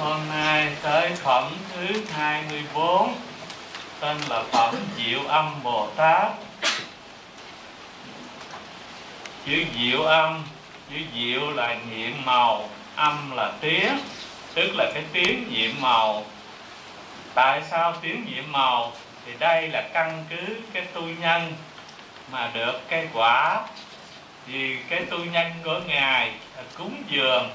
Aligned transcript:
Hôm 0.00 0.20
nay 0.28 0.72
tới 0.82 1.10
phẩm 1.16 1.52
thứ 1.72 1.86
24 2.12 3.14
Tên 4.00 4.16
là 4.28 4.42
phẩm 4.52 4.74
Diệu 4.96 5.20
Âm 5.28 5.62
Bồ 5.62 5.88
Tát. 5.96 6.32
Chữ 9.46 9.64
Diệu 9.78 10.02
Âm, 10.02 10.42
Chữ 10.90 10.96
Diệu 11.14 11.50
là 11.50 11.76
nhiệm 11.90 12.12
màu, 12.24 12.68
Âm 12.96 13.30
là 13.36 13.52
tiếng, 13.60 13.98
Tức 14.54 14.74
là 14.74 14.90
cái 14.94 15.02
tiếng 15.12 15.48
nhiệm 15.50 15.70
màu. 15.80 16.24
Tại 17.34 17.62
sao 17.70 17.94
tiếng 18.02 18.24
nhiệm 18.24 18.52
màu? 18.52 18.92
Thì 19.26 19.32
đây 19.38 19.68
là 19.68 19.88
căn 19.92 20.24
cứ 20.30 20.56
cái 20.72 20.82
tu 20.92 21.02
nhân 21.02 21.52
Mà 22.32 22.50
được 22.54 22.80
cái 22.88 23.08
quả. 23.12 23.66
Vì 24.46 24.76
cái 24.88 25.04
tu 25.10 25.18
nhân 25.18 25.52
của 25.64 25.80
Ngài 25.86 26.32
là 26.56 26.62
cúng 26.78 27.02
dường 27.08 27.50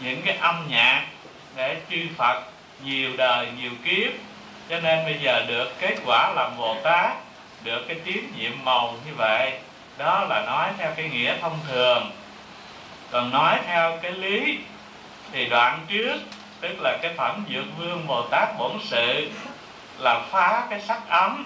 những 0.00 0.22
cái 0.22 0.36
âm 0.36 0.66
nhạc 0.68 1.06
để 1.56 1.76
chư 1.90 1.98
Phật 2.16 2.42
nhiều 2.84 3.10
đời 3.16 3.46
nhiều 3.60 3.70
kiếp. 3.84 4.12
Cho 4.68 4.80
nên 4.80 5.04
bây 5.04 5.18
giờ 5.22 5.44
được 5.48 5.72
kết 5.80 5.96
quả 6.06 6.32
làm 6.36 6.56
Bồ 6.56 6.76
Tát, 6.82 7.10
được 7.62 7.84
cái 7.88 7.96
tiếng 8.04 8.32
nhiệm 8.36 8.52
màu 8.64 8.94
như 9.06 9.14
vậy. 9.16 9.52
Đó 9.98 10.26
là 10.28 10.42
nói 10.46 10.70
theo 10.78 10.92
cái 10.96 11.08
nghĩa 11.08 11.36
thông 11.40 11.58
thường. 11.68 12.10
Còn 13.10 13.30
nói 13.30 13.58
theo 13.66 13.98
cái 14.02 14.12
lý 14.12 14.58
thì 15.32 15.46
đoạn 15.46 15.80
trước, 15.88 16.16
tức 16.60 16.80
là 16.80 16.98
cái 17.02 17.14
phẩm 17.16 17.44
dược 17.54 17.64
vương 17.78 18.06
Bồ 18.06 18.22
Tát 18.22 18.48
bổn 18.58 18.72
sự, 18.84 19.30
là 19.98 20.20
phá 20.30 20.66
cái 20.70 20.80
sắc 20.80 21.08
ấm. 21.08 21.44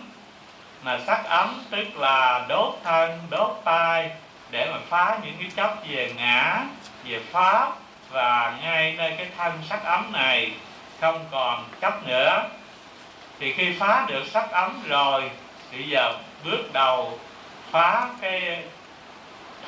Mà 0.83 0.99
sắc 1.07 1.25
ấm 1.25 1.65
tức 1.71 1.97
là 1.97 2.45
đốt 2.49 2.79
thân, 2.85 3.19
đốt 3.31 3.61
tay 3.65 4.11
để 4.51 4.71
mà 4.73 4.79
phá 4.89 5.19
những 5.25 5.35
cái 5.41 5.51
chấp 5.57 5.77
về 5.89 6.13
ngã, 6.17 6.63
về 7.05 7.21
pháp 7.33 7.73
và 8.11 8.59
ngay 8.63 8.95
nơi 8.99 9.15
cái 9.19 9.27
thân 9.39 9.53
sắc 9.69 9.85
ấm 9.85 10.13
này 10.13 10.53
không 11.01 11.25
còn 11.31 11.65
chấp 11.81 12.07
nữa. 12.07 12.43
Thì 13.41 13.53
khi 13.53 13.77
phá 13.79 14.07
được 14.09 14.27
sắc 14.27 14.51
ấm 14.51 14.83
rồi, 14.89 15.31
thì 15.71 15.83
giờ 15.83 16.15
bước 16.45 16.73
đầu 16.73 17.19
phá 17.71 18.09
cái 18.21 18.63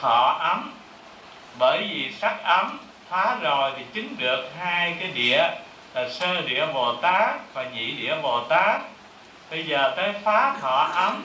thọ 0.01 0.37
ấm. 0.41 0.73
Bởi 1.59 1.79
vì 1.79 2.13
sắc 2.21 2.43
ấm 2.43 2.79
phá 3.09 3.37
rồi 3.41 3.73
thì 3.77 3.85
chứng 3.93 4.15
được 4.19 4.51
hai 4.59 4.97
cái 5.01 5.09
địa 5.09 5.51
là 5.95 6.09
sơ 6.09 6.41
địa 6.41 6.67
bồ 6.75 6.95
tát 6.95 7.55
và 7.55 7.65
nhị 7.65 7.91
địa 7.91 8.17
bồ 8.23 8.41
tát. 8.41 8.81
Bây 9.51 9.67
giờ 9.67 9.95
tới 9.97 10.13
phá 10.25 10.55
thọ 10.61 10.89
ấm 10.95 11.25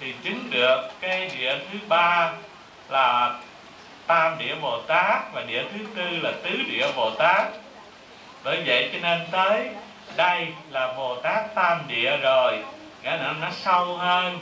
thì 0.00 0.14
chứng 0.22 0.50
được 0.50 0.88
cái 1.00 1.30
địa 1.34 1.58
thứ 1.72 1.78
ba 1.88 2.32
là 2.88 3.34
tam 4.06 4.38
địa 4.38 4.54
bồ 4.54 4.80
tát 4.82 5.32
và 5.32 5.42
địa 5.42 5.64
thứ 5.72 5.78
tư 5.96 6.18
là 6.22 6.32
tứ 6.42 6.50
địa 6.68 6.92
bồ 6.96 7.10
tát. 7.10 7.46
Bởi 8.44 8.62
vậy 8.66 8.90
cho 8.92 8.98
nên 9.02 9.26
tới 9.30 9.68
đây 10.16 10.46
là 10.70 10.92
bồ 10.96 11.16
tát 11.16 11.54
tam 11.54 11.80
địa 11.88 12.16
rồi. 12.16 12.58
Cái 13.02 13.18
là 13.18 13.34
nó 13.40 13.48
sâu 13.50 13.96
hơn, 13.96 14.38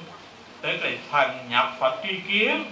tức 0.60 0.76
là 0.82 0.90
phần 1.10 1.38
nhập 1.50 1.72
phật 1.78 1.94
tri 2.02 2.20
kiến 2.28 2.64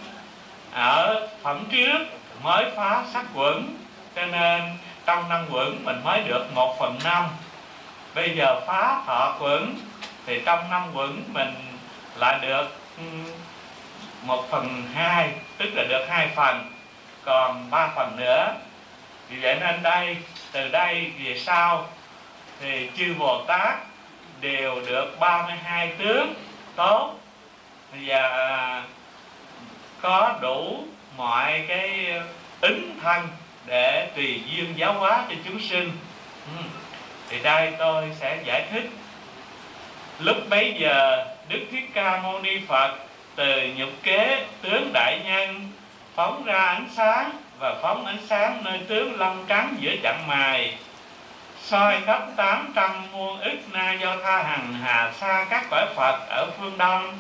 ở 0.73 1.29
phẩm 1.43 1.65
trước 1.73 1.99
mới 2.43 2.65
phá 2.77 3.05
sắc 3.13 3.25
quẩn. 3.35 3.77
Cho 4.17 4.27
nên 4.27 4.63
trong 5.07 5.29
năm 5.29 5.47
quẩn 5.51 5.85
mình 5.85 6.01
mới 6.05 6.21
được 6.21 6.47
một 6.55 6.77
phần 6.79 6.99
năm. 7.05 7.25
Bây 8.15 8.37
giờ 8.37 8.61
phá 8.67 9.03
thọ 9.07 9.37
quẩn, 9.41 9.75
thì 10.27 10.41
trong 10.47 10.71
năm 10.71 10.83
quẩn 10.95 11.23
mình 11.33 11.55
lại 12.17 12.39
được 12.43 12.77
ừ, 12.99 13.05
một 14.23 14.51
phần 14.51 14.83
hai, 14.95 15.31
tức 15.59 15.71
là 15.75 15.85
được 15.89 16.07
hai 16.09 16.29
phần 16.37 16.73
còn 17.25 17.71
ba 17.71 17.89
phần 17.97 18.17
nữa. 18.17 18.55
Vì 19.29 19.37
vậy 19.37 19.57
nên 19.61 19.83
đây, 19.83 20.17
từ 20.53 20.69
đây 20.69 21.11
về 21.25 21.39
sau 21.39 21.89
thì 22.61 22.91
chư 22.97 23.15
Bồ 23.19 23.45
Tát 23.47 23.75
đều 24.41 24.81
được 24.87 25.21
32 25.21 25.93
tướng 25.99 26.35
tốt. 26.77 27.15
Và 28.07 28.83
có 30.01 30.35
đủ 30.41 30.85
mọi 31.17 31.65
cái 31.69 32.13
ứng 32.61 32.99
thân 33.03 33.29
để 33.67 34.11
tùy 34.17 34.41
duyên 34.51 34.75
giáo 34.77 34.93
hóa 34.93 35.25
cho 35.29 35.35
chúng 35.45 35.61
sinh. 35.61 35.91
Ừ. 36.47 36.65
thì 37.29 37.39
đây 37.43 37.73
tôi 37.79 38.11
sẽ 38.21 38.39
giải 38.45 38.67
thích. 38.73 38.91
Lúc 40.19 40.37
bấy 40.51 40.75
giờ 40.79 41.27
Đức 41.49 41.61
Thích 41.73 41.91
Ca 41.95 42.21
Mâu 42.23 42.41
Ni 42.41 42.61
Phật 42.69 42.95
từ 43.35 43.69
nhục 43.77 43.91
kế 44.03 44.47
tướng 44.63 44.91
đại 44.93 45.21
nhân 45.25 45.72
phóng 46.15 46.45
ra 46.45 46.65
ánh 46.65 46.89
sáng 46.93 47.31
và 47.59 47.75
phóng 47.83 48.07
ánh 48.07 48.19
sáng 48.27 48.61
nơi 48.65 48.81
tướng 48.89 49.19
lâm 49.19 49.45
trắng 49.49 49.75
giữa 49.81 49.93
chặng 50.03 50.27
mài. 50.27 50.75
Soi 51.63 52.01
khắp 52.07 52.23
tám 52.37 52.73
trăm 52.75 52.91
muôn 53.13 53.41
ức 53.41 53.59
na 53.73 53.93
do 53.93 54.17
tha 54.25 54.43
hằng 54.43 54.75
hà 54.83 55.13
xa 55.21 55.47
các 55.51 55.65
cõi 55.71 55.87
phật 55.97 56.21
ở 56.29 56.51
phương 56.59 56.79
đông. 56.79 57.19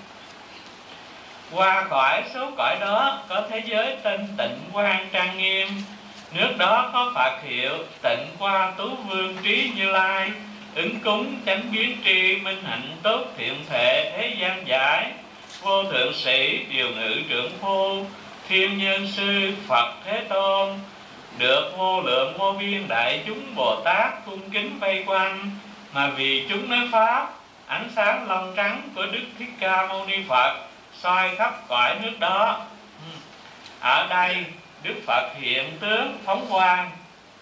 Qua 1.52 1.86
cõi 1.90 2.22
số 2.34 2.50
cõi 2.56 2.76
đó 2.80 3.18
có 3.28 3.42
thế 3.50 3.62
giới 3.64 3.96
tên 4.02 4.28
tịnh 4.38 4.58
quang 4.72 5.06
trang 5.12 5.38
nghiêm. 5.38 5.68
Nước 6.32 6.54
đó 6.58 6.90
có 6.92 7.12
phật 7.14 7.38
hiệu 7.42 7.72
tịnh 8.02 8.26
qua 8.38 8.72
tú 8.76 8.94
vương 8.94 9.36
trí 9.42 9.70
như 9.76 9.90
lai, 9.90 10.30
ứng 10.74 11.00
cúng 11.00 11.36
chánh 11.46 11.62
biến 11.72 11.96
tri 12.04 12.36
minh 12.36 12.62
hạnh 12.64 12.96
tốt 13.02 13.24
thiện 13.36 13.64
thể 13.70 14.12
thế 14.16 14.36
gian 14.40 14.66
giải. 14.66 15.10
Vô 15.60 15.84
thượng 15.84 16.14
sĩ, 16.14 16.64
điều 16.70 16.90
nữ 16.90 17.20
trưởng 17.28 17.50
phu 17.60 18.06
thiên 18.52 18.78
nhân 18.78 19.06
sư 19.06 19.52
phật 19.66 19.92
thế 20.04 20.20
tôn 20.28 20.78
được 21.38 21.72
vô 21.76 22.00
lượng 22.00 22.38
vô 22.38 22.52
biên 22.52 22.88
đại 22.88 23.22
chúng 23.26 23.54
bồ 23.54 23.80
tát 23.84 24.26
cung 24.26 24.50
kính 24.50 24.78
vây 24.80 25.04
quanh 25.06 25.50
mà 25.92 26.10
vì 26.16 26.46
chúng 26.48 26.70
nói 26.70 26.88
pháp 26.92 27.30
ánh 27.66 27.88
sáng 27.96 28.28
long 28.28 28.52
trắng 28.56 28.88
của 28.94 29.06
đức 29.06 29.24
thích 29.38 29.48
ca 29.60 29.86
mâu 29.86 30.06
ni 30.06 30.16
phật 30.28 30.58
soi 30.98 31.36
khắp 31.36 31.68
cõi 31.68 31.96
nước 32.02 32.12
đó. 32.20 32.60
Ừ. 33.06 33.18
Ở 33.80 34.06
đây 34.06 34.44
đức 34.82 34.94
phật 35.06 35.30
hiện 35.40 35.78
tướng 35.80 36.18
phóng 36.24 36.46
quang 36.50 36.90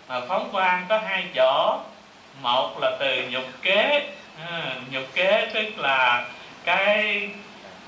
mà 0.09 0.21
phóng 0.28 0.48
quang 0.53 0.87
có 0.88 0.98
hai 0.98 1.25
chỗ. 1.34 1.78
Một 2.42 2.78
là 2.81 2.97
từ 3.00 3.28
nhục 3.31 3.62
kế 3.62 4.09
à, 4.50 4.75
nhục 4.91 5.15
kế 5.15 5.50
tức 5.54 5.78
là 5.78 6.28
cái 6.65 7.28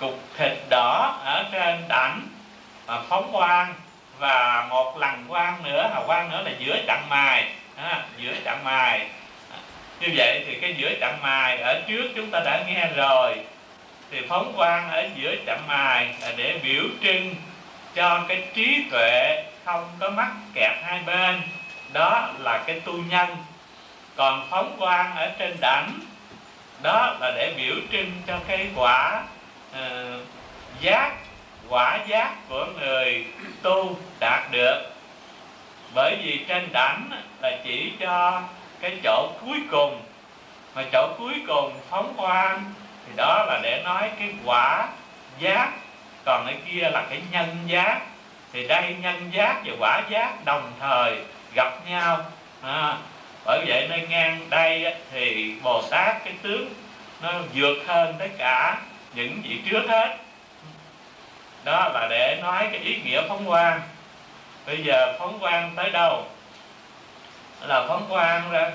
cục 0.01 0.19
thịt 0.39 0.53
đỏ 0.71 1.21
ở 1.25 1.45
trên 1.53 1.85
đảnh 1.89 2.21
à, 2.87 2.99
phóng 3.09 3.33
quang 3.33 3.75
và 4.19 4.67
một 4.71 4.99
lần 4.99 5.25
quang 5.29 5.63
nữa 5.63 5.91
hào 5.93 6.05
quang 6.07 6.31
nữa 6.31 6.43
là 6.45 6.51
giữa 6.59 6.77
chặng 6.87 7.09
mài. 7.09 7.49
À, 7.77 8.05
giữa 8.19 8.33
chặng 8.45 8.65
mài. 8.65 8.99
À, 9.51 9.59
như 10.01 10.09
vậy 10.17 10.45
thì 10.47 10.59
cái 10.61 10.75
giữa 10.79 10.91
chặng 11.01 11.19
mài 11.23 11.61
ở 11.61 11.83
trước 11.89 12.11
chúng 12.17 12.31
ta 12.31 12.41
đã 12.45 12.65
nghe 12.67 12.87
rồi. 12.97 13.35
Thì 14.11 14.21
phóng 14.29 14.53
quang 14.57 14.91
ở 14.91 15.09
giữa 15.15 15.35
chặng 15.47 15.67
mài 15.69 16.15
là 16.21 16.33
để 16.37 16.59
biểu 16.63 16.83
trưng 17.03 17.35
cho 17.95 18.25
cái 18.29 18.43
trí 18.55 18.85
tuệ 18.91 19.45
không 19.65 19.89
có 20.01 20.11
mắc 20.11 20.31
kẹt 20.55 20.73
hai 20.83 21.01
bên. 21.07 21.41
Đó 21.93 22.29
là 22.39 22.63
cái 22.67 22.81
tu 22.81 22.93
nhân. 22.93 23.37
Còn 24.17 24.47
phóng 24.51 24.77
quang 24.79 25.17
ở 25.17 25.31
trên 25.39 25.57
đảnh 25.61 26.01
đó 26.83 27.17
là 27.21 27.33
để 27.37 27.55
biểu 27.57 27.75
trưng 27.93 28.13
cho 28.27 28.39
cái 28.49 28.69
quả 28.77 29.23
uh, 29.73 30.27
giác 30.81 31.13
quả 31.73 31.99
giác 32.07 32.35
của 32.49 32.67
người 32.81 33.25
tu 33.63 33.97
đạt 34.21 34.51
được. 34.51 34.93
Bởi 35.95 36.17
vì 36.23 36.45
trên 36.49 36.69
đảnh 36.73 37.11
là 37.43 37.51
chỉ 37.65 37.93
cho 38.01 38.43
cái 38.81 39.01
chỗ 39.05 39.33
cuối 39.41 39.59
cùng. 39.71 40.03
Mà 40.75 40.83
chỗ 40.93 41.09
cuối 41.19 41.35
cùng 41.47 41.73
phóng 41.91 42.15
quang 42.17 42.65
thì 43.07 43.13
đó 43.17 43.45
là 43.49 43.61
để 43.63 43.83
nói 43.85 44.11
cái 44.19 44.29
quả 44.45 44.89
giác. 45.39 45.71
Còn 46.25 46.47
cái 46.47 46.57
kia 46.67 46.91
là 46.91 47.07
cái 47.11 47.21
nhân 47.31 47.49
giác. 47.67 48.01
Thì 48.53 48.69
đây 48.69 48.97
nhân 49.03 49.31
giác 49.33 49.57
và 49.65 49.73
quả 49.79 50.03
giác 50.11 50.45
đồng 50.45 50.73
thời 50.81 51.17
gặp 51.55 51.73
nhau. 51.89 52.25
À, 52.63 52.97
bởi 53.45 53.65
vậy 53.67 53.87
nơi 53.91 54.07
ngang 54.09 54.41
đây 54.51 54.95
thì 55.13 55.55
bồ 55.63 55.83
tát 55.91 56.25
cái 56.25 56.35
tướng 56.43 56.69
nó 57.23 57.33
vượt 57.55 57.77
hơn 57.87 58.15
tất 58.19 58.29
cả 58.39 58.77
những 59.15 59.43
vị 59.43 59.61
trước 59.71 59.83
hết 59.89 60.17
đó 61.65 61.89
là 61.95 62.07
để 62.11 62.39
nói 62.43 62.69
cái 62.73 62.81
ý 62.81 63.01
nghĩa 63.05 63.23
phóng 63.29 63.47
quang. 63.47 63.81
Bây 64.67 64.85
giờ 64.85 65.17
phóng 65.19 65.39
quang 65.41 65.73
tới 65.77 65.91
đâu? 65.91 66.25
Là 67.61 67.87
phóng 67.89 68.07
quang 68.09 68.51
ra 68.51 68.71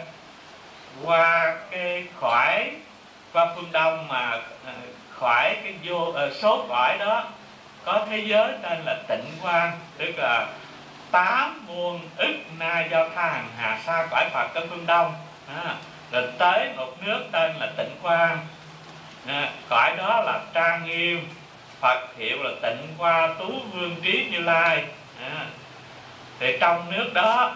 qua 1.03 1.55
cái 1.71 2.07
khỏi 2.19 2.71
qua 3.33 3.47
phương 3.55 3.71
đông 3.71 4.07
mà 4.07 4.31
ờ, 4.65 4.73
khỏi 5.09 5.55
cái 5.63 5.73
vô 5.83 5.97
uh, 5.97 6.15
số 6.35 6.65
khỏi 6.69 6.97
đó. 6.97 7.23
Có 7.85 8.05
thế 8.09 8.17
giới 8.17 8.51
tên 8.61 8.77
là 8.85 8.97
tịnh 9.07 9.25
quang 9.41 9.79
tức 9.97 10.13
là 10.17 10.47
tám 11.11 11.65
muôn 11.67 11.99
ức 12.17 12.35
na 12.57 12.85
do 12.91 13.09
tha 13.15 13.29
hằng 13.29 13.47
hà 13.57 13.79
sa 13.85 14.07
cõi 14.11 14.25
phật 14.33 14.47
ở 14.53 14.65
phương 14.69 14.85
đông. 14.85 15.13
À, 15.55 15.75
rồi 16.11 16.23
tới 16.37 16.69
một 16.77 16.93
nước 17.05 17.23
tên 17.31 17.55
là 17.59 17.71
tịnh 17.77 17.95
quang. 18.01 18.37
À, 19.27 19.51
cõi 19.69 19.95
đó 19.97 20.21
là 20.25 20.39
trang 20.53 20.85
nghiêm. 20.85 21.29
Phật 21.81 22.07
hiệu 22.17 22.43
là 22.43 22.51
tịnh 22.61 22.87
qua 22.97 23.33
tú 23.39 23.59
vương 23.73 23.95
trí 24.03 24.27
như 24.31 24.39
lai. 24.39 24.83
À. 25.21 25.45
thì 26.39 26.57
trong 26.59 26.91
nước 26.91 27.13
đó 27.13 27.55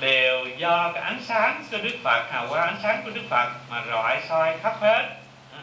đều 0.00 0.46
do 0.56 0.90
cái 0.94 1.02
ánh 1.02 1.20
sáng 1.24 1.64
của 1.70 1.78
Đức 1.82 1.96
Phật, 2.04 2.24
hào 2.30 2.46
quang 2.48 2.66
ánh 2.66 2.78
sáng 2.82 3.02
của 3.04 3.10
Đức 3.10 3.22
Phật 3.30 3.48
mà 3.70 3.82
rọi 3.90 4.18
soi 4.28 4.58
khắp 4.62 4.76
hết. 4.80 5.08
À, 5.52 5.62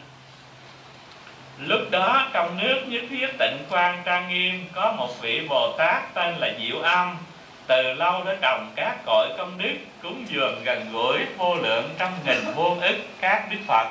lúc 1.58 1.80
đó 1.90 2.28
trong 2.32 2.58
nước 2.58 2.82
nhất 2.86 3.02
thiết 3.10 3.26
tịnh 3.38 3.64
quang 3.70 4.02
trang 4.04 4.28
nghiêm 4.28 4.64
có 4.74 4.92
một 4.92 5.20
vị 5.20 5.46
Bồ 5.48 5.74
Tát 5.78 6.14
tên 6.14 6.34
là 6.34 6.50
Diệu 6.58 6.80
Âm. 6.80 7.16
Từ 7.66 7.92
lâu 7.92 8.24
đã 8.24 8.34
trồng 8.40 8.72
các 8.76 8.96
cội 9.06 9.28
công 9.38 9.58
đức, 9.58 9.74
cúng 10.02 10.24
dường 10.28 10.62
gần 10.64 10.92
gũi, 10.92 11.18
vô 11.36 11.54
lượng 11.54 11.94
trăm 11.98 12.12
nghìn 12.26 12.38
vô 12.54 12.76
ức 12.80 12.96
các 13.20 13.46
đức 13.50 13.58
phật. 13.66 13.88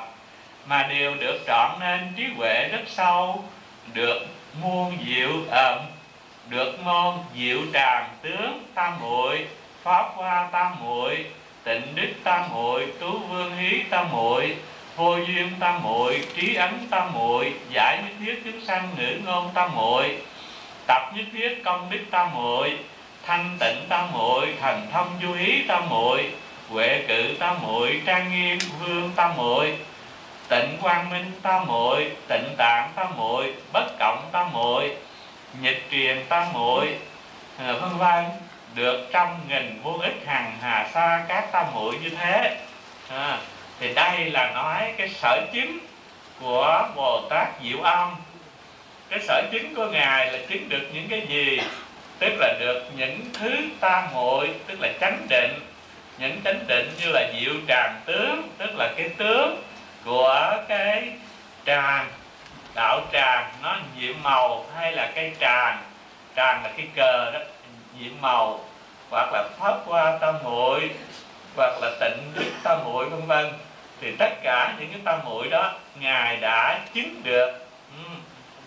Mà 0.66 0.82
đều 0.82 1.14
được 1.14 1.38
trọn 1.46 1.70
nên 1.80 2.12
trí 2.16 2.24
huệ 2.36 2.68
rất 2.68 2.82
sâu 2.86 3.44
được 3.94 4.26
muôn 4.62 4.98
diệu 5.06 5.30
ẩm 5.50 5.78
được 6.48 6.78
ngon 6.84 7.24
diệu 7.36 7.58
tràng 7.72 8.08
tướng 8.22 8.62
tam 8.74 9.00
muội 9.00 9.46
pháp 9.82 10.10
hoa 10.14 10.48
tam 10.52 10.76
muội 10.80 11.24
tịnh 11.64 11.94
đức 11.94 12.12
tam 12.24 12.44
muội 12.52 12.86
tú 13.00 13.18
vương 13.18 13.56
hí 13.56 13.82
tam 13.90 14.12
muội 14.12 14.56
vô 14.96 15.16
duyên 15.16 15.50
tam 15.60 15.82
muội 15.82 16.24
trí 16.36 16.54
ấn 16.54 16.86
tam 16.90 17.12
muội 17.12 17.52
giải 17.70 17.98
nhất 18.02 18.12
thiết 18.20 18.42
chúng 18.44 18.64
sanh 18.64 18.88
ngữ 18.98 19.20
ngôn 19.26 19.50
tam 19.54 19.74
muội 19.76 20.16
tập 20.86 21.12
nhất 21.14 21.24
thiết 21.32 21.64
công 21.64 21.90
đức 21.90 22.00
tam 22.10 22.34
muội 22.34 22.76
thanh 23.26 23.56
tịnh 23.60 23.86
tam 23.88 24.12
muội 24.12 24.54
thần 24.60 24.86
thông 24.92 25.08
du 25.22 25.34
ý 25.34 25.62
tam 25.68 25.88
muội 25.88 26.30
huệ 26.68 27.04
cự 27.08 27.34
tam 27.38 27.56
muội 27.62 28.02
trang 28.06 28.32
nghiêm 28.32 28.58
vương 28.80 29.10
tam 29.16 29.36
muội 29.36 29.76
tịnh 30.48 30.78
quang 30.82 31.10
minh 31.10 31.32
tam 31.42 31.66
muội 31.66 32.10
tịnh 32.28 32.54
tạng 32.56 32.90
tam 32.96 33.16
muội 33.16 33.54
bất 33.72 33.98
cộng 33.98 34.28
tam 34.32 34.52
muội 34.52 34.96
nhịch 35.60 35.86
truyền 35.90 36.24
tam 36.28 36.52
muội. 36.52 36.88
Ờ, 37.58 37.78
vân 37.78 37.98
vân 37.98 38.24
được 38.74 39.08
trăm 39.12 39.28
nghìn 39.48 39.80
vô 39.82 39.98
ích 40.02 40.26
hàng 40.26 40.52
hà 40.60 40.88
sa 40.94 41.24
các 41.28 41.52
tam 41.52 41.66
muội 41.74 41.94
như 42.02 42.10
thế. 42.10 42.56
À, 43.10 43.38
thì 43.80 43.94
đây 43.94 44.30
là 44.30 44.50
nói 44.54 44.92
cái 44.96 45.08
sở 45.08 45.40
chứng 45.52 45.78
của 46.40 46.88
bồ 46.96 47.20
tát 47.30 47.48
diệu 47.62 47.80
âm. 47.80 48.14
Cái 49.10 49.20
sở 49.20 49.42
chứng 49.52 49.74
của 49.74 49.86
ngài 49.86 50.32
là 50.32 50.38
chứng 50.48 50.68
được 50.68 50.90
những 50.92 51.08
cái 51.08 51.22
gì? 51.28 51.60
Tức 52.18 52.32
là 52.38 52.54
được 52.60 52.82
những 52.96 53.20
thứ 53.32 53.56
tam 53.80 54.04
muội 54.14 54.50
tức 54.66 54.80
là 54.80 54.88
chánh 55.00 55.26
định. 55.28 55.60
Những 56.18 56.40
chánh 56.44 56.64
định 56.66 56.90
như 57.00 57.10
là 57.10 57.32
diệu 57.40 57.54
tràng 57.68 58.00
tướng 58.04 58.48
tức 58.58 58.70
là 58.76 58.92
cái 58.96 59.08
tướng 59.08 59.62
của 60.08 60.56
cái 60.68 61.08
tràng, 61.66 62.08
đạo 62.74 63.00
tràng, 63.12 63.50
nó 63.62 63.76
nhiệm 63.98 64.14
màu 64.22 64.66
hay 64.76 64.92
là 64.92 65.12
cây 65.14 65.32
tràng? 65.40 65.78
Tràng 66.36 66.62
là 66.62 66.70
cái 66.76 66.86
cờ 66.96 67.30
đó, 67.30 67.40
nhiệm 67.98 68.12
màu. 68.20 68.60
Hoặc 69.10 69.32
là 69.32 69.48
pháp 69.58 69.74
qua 69.86 70.18
tam 70.20 70.34
muội, 70.44 70.90
hoặc 71.56 71.72
là 71.82 71.90
tịnh 72.00 72.32
đức 72.34 72.50
tam 72.62 72.78
muội, 72.84 73.08
vân 73.08 73.26
vân. 73.26 73.52
Thì 74.00 74.12
tất 74.18 74.30
cả 74.42 74.74
những 74.78 74.88
cái 74.90 75.00
tam 75.04 75.20
muội 75.24 75.48
đó, 75.48 75.72
ngài 76.00 76.36
đã 76.36 76.80
chứng 76.94 77.22
được. 77.24 77.66
Ừ. 77.96 78.02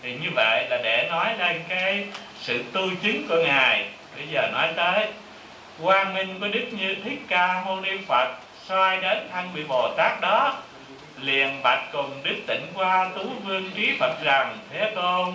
thì 0.02 0.14
như 0.14 0.30
vậy 0.36 0.68
là 0.70 0.78
để 0.84 1.08
nói 1.12 1.38
lên 1.38 1.64
cái 1.70 2.08
sự 2.40 2.64
tu 2.74 2.82
chứng 3.04 3.28
của 3.30 3.44
ngài. 3.46 3.86
Bây 4.16 4.28
giờ 4.28 4.50
nói 4.54 4.68
tới, 4.76 5.08
quang 5.82 6.14
minh 6.14 6.40
của 6.40 6.48
đức 6.48 6.66
như 6.72 6.96
thích 7.04 7.20
ca 7.28 7.64
mâu 7.66 7.82
ni 7.82 7.92
phật, 8.08 8.28
soi 8.68 8.98
đến 8.98 9.30
thân 9.32 9.50
vị 9.54 9.64
bồ 9.64 9.94
tát 9.98 10.22
đó 10.22 10.62
liền 11.22 11.64
bạch 11.64 11.92
cùng 11.92 12.12
đức 12.24 12.36
tịnh 12.48 12.68
qua 12.76 13.10
tú 13.16 13.24
vương 13.44 13.72
trí 13.76 13.98
phật 14.00 14.24
rằng, 14.24 14.58
thế 14.70 14.92
tôn, 14.96 15.34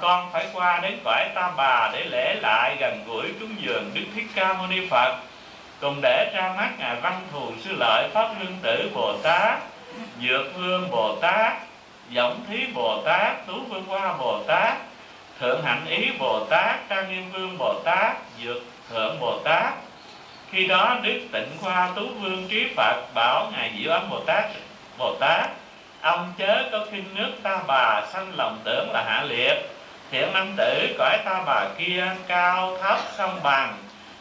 con 0.00 0.32
phải 0.32 0.46
qua 0.52 0.80
đến 0.82 0.98
cõi 1.04 1.24
tam 1.34 1.52
bà 1.56 1.90
để 1.92 2.04
lễ 2.04 2.34
lại 2.42 2.76
gần 2.80 3.04
gũi 3.06 3.26
cúng 3.40 3.54
dường 3.58 3.90
đức 3.94 4.04
thích 4.14 4.26
ca 4.34 4.52
mâu 4.52 4.66
ni 4.66 4.86
phật. 4.90 5.16
Cùng 5.80 6.00
để 6.02 6.30
ra 6.34 6.54
mắt 6.56 6.70
ngài 6.78 6.96
văn 6.96 7.20
thù 7.32 7.52
sư 7.64 7.76
lợi 7.78 8.08
pháp 8.14 8.28
lương 8.40 8.56
tử 8.62 8.90
bồ 8.94 9.16
tát 9.22 9.58
dược 10.22 10.56
vương 10.56 10.90
bồ 10.90 11.16
tát 11.20 11.52
giọng 12.10 12.40
thí 12.48 12.66
bồ 12.74 13.02
tát, 13.04 13.46
tú 13.46 13.52
vương 13.68 13.84
hoa 13.84 14.16
bồ 14.16 14.42
tát, 14.46 14.76
thượng 15.40 15.62
hạnh 15.62 15.86
ý 15.86 16.10
bồ 16.18 16.44
tát 16.44 16.88
trang 16.88 17.08
nghiêm 17.08 17.32
vương 17.32 17.58
bồ 17.58 17.74
tát, 17.84 18.16
dược 18.44 18.62
thượng 18.90 19.20
bồ 19.20 19.38
tát. 19.44 19.74
Khi 20.50 20.66
đó 20.66 20.96
đức 21.02 21.20
tịnh 21.32 21.48
khoa 21.60 21.90
tú 21.96 22.08
vương 22.20 22.48
trí 22.48 22.66
phật 22.76 23.02
bảo 23.14 23.50
ngài 23.52 23.70
diệu 23.78 23.92
âm 23.92 24.10
bồ 24.10 24.20
tát 24.20 24.44
bồ 24.98 25.14
tát, 25.20 25.50
ông 26.00 26.32
chớ 26.38 26.68
có 26.72 26.86
khinh 26.90 27.14
nước 27.14 27.30
ta 27.42 27.58
bà, 27.66 28.02
sanh 28.12 28.32
lòng 28.36 28.58
tưởng 28.64 28.88
là 28.92 29.04
hạ 29.06 29.22
liệt. 29.28 29.54
Thiện 30.10 30.32
nam 30.32 30.52
tử 30.56 30.94
cõi 30.98 31.18
ta 31.24 31.42
bà 31.46 31.64
kia, 31.78 32.06
cao 32.26 32.78
thấp 32.82 32.98
không 33.16 33.40
bằng, 33.42 33.76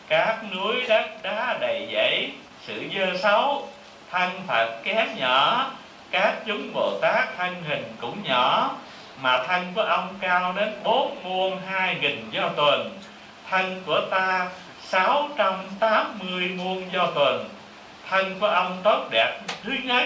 các 0.08 0.38
núi 0.56 0.76
đất 0.88 1.10
đá 1.24 1.58
đầy 1.60 1.90
dãy 1.94 2.32
sự 2.68 2.84
dơ 2.96 3.18
xấu, 3.18 3.68
thân 4.12 4.30
phật 4.48 4.80
kém 4.84 5.08
nhỏ, 5.18 5.72
các 6.12 6.34
chúng 6.46 6.74
bồ 6.74 7.00
tát 7.02 7.38
thân 7.38 7.64
hình 7.68 7.96
cũng 8.02 8.24
nhỏ, 8.24 8.72
mà 9.22 9.44
thân 9.44 9.72
của 9.76 9.82
ông 9.82 10.16
cao 10.22 10.54
đến 10.54 10.74
bốn 10.84 11.24
muôn 11.24 11.60
hai 11.72 11.96
nghìn 12.02 12.30
do 12.32 12.50
tuần, 12.50 13.00
thân 13.50 13.82
của 13.86 14.02
ta 14.12 14.48
sáu 14.82 15.30
trăm 15.38 15.54
tám 15.80 16.20
mươi 16.20 16.52
muôn 16.58 16.84
do 16.94 17.08
tuần, 17.16 17.50
thân 18.10 18.40
của 18.40 18.48
ông 18.48 18.78
tốt 18.84 19.08
đẹp 19.12 19.40
thứ 19.64 19.72
nhất 19.84 20.06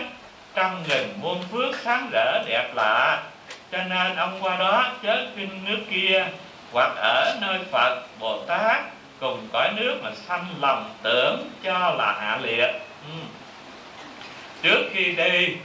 trăm 0.57 0.83
nghìn 0.87 1.13
muôn 1.21 1.43
phước 1.51 1.75
sáng 1.83 2.09
rỡ 2.11 2.43
đẹp 2.45 2.69
lạ. 2.75 3.23
Cho 3.71 3.77
nên 3.83 4.15
ông 4.15 4.37
qua 4.41 4.57
đó 4.57 4.91
chớ 5.03 5.25
kinh 5.35 5.65
nước 5.65 5.79
kia, 5.91 6.27
hoặc 6.71 6.91
ở 6.95 7.37
nơi 7.41 7.59
phật 7.71 8.03
bồ 8.19 8.45
tát 8.45 8.81
cùng 9.19 9.47
cõi 9.53 9.69
nước 9.75 9.99
mà 10.03 10.11
sanh 10.27 10.45
lòng 10.59 10.93
tưởng 11.03 11.49
cho 11.63 11.95
là 11.97 12.15
hạ 12.19 12.39
liệt. 12.41 12.71
Ừ. 13.07 13.17
trước 14.61 14.89
khi 14.93 15.15
đi 15.15 15.55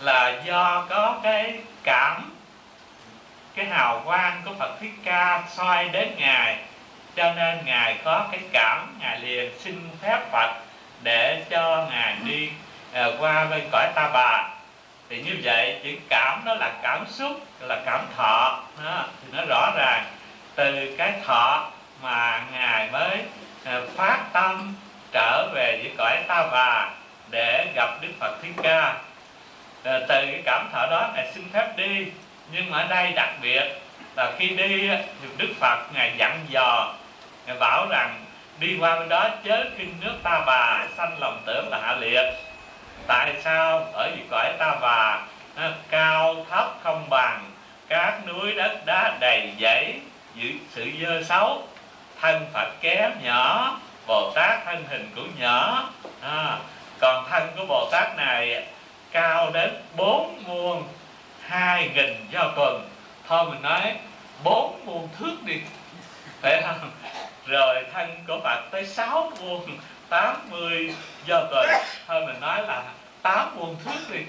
là 0.00 0.42
do 0.44 0.86
có 0.88 1.20
cái 1.22 1.54
cảm, 1.82 2.32
cái 3.54 3.66
hào 3.66 4.02
quang 4.04 4.42
của 4.44 4.52
Phật 4.58 4.80
Thích 4.80 4.94
Ca 5.04 5.42
soi 5.56 5.88
đến 5.88 6.08
ngài. 6.16 6.58
Cho 7.16 7.32
nên 7.36 7.58
ngài 7.64 7.96
có 8.04 8.26
cái 8.32 8.40
cảm, 8.52 8.98
ngài 9.00 9.20
liền 9.20 9.50
xin 9.58 9.88
phép 10.02 10.20
Phật 10.32 10.54
để 11.02 11.44
cho 11.50 11.86
ngài 11.90 12.16
đi 12.24 12.48
Ờ, 12.96 13.16
qua 13.18 13.44
bên 13.44 13.68
cõi 13.72 13.88
ta 13.94 14.10
bà. 14.12 14.48
Thì 15.08 15.22
như 15.22 15.36
vậy 15.42 15.80
chữ 15.84 15.90
cảm 16.08 16.42
đó 16.44 16.54
là 16.54 16.72
cảm 16.82 17.04
xúc 17.08 17.40
là 17.60 17.82
cảm 17.86 18.00
thọ. 18.16 18.62
Đó, 18.84 19.04
thì 19.22 19.38
nó 19.38 19.44
rõ 19.48 19.72
ràng. 19.76 20.04
Từ 20.54 20.94
cái 20.98 21.12
thọ 21.26 21.70
mà 22.02 22.42
ngài 22.52 22.88
mới 22.92 23.18
ờ, 23.64 23.86
phát 23.96 24.18
tâm 24.32 24.74
trở 25.12 25.48
về 25.54 25.80
với 25.82 25.92
cõi 25.98 26.16
ta 26.28 26.46
bà 26.52 26.90
để 27.30 27.66
gặp 27.74 27.90
Đức 28.00 28.08
Phật 28.20 28.42
Thích 28.42 28.54
Ca. 28.62 28.94
Ờ, 29.84 30.06
từ 30.08 30.26
cái 30.26 30.42
cảm 30.44 30.68
thọ 30.72 30.86
đó 30.90 31.10
ngài 31.14 31.32
xin 31.34 31.44
phép 31.52 31.76
đi. 31.76 32.06
Nhưng 32.52 32.72
ở 32.72 32.86
đây 32.88 33.12
đặc 33.12 33.30
biệt 33.42 33.64
là 34.16 34.32
khi 34.38 34.48
đi 34.48 34.88
thì 35.22 35.28
đức 35.36 35.48
phật 35.60 35.78
ngài 35.94 36.12
dặn 36.16 36.46
dò 36.48 36.94
ngài 37.46 37.56
bảo 37.56 37.86
rằng 37.90 38.24
đi 38.58 38.76
qua 38.80 38.98
bên 38.98 39.08
đó 39.08 39.28
chớ 39.44 39.64
kinh 39.78 39.94
nước 40.00 40.14
ta 40.22 40.42
bà 40.46 40.86
sanh 40.96 41.18
lòng 41.18 41.42
tưởng 41.46 41.68
là 41.70 41.78
hạ 41.82 41.96
liệt 42.00 42.45
tại 43.06 43.34
sao? 43.44 43.86
Ở 43.92 44.10
vì 44.16 44.22
cõi 44.30 44.52
ta 44.58 44.74
bà 44.80 45.20
cao 45.90 46.46
thấp 46.50 46.74
không 46.82 47.10
bằng 47.10 47.50
các 47.88 48.26
núi 48.26 48.52
đất 48.52 48.86
đá 48.86 49.16
đầy 49.20 49.52
dẫy 49.58 50.00
giữ 50.34 50.52
sự 50.70 50.90
dơ 51.02 51.22
xấu. 51.22 51.62
Thân 52.20 52.46
phật 52.52 52.68
kém 52.80 53.10
nhỏ 53.22 53.76
bồ 54.06 54.32
tát 54.34 54.64
thân 54.64 54.84
hình 54.88 55.10
cũng 55.16 55.30
nhỏ 55.38 55.90
à, 56.22 56.58
còn 57.00 57.26
thân 57.30 57.48
của 57.56 57.66
bồ 57.68 57.88
tát 57.92 58.16
này 58.16 58.66
cao 59.12 59.50
đến 59.50 59.74
bốn 59.96 60.42
muôn 60.46 60.84
hai 61.46 61.90
nghìn 61.94 62.26
do 62.30 62.52
tuần. 62.56 62.88
Thôi 63.28 63.50
mình 63.50 63.62
nói 63.62 63.94
bốn 64.44 64.80
muôn 64.86 65.08
thước 65.18 65.36
đi. 65.44 65.60
Phải 66.42 66.62
không? 66.62 66.90
Rồi 67.46 67.84
thân 67.92 68.24
của 68.26 68.40
phật 68.44 68.62
tới 68.70 68.86
sáu 68.86 69.32
muôn 69.40 69.78
tám 70.08 70.36
mươi 70.50 70.94
do 71.26 71.44
rồi 71.50 71.66
thôi 72.06 72.26
mình 72.26 72.40
nói 72.40 72.62
là 72.62 72.82
tám 73.22 73.56
môn 73.56 73.76
thước 73.84 74.14
đi. 74.14 74.20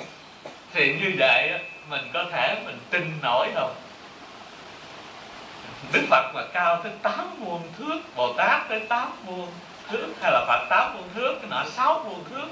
Thì 0.73 0.93
như 0.93 1.13
vậy 1.19 1.51
mình 1.89 2.09
có 2.13 2.25
thể 2.31 2.55
mình 2.65 2.79
tin 2.89 3.11
nổi 3.21 3.47
không 3.55 3.75
Đức 5.93 6.01
Phật 6.09 6.31
mà 6.33 6.41
cao 6.53 6.79
tới 6.83 6.91
tám 7.01 7.39
muôn 7.39 7.61
thước, 7.77 7.99
Bồ 8.15 8.33
Tát 8.33 8.69
tới 8.69 8.79
tám 8.79 9.11
muôn 9.25 9.47
thước, 9.89 10.07
Hay 10.21 10.31
là 10.31 10.45
Phật 10.47 10.65
tám 10.69 10.93
muôn 10.93 11.09
thước, 11.13 11.35
Cái 11.41 11.49
nọ 11.49 11.63
sáu 11.69 12.03
muôn 12.03 12.23
thước, 12.29 12.47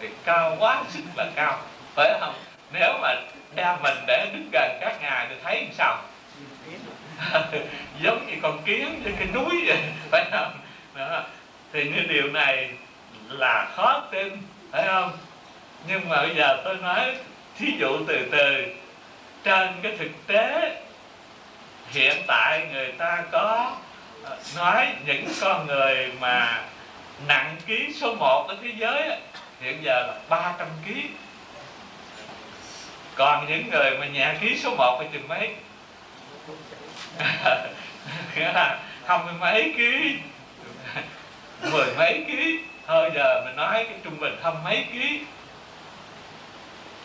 Thì 0.00 0.08
cao 0.24 0.56
quá, 0.58 0.82
sức 0.88 1.02
là 1.16 1.26
cao. 1.34 1.58
Phải 1.94 2.18
không? 2.20 2.34
Nếu 2.72 2.98
mà 3.02 3.14
đem 3.54 3.76
mình 3.82 3.96
để 4.06 4.26
đứng 4.32 4.48
gần 4.52 4.78
các 4.80 5.02
ngài 5.02 5.26
thì 5.28 5.34
thấy 5.44 5.62
làm 5.62 5.72
sao? 5.72 6.02
Giống 8.00 8.26
như 8.26 8.34
con 8.42 8.62
kiến 8.64 9.02
trên 9.04 9.16
cái 9.16 9.28
núi 9.34 9.62
vậy, 9.66 9.78
phải 10.10 10.24
không? 10.30 10.52
Đó. 10.94 11.22
thì 11.72 11.84
như 11.84 12.00
điều 12.00 12.26
này 12.26 12.70
là 13.30 13.68
khó 13.76 14.02
tin, 14.10 14.36
phải 14.72 14.86
không? 14.86 15.12
Nhưng 15.86 16.08
mà 16.08 16.22
bây 16.22 16.34
giờ 16.34 16.62
tôi 16.64 16.76
nói 16.76 17.16
thí 17.58 17.66
dụ 17.78 17.98
từ 18.08 18.28
từ. 18.32 18.66
Trên 19.44 19.68
cái 19.82 19.96
thực 19.98 20.10
tế, 20.26 20.76
hiện 21.90 22.22
tại 22.26 22.66
người 22.72 22.92
ta 22.92 23.24
có 23.32 23.76
ờ, 24.24 24.38
nói 24.56 24.88
những 25.06 25.28
con 25.40 25.66
người 25.66 26.12
mà 26.20 26.62
nặng 27.26 27.56
ký 27.66 27.92
số 28.00 28.14
1 28.14 28.46
ở 28.48 28.56
thế 28.62 28.72
giới 28.76 29.18
hiện 29.60 29.78
giờ 29.82 30.06
là 30.06 30.14
300 30.28 30.68
ký. 30.86 31.08
Còn 33.14 33.46
những 33.48 33.70
người 33.70 33.90
mà 33.98 34.06
nhẹ 34.06 34.34
ký 34.40 34.58
số 34.58 34.74
1 34.76 34.98
thì 35.00 35.06
chừng 35.12 35.28
mấy? 35.28 35.54
Nghĩa 38.36 38.52
là 38.52 38.78
không 39.06 39.24
mươi 39.24 39.34
mấy 39.40 39.74
ký, 39.76 40.16
mười 41.72 41.86
mấy 41.98 42.24
ký 42.26 42.58
thôi 42.86 43.10
giờ 43.14 43.42
mình 43.44 43.56
nói 43.56 43.84
cái 43.84 43.98
trung 44.04 44.20
bình 44.20 44.36
không 44.42 44.64
mấy 44.64 44.86
ký. 44.92 45.20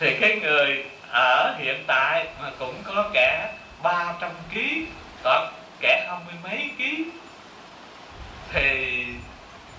Thì 0.00 0.16
cái 0.20 0.38
người 0.42 0.84
ở 1.12 1.54
hiện 1.58 1.84
tại 1.86 2.26
mà 2.42 2.50
cũng 2.58 2.82
có 2.84 3.10
kẻ 3.12 3.52
300 3.82 4.30
ký 4.54 4.86
hoặc 5.24 5.52
kẻ 5.80 6.06
hai 6.08 6.18
mươi 6.26 6.34
mấy 6.42 6.70
ký. 6.78 7.04
Thì 8.52 9.04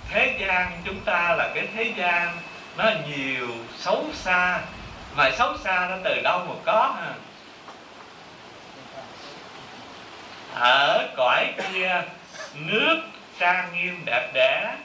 thế 0.10 0.38
gian 0.40 0.82
chúng 0.86 1.00
ta 1.00 1.36
là 1.38 1.52
cái 1.56 1.68
thế 1.76 1.94
gian 1.98 2.38
nó 2.78 2.92
nhiều 3.08 3.48
xấu 3.78 4.06
xa. 4.14 4.60
Mà 5.16 5.32
xấu 5.32 5.58
xa 5.58 5.88
nó 5.90 5.98
từ 6.04 6.22
đâu 6.24 6.46
mà 6.50 6.56
có 6.66 6.96
ha? 7.02 7.14
Ở 10.56 11.08
cõi 11.18 11.54
kia, 11.58 12.02
nước 12.56 13.02
trang 13.40 13.70
nghiêm 13.74 14.02
đẹp 14.06 14.30
đẽ 14.34 14.76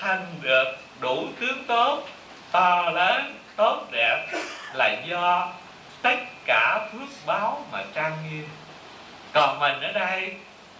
thành 0.00 0.26
được 0.42 0.76
đủ 1.00 1.26
tướng 1.40 1.64
tốt, 1.64 2.08
to 2.50 2.90
lớn, 2.90 3.38
tốt 3.56 3.86
đẹp 3.90 4.26
là 4.74 4.96
do 5.06 5.52
tất 6.02 6.18
cả 6.46 6.88
phước 6.92 7.26
báo 7.26 7.66
mà 7.72 7.82
trang 7.94 8.12
nghiêm. 8.24 8.48
Còn 9.32 9.58
mình 9.58 9.80
ở 9.80 9.92
đây, 9.92 10.32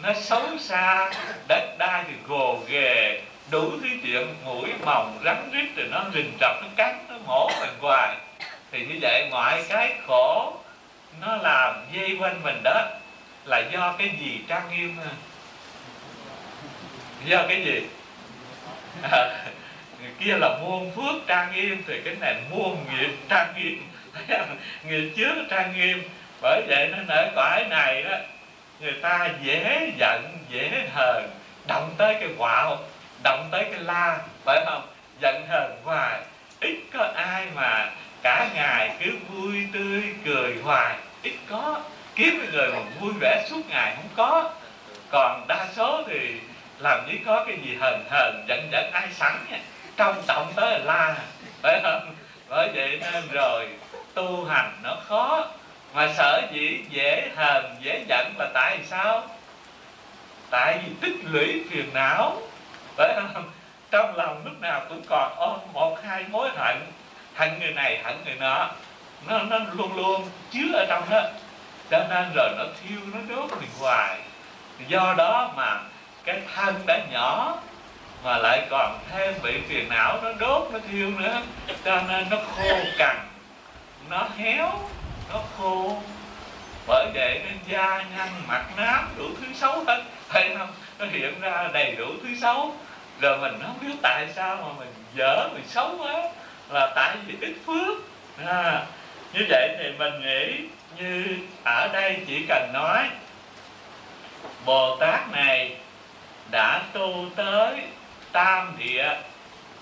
nó 0.02 0.12
xấu 0.12 0.58
xa, 0.58 1.10
đất 1.48 1.78
đai 1.78 2.04
thì 2.08 2.14
gồ 2.28 2.58
ghề, 2.68 3.22
đủ 3.50 3.70
thứ 3.70 3.88
chuyện, 4.02 4.34
mũi 4.44 4.68
mòng 4.84 5.18
rắn 5.24 5.50
rít 5.52 5.66
rồi 5.76 5.86
nó 5.90 6.04
rình 6.14 6.32
rập, 6.40 6.62
nó 6.62 6.68
cắn, 6.76 7.04
nó 7.08 7.14
mổ 7.26 7.50
mình 7.60 7.74
hoài. 7.80 8.16
Thì 8.72 8.86
như 8.86 8.98
vậy 9.02 9.28
mọi 9.30 9.64
cái 9.68 9.94
khổ 10.06 10.54
nó 11.20 11.36
làm 11.36 11.74
dây 11.92 12.16
quanh 12.20 12.42
mình 12.42 12.60
đó 12.64 12.84
là 13.44 13.62
do 13.72 13.94
cái 13.98 14.10
gì 14.20 14.40
trang 14.48 14.70
nghiêm 14.70 14.96
ha 14.96 15.10
do 17.24 17.44
cái 17.48 17.64
gì? 17.64 17.80
À, 19.02 19.44
người 20.00 20.10
kia 20.18 20.36
là 20.38 20.58
muôn 20.62 20.90
phước 20.96 21.26
trang 21.26 21.52
nghiêm 21.54 21.82
thì 21.86 22.00
cái 22.04 22.14
này 22.20 22.36
muôn 22.50 22.76
nghiệp 22.90 23.10
trang 23.28 23.54
nghiêm. 23.56 23.82
Nghiệp 24.84 25.12
trước 25.16 25.34
trang 25.50 25.72
nghiêm 25.76 26.02
bởi 26.42 26.62
vậy 26.68 26.88
nên 26.92 27.06
ở 27.06 27.30
cõi 27.36 27.64
này 27.70 28.02
đó 28.02 28.16
người 28.80 28.94
ta 29.02 29.28
dễ 29.42 29.92
giận 29.98 30.38
dễ 30.48 30.88
hờn 30.94 31.30
động 31.68 31.94
tới 31.98 32.16
cái 32.20 32.28
quạo 32.38 32.78
động 33.22 33.48
tới 33.50 33.64
cái 33.64 33.80
la 33.80 34.18
phải 34.44 34.64
không? 34.66 34.86
Giận 35.20 35.46
hờn 35.48 35.76
hoài 35.84 36.20
ít 36.60 36.78
có 36.92 37.12
ai 37.14 37.46
mà 37.54 37.90
cả 38.22 38.48
ngày 38.54 38.90
cứ 39.00 39.12
vui 39.28 39.66
tươi 39.72 40.02
cười 40.24 40.56
hoài 40.64 40.96
ít 41.22 41.34
có. 41.50 41.80
Kiếm 42.14 42.46
người 42.52 42.68
mà 42.72 42.78
vui 43.00 43.12
vẻ 43.20 43.44
suốt 43.50 43.60
ngày 43.68 43.94
không 43.96 44.08
có. 44.16 44.50
Còn 45.10 45.44
đa 45.48 45.66
số 45.76 46.02
thì 46.08 46.40
làm 46.80 47.06
gì 47.06 47.18
có 47.26 47.44
cái 47.46 47.58
gì 47.62 47.76
hờn 47.80 48.04
hờn, 48.10 48.44
giận 48.48 48.68
giận 48.72 48.90
ai 48.92 49.08
sẵn 49.12 49.36
nha. 49.50 49.58
Trong 49.96 50.22
trọng 50.26 50.52
tới 50.56 50.78
là 50.78 50.84
la 50.84 51.16
phải 51.62 51.80
không? 51.82 52.14
Bởi 52.48 52.68
vậy 52.74 52.98
nên 53.00 53.24
rồi, 53.32 53.68
tu 54.14 54.44
hành 54.44 54.72
nó 54.82 54.96
khó. 55.08 55.46
Mà 55.94 56.08
sở 56.16 56.42
dĩ 56.52 56.84
dễ 56.90 57.28
hờn, 57.36 57.76
dễ 57.80 58.04
giận 58.08 58.34
là 58.38 58.50
tại 58.54 58.78
sao? 58.84 59.22
Tại 60.50 60.78
vì 60.84 60.92
tích 61.00 61.24
lũy 61.24 61.64
phiền 61.70 61.90
não, 61.94 62.42
phải 62.96 63.14
không? 63.14 63.50
Trong 63.90 64.16
lòng 64.16 64.42
lúc 64.44 64.60
nào 64.60 64.82
cũng 64.88 65.02
còn 65.08 65.32
ôm 65.36 65.58
một, 65.72 65.98
hai 66.04 66.24
mối 66.30 66.48
hận. 66.56 66.76
Hận 67.34 67.58
người 67.58 67.72
này, 67.72 68.00
hận 68.04 68.16
người 68.24 68.34
nọ. 68.34 68.70
Nó 69.26 69.38
nó 69.42 69.58
luôn 69.72 69.96
luôn 69.96 70.28
chứa 70.50 70.72
ở 70.72 70.86
trong 70.88 71.10
đó. 71.10 71.22
Cho 71.90 72.04
nên 72.10 72.32
rồi 72.34 72.48
nó 72.58 72.64
thiêu, 72.80 72.98
nó 73.12 73.36
đốt 73.36 73.50
mình 73.60 73.68
hoài. 73.80 74.18
Do 74.88 75.14
đó 75.18 75.52
mà 75.56 75.80
cái 76.24 76.40
thân 76.54 76.82
đã 76.86 76.98
nhỏ 77.10 77.58
mà 78.24 78.38
lại 78.38 78.66
còn 78.70 78.98
thêm 79.10 79.34
bị 79.42 79.60
phiền 79.68 79.88
não 79.88 80.18
nó 80.22 80.32
đốt 80.32 80.68
nó 80.72 80.78
thiêu 80.90 81.10
nữa. 81.10 81.42
Cho 81.84 82.02
nên 82.08 82.26
nó 82.30 82.36
khô 82.56 82.78
cằn 82.98 83.16
nó 84.08 84.28
héo 84.38 84.80
nó 85.32 85.40
khô. 85.58 86.02
Bởi 86.86 87.06
vậy 87.14 87.40
nên 87.44 87.58
da 87.68 88.04
nhăn 88.16 88.28
mặt 88.48 88.64
nám 88.76 89.08
đủ 89.18 89.24
thứ 89.40 89.46
xấu 89.54 89.84
hết. 89.84 90.02
Thấy 90.28 90.50
không? 90.58 90.68
Nó 90.98 91.06
hiện 91.12 91.40
ra 91.40 91.68
đầy 91.72 91.94
đủ 91.94 92.06
thứ 92.22 92.28
xấu. 92.40 92.74
Rồi 93.20 93.38
mình 93.38 93.58
không 93.62 93.78
biết 93.80 93.94
tại 94.02 94.26
sao 94.36 94.56
mà 94.56 94.68
mình 94.78 94.94
dở 95.14 95.48
mình 95.52 95.64
xấu 95.68 95.96
quá. 95.98 96.22
Là 96.68 96.92
tại 96.94 97.16
vì 97.26 97.34
ít 97.40 97.54
phước. 97.66 97.98
À, 98.46 98.86
như 99.32 99.46
vậy 99.48 99.76
thì 99.78 99.92
mình 99.98 100.20
nghĩ 100.22 100.68
như 100.98 101.36
ở 101.64 101.88
đây 101.92 102.18
chỉ 102.26 102.46
cần 102.48 102.70
nói 102.72 103.08
bồ 104.64 104.96
tát 104.96 105.30
này 105.32 105.59
đã 106.50 106.82
tu 106.92 107.26
tới 107.36 107.76
tam 108.32 108.76
địa, 108.78 109.14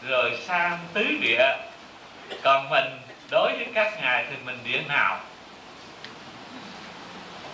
rồi 0.09 0.39
sang 0.47 0.79
tứ 0.93 1.05
địa. 1.21 1.57
Còn 2.43 2.71
mình, 2.71 2.85
đối 3.31 3.53
với 3.53 3.67
các 3.75 4.03
ngài 4.03 4.25
thì 4.31 4.37
mình 4.45 4.59
địa 4.65 4.81
nào? 4.89 5.21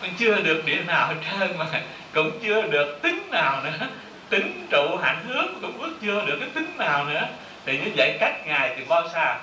Mình 0.03 0.13
chưa 0.19 0.37
được 0.37 0.63
địa 0.67 0.83
nào 0.87 1.07
hết 1.07 1.15
trơn 1.31 1.59
mà, 1.59 1.67
cũng 2.15 2.39
chưa 2.43 2.63
được 2.63 3.03
tính 3.03 3.29
nào 3.31 3.63
nữa. 3.65 3.87
Tính 4.29 4.67
trụ 4.71 4.97
hạnh 4.97 5.25
hướng 5.29 5.55
cũng 5.63 5.95
chưa 6.03 6.25
được 6.27 6.37
cái 6.41 6.49
tính 6.55 6.77
nào 6.79 7.05
nữa. 7.05 7.29
Thì 7.67 7.79
như 7.79 7.93
vậy 7.97 8.17
cách 8.21 8.47
ngài 8.47 8.75
thì 8.77 8.85
bao 8.89 9.09
xa? 9.09 9.39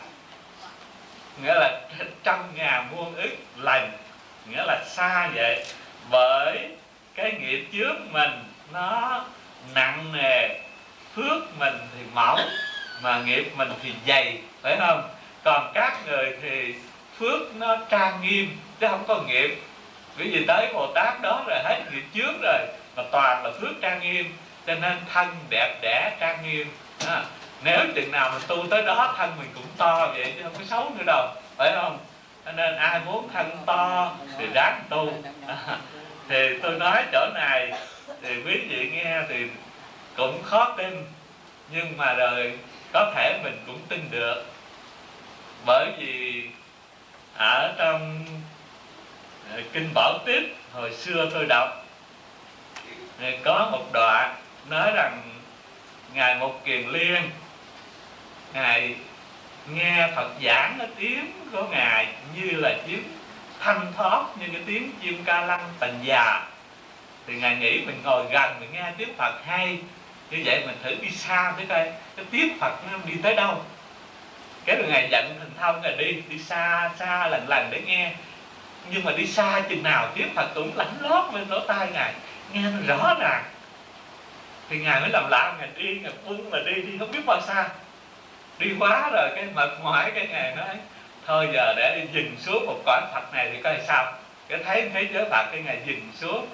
Nghĩa 1.43 1.53
là 1.53 1.81
trăm 2.23 2.39
ngàn 2.55 2.87
muôn 2.95 3.15
ức 3.15 3.35
lành, 3.57 3.91
nghĩa 4.49 4.63
là 4.67 4.83
xa 4.87 5.29
vậy. 5.35 5.65
Bởi 6.09 6.69
cái 7.15 7.31
nghiệp 7.31 7.67
trước 7.73 7.95
mình, 8.11 8.43
nó 8.73 9.23
nặng 9.75 10.11
nề. 10.13 10.49
Phước 11.15 11.59
mình 11.59 11.77
thì 11.95 12.03
mỏng 12.13 12.39
mà 13.01 13.21
nghiệp 13.21 13.51
mình 13.55 13.69
thì 13.83 13.93
dày 14.07 14.37
phải 14.61 14.77
không? 14.79 15.09
Còn 15.43 15.71
các 15.73 15.97
người 16.07 16.37
thì 16.41 16.75
phước 17.19 17.55
nó 17.55 17.77
trang 17.89 18.21
nghiêm 18.21 18.57
chứ 18.79 18.87
không 18.87 19.03
có 19.07 19.21
nghiệp. 19.27 19.61
Bởi 20.17 20.27
vì 20.27 20.45
tới 20.47 20.69
bồ 20.73 20.87
tát 20.95 21.21
đó 21.21 21.43
rồi 21.47 21.59
hết 21.63 21.81
nghiệp 21.91 22.03
trước 22.13 22.33
rồi 22.41 22.59
mà 22.95 23.03
toàn 23.11 23.43
là 23.43 23.51
phước 23.61 23.81
trang 23.81 23.99
nghiêm. 24.01 24.35
Cho 24.67 24.75
nên 24.75 24.97
thân 25.13 25.27
đẹp 25.49 25.79
đẽ 25.81 26.17
trang 26.19 26.43
nghiêm 26.43 26.67
à, 27.07 27.23
nếu 27.63 27.79
chừng 27.95 28.11
nào 28.11 28.31
mình 28.33 28.41
tu 28.47 28.67
tới 28.69 28.83
đó 28.83 29.13
thân 29.17 29.31
mình 29.39 29.49
cũng 29.53 29.65
to 29.77 30.07
vậy 30.07 30.33
chứ 30.37 30.43
không 30.43 30.53
có 30.57 30.63
xấu 30.65 30.91
nữa 30.97 31.03
đâu 31.05 31.27
phải 31.57 31.71
không? 31.75 31.97
Cho 32.45 32.51
nên 32.51 32.75
ai 32.75 32.99
muốn 33.05 33.29
thân 33.33 33.57
to 33.65 34.11
thì 34.37 34.45
ráng 34.53 34.83
tu. 34.89 35.13
À, 35.47 35.57
thì 36.29 36.59
tôi 36.61 36.71
nói 36.79 37.03
chỗ 37.11 37.27
này 37.33 37.71
thì 38.23 38.35
quý 38.45 38.57
vị 38.69 38.89
nghe 38.93 39.21
thì 39.29 39.47
cũng 40.17 40.43
khó 40.43 40.73
tin, 40.77 41.05
nhưng 41.71 41.97
mà 41.97 42.13
rồi 42.13 42.59
có 42.93 43.11
thể 43.15 43.39
mình 43.43 43.63
cũng 43.67 43.79
tin 43.89 44.11
được. 44.11 44.45
Bởi 45.65 45.91
vì 45.97 46.45
ở 47.37 47.73
trong 47.77 48.25
ờ, 49.51 49.61
kinh 49.73 49.89
bảo 49.93 50.19
tiếp 50.25 50.55
hồi 50.73 50.93
xưa 50.93 51.29
tôi 51.33 51.45
đọc 51.49 51.81
có 53.43 53.69
một 53.71 53.85
đoạn 53.93 54.35
nói 54.69 54.91
rằng 54.95 55.21
ngài 56.13 56.35
một 56.35 56.61
kiền 56.65 56.87
liên, 56.87 57.29
ngài 58.53 58.95
nghe 59.69 60.09
phật 60.15 60.29
giảng 60.43 60.75
cái 60.79 60.87
tiếng 60.97 61.31
của 61.51 61.63
ngài 61.71 62.07
như 62.35 62.49
là 62.51 62.77
tiếng 62.87 63.03
thanh 63.59 63.93
thoát, 63.97 64.25
như 64.39 64.45
cái 64.53 64.61
tiếng 64.65 64.91
chim 65.01 65.23
ca 65.25 65.41
lăng 65.45 65.73
tần 65.79 65.99
già 66.03 66.50
thì 67.27 67.33
ngài 67.33 67.55
nghĩ 67.55 67.81
mình 67.85 68.01
ngồi 68.03 68.25
gần, 68.31 68.55
mình 68.59 68.69
nghe 68.73 68.91
tiếng 68.97 69.13
phật 69.17 69.33
hay. 69.45 69.77
Như 70.31 70.41
vậy 70.45 70.63
mình 70.65 70.77
thử 70.83 70.95
đi 71.01 71.09
xa 71.09 71.53
tới 71.57 71.65
coi 71.69 71.91
cái 72.15 72.25
tiếng 72.31 72.57
phật 72.59 72.73
nó 72.91 72.97
đi 73.05 73.13
tới 73.23 73.35
đâu. 73.35 73.61
Cái 74.65 74.75
rồi 74.75 74.85
ngài 74.89 75.07
dặn 75.11 75.35
thành 75.39 75.51
thông 75.59 75.81
ngài 75.81 75.95
đi 75.97 76.23
đi 76.29 76.39
xa 76.39 76.91
xa, 76.99 77.27
lần 77.27 77.45
lần 77.49 77.67
để 77.71 77.81
nghe. 77.85 78.11
Nhưng 78.89 79.03
mà 79.03 79.11
đi 79.11 79.27
xa 79.27 79.61
chừng 79.69 79.83
nào 79.83 80.11
tiếng 80.15 80.33
phật 80.35 80.47
cũng 80.55 80.71
lảnh 80.75 80.93
lót 81.01 81.33
lên 81.33 81.47
lỗ 81.49 81.59
tai 81.59 81.87
ngài, 81.93 82.13
nghe 82.53 82.61
nó 82.61 82.95
rõ 82.95 83.15
ràng. 83.19 83.43
Thì 84.69 84.77
ngài 84.77 84.99
mới 84.99 85.09
làm 85.09 85.29
lạ, 85.29 85.53
ngài 85.59 85.69
đi, 85.75 85.99
ngài 85.99 86.11
buông 86.25 86.49
mà 86.49 86.59
đi 86.65 86.73
đi 86.73 86.97
không 86.99 87.11
biết 87.11 87.25
bao 87.25 87.41
xa. 87.41 87.69
Đi 88.59 88.71
quá 88.79 89.09
rồi 89.13 89.29
cái 89.35 89.45
mệt 89.53 89.69
mỏi, 89.83 90.11
cái 90.15 90.27
ngài 90.27 90.55
nói, 90.55 90.75
thôi 91.25 91.47
giờ 91.53 91.73
để 91.77 91.99
đi 91.99 92.07
dừng 92.13 92.35
xuống 92.39 92.65
một 92.65 92.79
cõi 92.85 93.01
phật 93.13 93.33
này 93.33 93.49
thì 93.53 93.61
coi 93.63 93.77
sao. 93.87 94.13
Cái 94.49 94.59
thấy 94.65 94.89
thế 94.93 95.07
giới 95.13 95.25
phật, 95.29 95.45
cái 95.51 95.61
ngài 95.61 95.77
dừng 95.85 96.11
xuống 96.19 96.47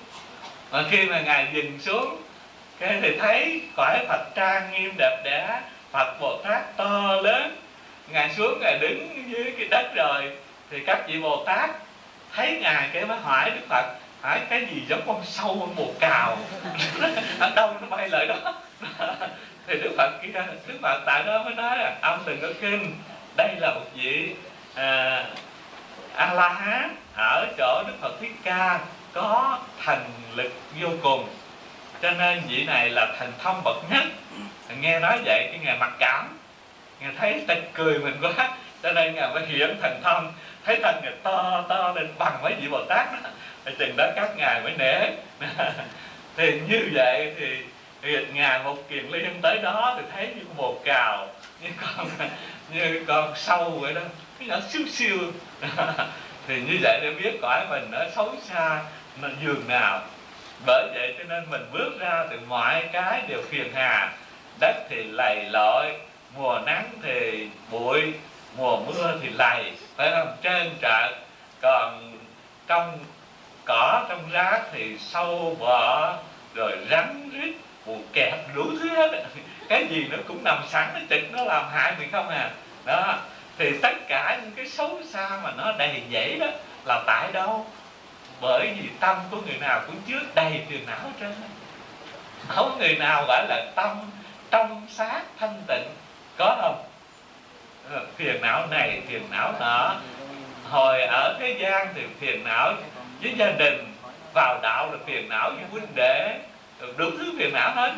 mà 0.72 0.84
khi 0.92 1.06
mà 1.06 1.22
ngài 1.22 1.48
dừng 1.54 1.80
xuống 1.80 2.22
cái 2.80 2.98
thì 3.02 3.18
thấy 3.20 3.62
cõi 3.76 4.06
phật 4.08 4.26
trang 4.36 4.72
nghiêm 4.72 4.94
đẹp 4.98 5.22
đẽ 5.24 5.62
phật 5.92 6.20
bồ 6.20 6.42
tát 6.44 6.78
to 6.78 7.16
lớn. 7.24 7.56
Ngài 8.08 8.34
xuống 8.34 8.60
ngài 8.62 8.80
đứng 8.80 9.24
dưới 9.30 9.54
cái 9.58 9.68
đất 9.70 9.96
rồi 9.96 10.32
thì 10.72 10.80
các 10.86 11.08
vị 11.08 11.20
bồ 11.20 11.44
tát 11.46 11.70
thấy 12.36 12.60
ngài 12.62 12.90
cái 12.94 13.06
mới 13.06 13.18
hỏi 13.18 13.50
đức 13.50 13.66
phật 13.70 13.86
hỏi 14.22 14.40
cái 14.50 14.68
gì 14.72 14.82
giống 14.90 15.02
con 15.08 15.22
sâu 15.26 15.58
con 15.60 15.76
bồ 15.76 15.94
cào? 16.00 16.38
Ở 17.40 17.52
đâu 17.56 17.74
nó 17.82 17.98
bay 17.98 18.10
lại 18.10 18.28
đó? 18.28 18.54
Thì 19.68 19.76
đức 19.84 19.94
phật 19.98 20.12
kia 20.24 20.30
đức 20.68 20.80
phật 20.82 21.02
tại 21.06 21.24
đó 21.24 21.44
mới 21.44 21.56
nói 21.56 21.78
là 21.78 21.98
ông 22.02 22.20
đừng 22.26 22.42
có 22.42 22.48
kinh 22.62 22.96
đây 23.38 23.56
là 23.60 23.74
một 23.74 23.86
vị 23.96 24.36
à, 24.76 25.24
a 26.16 26.34
la 26.34 26.50
hán 26.50 26.96
ở 27.16 27.48
chỗ 27.58 27.84
đức 27.88 27.94
phật 28.02 28.12
thích 28.22 28.32
ca 28.44 28.80
có 29.18 29.60
thần 29.84 30.12
lực 30.36 30.52
vô 30.80 30.90
cùng. 31.04 31.28
Cho 32.02 32.12
nên 32.12 32.42
vị 32.50 32.64
này 32.64 32.90
là 32.90 33.16
thần 33.20 33.34
thông 33.44 33.62
bậc 33.64 33.76
nhất. 33.92 34.04
Nghe 34.80 35.00
nói 35.00 35.20
vậy 35.26 35.48
cái 35.52 35.60
ngài 35.64 35.78
mặc 35.78 35.92
cảm. 36.00 36.38
Ngài 37.00 37.12
thấy 37.18 37.44
ta 37.48 37.56
cười 37.74 38.00
mình 38.00 38.18
quá 38.22 38.50
cho 38.84 38.92
nên 38.92 39.16
ngài 39.16 39.34
mới 39.34 39.46
hiển 39.46 39.78
thần 39.82 40.02
thông 40.04 40.34
thấy 40.66 40.80
thân 40.84 40.96
ngài 41.04 41.14
to 41.24 41.64
to 41.70 41.94
lên 41.96 42.08
bằng 42.18 42.40
mấy 42.44 42.54
vị 42.62 42.68
bồ 42.68 42.86
tát 42.90 43.08
đó. 43.12 43.30
Thì 43.66 43.72
chừng 43.80 43.94
đó 43.98 44.06
các 44.16 44.30
ngài 44.38 44.62
mới 44.62 44.74
nể. 44.78 45.10
Thì 46.38 46.62
như 46.70 46.90
vậy 46.94 47.34
thì, 47.40 48.26
ngài 48.34 48.64
một 48.64 48.76
kiền 48.90 49.06
liên 49.06 49.40
tới 49.42 49.60
đó 49.64 49.96
thì 49.98 50.04
thấy 50.16 50.28
như 50.36 50.42
bồ 50.58 50.80
cào 50.86 51.28
như 51.62 51.70
con 51.82 52.10
như 52.74 53.04
con 53.08 53.34
sâu 53.36 53.70
vậy 53.70 53.94
đó. 53.94 54.02
Cái 54.40 54.48
nhỏ 54.48 54.60
siêu 54.70 54.82
siêu 54.92 55.18
thì 56.48 56.62
như 56.62 56.78
vậy 56.82 57.00
để 57.02 57.12
biết 57.12 57.38
cõi 57.42 57.66
mình 57.70 57.92
nó 57.92 58.00
xấu 58.16 58.36
xa 58.50 58.82
giường 59.42 59.68
nào. 59.68 60.02
Bởi 60.66 60.88
vậy 60.94 61.16
cho 61.18 61.24
nên 61.24 61.44
mình 61.50 61.66
bước 61.72 62.00
ra 62.00 62.26
từ 62.32 62.40
mọi 62.48 62.84
cái 62.94 63.22
đều 63.28 63.42
phiền 63.50 63.72
hà. 63.74 64.12
Đất 64.60 64.76
thì 64.90 65.04
lầy 65.04 65.46
lội, 65.50 65.96
mùa 66.38 66.60
nắng 66.66 66.90
thì 67.04 67.48
bụi, 67.72 68.14
mùa 68.58 68.78
mưa 68.78 69.18
thì 69.22 69.30
lầy, 69.30 69.72
phải 69.96 70.12
không? 70.12 70.38
Trên 70.42 70.72
trợn 70.82 71.14
còn 71.62 72.18
trong, 72.68 73.00
cỏ, 73.66 74.06
trong 74.10 74.30
rác 74.32 74.62
thì 74.72 74.98
sâu 75.00 75.58
bọ 75.60 76.14
rồi 76.54 76.78
rắn 76.92 77.30
rít, 77.34 77.54
bù 77.86 78.02
kẹp 78.14 78.56
đủ 78.56 78.64
thứ 78.80 78.90
hết. 78.90 79.24
Cái 79.70 79.88
gì 79.90 80.08
nó 80.12 80.18
cũng 80.28 80.44
nằm 80.44 80.64
sẵn, 80.68 80.90
nó 80.94 81.00
chực, 81.10 81.22
nó 81.32 81.44
làm 81.44 81.66
hại 81.72 81.94
mình 82.00 82.12
không 82.12 82.30
à. 82.30 82.52
Đó. 82.86 83.20
Thì 83.58 83.72
tất 83.82 83.94
cả 84.08 84.40
những 84.44 84.52
cái 84.56 84.68
xấu 84.68 85.02
xa 85.10 85.40
mà 85.44 85.52
nó 85.58 85.72
đầy 85.78 86.02
dẫy 86.12 86.40
đó 86.40 86.48
là 86.86 87.04
tại 87.08 87.32
đâu? 87.32 87.66
Bởi 88.42 88.74
vì 88.82 88.90
tâm 89.00 89.18
của 89.32 89.42
người 89.42 89.58
nào 89.60 89.82
cũng 89.88 89.96
chứa 90.08 90.20
đầy 90.36 90.62
phiền 90.70 90.86
não 90.88 91.12
trên, 91.20 91.34
không 92.48 92.78
người 92.80 92.96
nào 92.96 93.26
gọi 93.28 93.46
là 93.50 93.72
tâm 93.76 93.98
trong 94.52 94.88
sát 94.90 95.22
thanh 95.40 95.64
tịnh 95.68 95.90
có 96.38 96.58
không? 96.62 96.84
Ờ, 97.92 98.06
phiền 98.16 98.42
não 98.42 98.68
này 98.68 99.02
phiền 99.08 99.22
não 99.32 99.54
nọ. 99.60 99.96
Hồi 100.70 101.02
ở 101.04 101.38
thế 101.40 101.58
gian 101.60 101.88
thì 101.96 102.02
phiền 102.20 102.44
não 102.44 102.74
với 103.22 103.34
gia 103.38 103.52
đình 103.52 103.94
vào 104.34 104.60
đạo 104.62 104.92
là 104.92 104.98
phiền 105.06 105.30
não 105.30 105.50
với 105.50 105.64
huynh 105.72 105.96
đệ. 105.96 106.40
Ừ, 106.80 106.94
đủ 106.98 107.10
thứ 107.18 107.34
phiền 107.40 107.54
não 107.54 107.72
hết. 107.76 107.94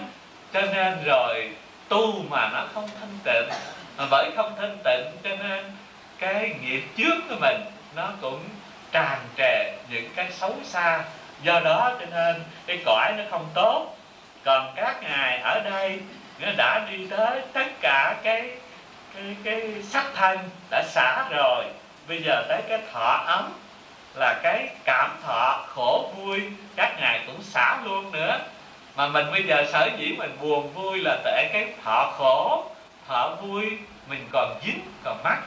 Cho 0.53 0.61
nên 0.61 1.03
rồi 1.05 1.51
tu 1.89 2.23
mà 2.29 2.49
nó 2.53 2.65
không 2.73 2.89
thanh 2.99 3.17
tịnh 3.23 3.57
mà 3.97 4.05
bởi 4.11 4.31
không 4.35 4.53
thanh 4.57 4.77
tịnh 4.83 5.05
cho 5.23 5.43
nên 5.43 5.71
cái 6.19 6.55
nghiệp 6.61 6.83
trước 6.97 7.15
của 7.29 7.35
mình 7.39 7.61
nó 7.95 8.11
cũng 8.21 8.43
tràn 8.91 9.19
trề 9.37 9.73
những 9.89 10.09
cái 10.15 10.31
xấu 10.31 10.55
xa. 10.63 11.03
Do 11.43 11.59
đó 11.59 11.91
cho 11.99 12.05
nên 12.11 12.43
cái 12.67 12.79
cõi 12.85 13.13
nó 13.17 13.23
không 13.31 13.49
tốt. 13.53 13.95
Còn 14.45 14.73
các 14.75 15.03
ngài 15.03 15.37
ở 15.37 15.59
đây, 15.59 15.99
nó 16.39 16.47
đã 16.57 16.85
đi 16.89 17.07
tới 17.09 17.41
tất 17.53 17.67
cả 17.81 18.15
cái 18.23 18.51
cái 19.15 19.35
cái 19.43 19.73
sắc 19.83 20.05
thân 20.15 20.39
đã 20.69 20.83
xả 20.87 21.25
rồi. 21.29 21.65
Bây 22.07 22.23
giờ 22.23 22.45
tới 22.49 22.61
cái 22.69 22.79
thọ 22.93 23.23
ấm 23.27 23.53
là 24.15 24.39
cái 24.43 24.67
cảm 24.83 25.17
thọ 25.23 25.65
khổ 25.67 26.11
vui, 26.15 26.41
các 26.75 26.95
ngài 26.99 27.19
cũng 27.27 27.43
xả 27.43 27.77
luôn 27.83 28.11
nữa. 28.11 28.39
Mà 28.95 29.07
mình 29.07 29.31
bây 29.31 29.43
giờ 29.43 29.65
sở 29.71 29.89
dĩ 29.97 30.15
mình 30.17 30.37
buồn 30.41 30.73
vui 30.73 30.99
là 30.99 31.17
tại 31.23 31.49
cái 31.53 31.67
thọ 31.83 32.13
khổ, 32.17 32.65
thọ 33.07 33.35
vui 33.41 33.65
mình 34.07 34.27
còn 34.31 34.59
dính, 34.65 34.81
còn 35.03 35.23
mắc. 35.23 35.37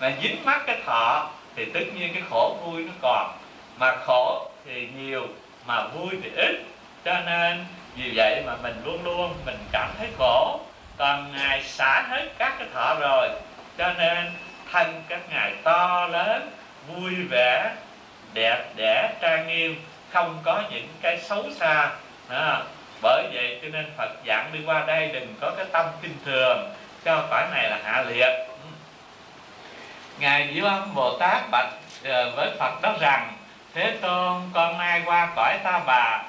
Mà 0.00 0.12
dính 0.22 0.44
mắc 0.44 0.62
cái 0.66 0.78
thọ 0.86 1.30
thì 1.56 1.64
tất 1.64 1.80
nhiên 1.94 2.12
cái 2.14 2.22
khổ 2.30 2.56
vui 2.64 2.82
nó 2.84 2.92
còn. 3.02 3.38
Mà 3.78 3.96
khổ 3.96 4.50
thì 4.64 4.88
nhiều, 4.96 5.26
mà 5.66 5.86
vui 5.86 6.10
thì 6.22 6.30
ít. 6.36 6.56
Cho 7.04 7.20
nên, 7.26 7.64
vì 7.96 8.12
vậy 8.16 8.42
mà 8.46 8.56
mình 8.62 8.82
luôn 8.84 9.04
luôn, 9.04 9.34
mình 9.46 9.58
cảm 9.72 9.90
thấy 9.98 10.08
khổ. 10.18 10.60
Còn 10.96 11.32
ngài 11.36 11.62
xả 11.62 12.02
hết 12.08 12.28
các 12.38 12.54
cái 12.58 12.68
thọ 12.74 12.96
rồi. 13.00 13.28
Cho 13.78 13.92
nên, 13.92 14.32
thân 14.72 15.02
các 15.08 15.20
ngài 15.30 15.52
to 15.62 16.06
lớn, 16.06 16.50
vui 16.88 17.14
vẻ, 17.30 17.72
đẹp 18.34 18.64
đẽ, 18.76 19.14
trang 19.20 19.46
nghiêm, 19.46 19.76
không 20.12 20.38
có 20.44 20.62
những 20.70 20.88
cái 21.02 21.18
xấu 21.18 21.44
xa. 21.52 21.90
Đó. 22.28 22.62
bởi 23.02 23.26
vậy 23.32 23.58
cho 23.62 23.68
nên 23.68 23.86
phật 23.96 24.10
dặn 24.24 24.50
đi 24.52 24.58
qua 24.66 24.84
đây 24.86 25.10
đừng 25.12 25.34
có 25.40 25.52
cái 25.56 25.66
tâm 25.72 25.86
kinh 26.02 26.16
thường. 26.24 26.70
Cho 27.04 27.26
cõi 27.30 27.44
này 27.52 27.70
là 27.70 27.80
hạ 27.84 28.04
liệt 28.08 28.45
ngài 30.18 30.50
diệu 30.54 30.64
âm 30.64 30.94
bồ 30.94 31.18
tát 31.18 31.50
bạch 31.50 31.70
ờ, 32.04 32.32
với 32.36 32.50
phật 32.58 32.82
đó 32.82 32.94
rằng 33.00 33.32
thế 33.74 33.96
tôn 34.00 34.42
con 34.54 34.78
nay 34.78 35.02
qua 35.04 35.28
cõi 35.36 35.58
ta 35.64 35.80
bà 35.86 36.22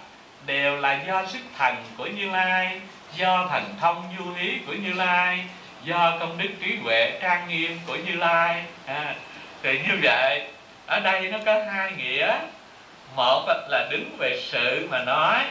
đều 0.46 0.78
là 0.78 1.00
do 1.08 1.26
sức 1.26 1.42
thần 1.58 1.76
của 1.98 2.06
như 2.06 2.30
lai 2.30 2.82
do 3.16 3.48
thần 3.50 3.76
thông 3.82 4.04
du 4.18 4.36
ý 4.36 4.60
của 4.68 4.74
như 4.74 4.94
lai 4.94 5.46
do 5.84 6.18
công 6.20 6.38
đức 6.38 6.50
trí 6.62 6.78
huệ 6.84 7.20
trang 7.22 7.48
nghiêm 7.48 7.80
của 7.88 7.96
như 7.96 8.16
lai. 8.16 8.64
À, 8.86 9.16
thì 9.64 9.80
như 9.80 10.00
vậy 10.04 10.48
ở 10.86 11.00
đây 11.00 11.30
nó 11.32 11.38
có 11.46 11.64
hai 11.72 11.92
nghĩa. 11.92 12.38
Một 13.16 13.46
là 13.70 13.88
đứng 13.92 14.18
về 14.20 14.42
sự 14.44 14.88
mà 14.92 15.04
nói 15.04 15.44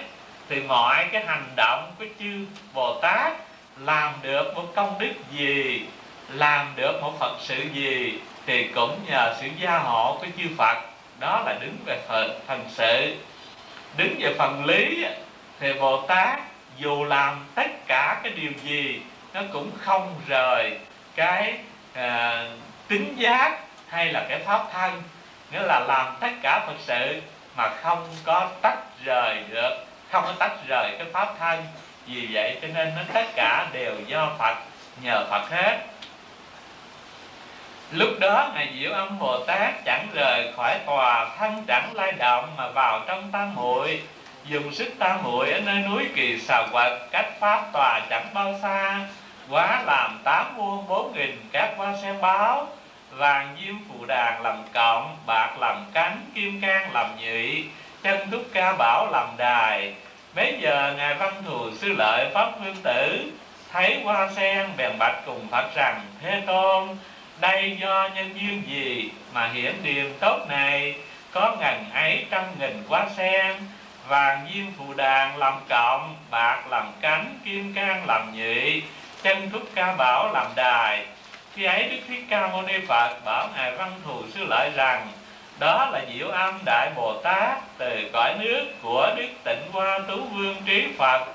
thì 0.49 0.61
mọi 0.61 1.09
cái 1.13 1.25
hành 1.27 1.53
động 1.57 1.93
của 1.99 2.05
chư 2.19 2.47
bồ 2.75 3.01
tát 3.01 3.33
làm 3.79 4.13
được 4.23 4.53
một 4.55 4.73
công 4.75 4.99
đức 4.99 5.13
gì? 5.33 5.87
Làm 6.29 6.73
được 6.77 7.03
một 7.03 7.13
phật 7.19 7.37
sự 7.41 7.63
gì 7.73 8.21
thì 8.47 8.69
cũng 8.75 8.99
nhờ 9.07 9.35
sự 9.41 9.47
gia 9.61 9.79
hộ 9.79 10.17
của 10.21 10.27
chư 10.39 10.45
phật. 10.59 10.77
Đó 11.19 11.43
là 11.47 11.57
đứng 11.61 11.77
về 11.87 11.99
phật 12.09 12.29
phần 12.47 12.65
sự. 12.69 13.17
Đứng 13.97 14.15
về 14.21 14.35
phần 14.39 14.65
lý 14.65 15.05
thì 15.61 15.73
bồ 15.73 16.07
tát 16.07 16.41
dù 16.79 17.05
làm 17.05 17.47
tất 17.55 17.87
cả 17.87 18.21
cái 18.23 18.33
điều 18.33 18.51
gì 18.63 19.01
nó 19.35 19.41
cũng 19.53 19.71
không 19.79 20.15
rời 20.29 20.79
cái 21.17 21.55
à, 21.95 22.45
tính 22.89 23.15
giác 23.17 23.59
hay 23.89 24.13
là 24.13 24.27
cái 24.29 24.39
pháp 24.39 24.65
thân. 24.73 25.03
Nghĩa 25.53 25.63
là 25.63 25.81
làm 25.81 26.17
tất 26.21 26.31
cả 26.43 26.65
phật 26.67 26.77
sự 26.79 27.23
mà 27.57 27.69
không 27.83 28.09
có 28.25 28.49
tách 28.63 28.79
rời 29.05 29.43
được 29.49 29.87
không 30.11 30.25
có 30.25 30.33
tách 30.39 30.57
rời 30.67 30.95
cái 30.99 31.07
pháp 31.13 31.35
thân. 31.39 31.65
Vì 32.07 32.29
vậy 32.33 32.59
cho 32.63 32.69
nên 32.75 32.93
nó 32.97 33.03
tất 33.13 33.27
cả 33.35 33.69
đều 33.73 33.95
do 34.07 34.33
phật 34.39 34.57
nhờ 35.03 35.27
phật 35.31 35.51
hết 35.51 35.79
lúc 37.91 38.09
đó 38.21 38.51
ngài 38.55 38.69
diệu 38.79 38.93
âm 38.93 39.19
bồ 39.19 39.45
tát 39.45 39.85
chẳng 39.85 40.09
rời 40.15 40.53
khỏi 40.57 40.79
tòa, 40.87 41.29
thân 41.39 41.65
chẳng 41.67 41.93
lay 41.95 42.13
động 42.13 42.49
mà 42.57 42.69
vào 42.69 43.01
trong 43.07 43.31
tam 43.33 43.55
muội. 43.55 44.03
Dùng 44.45 44.75
sức 44.75 44.95
tam 44.99 45.23
muội 45.23 45.51
ở 45.51 45.61
nơi 45.61 45.79
núi 45.79 46.05
kỳ 46.15 46.41
xà 46.41 46.63
quật, 46.73 46.93
cách 47.11 47.31
pháp 47.41 47.73
tòa 47.73 48.01
chẳng 48.11 48.27
bao 48.35 48.55
xa. 48.63 49.01
Quá 49.51 49.83
làm 49.87 50.19
tám 50.25 50.57
muôn 50.57 50.89
bốn 50.89 51.13
nghìn 51.13 51.49
các 51.53 51.75
hoa 51.77 51.95
sen 52.03 52.21
báo. 52.21 52.69
Vàng 53.11 53.57
diêm 53.61 53.75
phù 53.89 54.05
đàn 54.05 54.43
làm 54.43 54.63
cộng, 54.73 55.17
bạc 55.27 55.59
làm 55.59 55.85
cánh, 55.93 56.21
kim 56.35 56.61
cang 56.61 56.93
làm 56.93 57.17
nhị, 57.19 57.65
chân 58.03 58.31
đúc 58.31 58.43
ca 58.53 58.73
bảo 58.73 59.09
làm 59.13 59.29
đài. 59.37 59.95
Mấy 60.37 60.59
giờ 60.61 60.95
Ngài 60.97 61.15
Văn 61.15 61.33
Thù 61.47 61.71
Sư 61.81 61.93
Lợi 61.99 62.31
Pháp 62.35 62.51
Hương 62.61 62.77
Tử 62.83 63.33
Thấy 63.73 64.01
hoa 64.05 64.29
sen 64.37 64.71
bèn 64.77 64.99
bạch 64.99 65.23
cùng 65.27 65.49
Phật 65.51 65.75
rằng, 65.75 66.01
Thế 66.23 66.43
Tôn 66.47 66.89
đây 67.41 67.77
do 67.81 68.09
nhân 68.15 68.31
duyên 68.41 68.63
gì 68.67 69.11
mà 69.33 69.49
hiển 69.49 69.75
điềm 69.83 70.07
tốt 70.21 70.47
này? 70.49 70.95
Có 71.33 71.57
ngần 71.61 71.91
ấy 71.95 72.27
trăm 72.31 72.45
nghìn 72.59 72.83
quá 72.89 73.07
sen 73.17 73.57
Vàng 74.09 74.47
viên 74.53 74.73
phù 74.79 74.95
đàn 74.95 75.37
làm 75.37 75.55
cộng 75.69 76.17
Bạc 76.31 76.63
làm 76.71 76.93
cánh, 77.01 77.39
kim 77.45 77.75
cang 77.75 78.07
làm 78.07 78.33
nhị 78.35 78.83
Chân 79.23 79.51
thúc 79.51 79.63
ca 79.75 79.93
bảo 79.93 80.33
làm 80.33 80.47
đài. 80.57 81.07
Khi 81.55 81.65
ấy 81.65 81.89
Đức 81.89 81.99
Thích 82.09 82.25
Ca 82.31 82.47
Mâu 82.47 82.63
Ni 82.63 82.75
Phật 82.89 83.25
bảo 83.25 83.49
Ngài 83.55 83.77
Văn 83.77 83.93
Thù 84.05 84.23
Sư 84.35 84.45
Lợi 84.49 84.71
rằng 84.77 85.09
đó 85.59 85.91
là 85.93 86.05
diệu 86.15 86.29
âm 86.29 86.59
đại 86.65 86.91
bồ 86.97 87.21
tát 87.23 87.59
từ 87.79 88.11
cõi 88.13 88.35
nước 88.39 88.65
của 88.83 89.11
đức 89.17 89.29
tịnh 89.45 89.73
hoa 89.73 89.99
tú 90.09 90.17
vương 90.25 90.57
trí 90.67 90.87
phật 90.99 91.27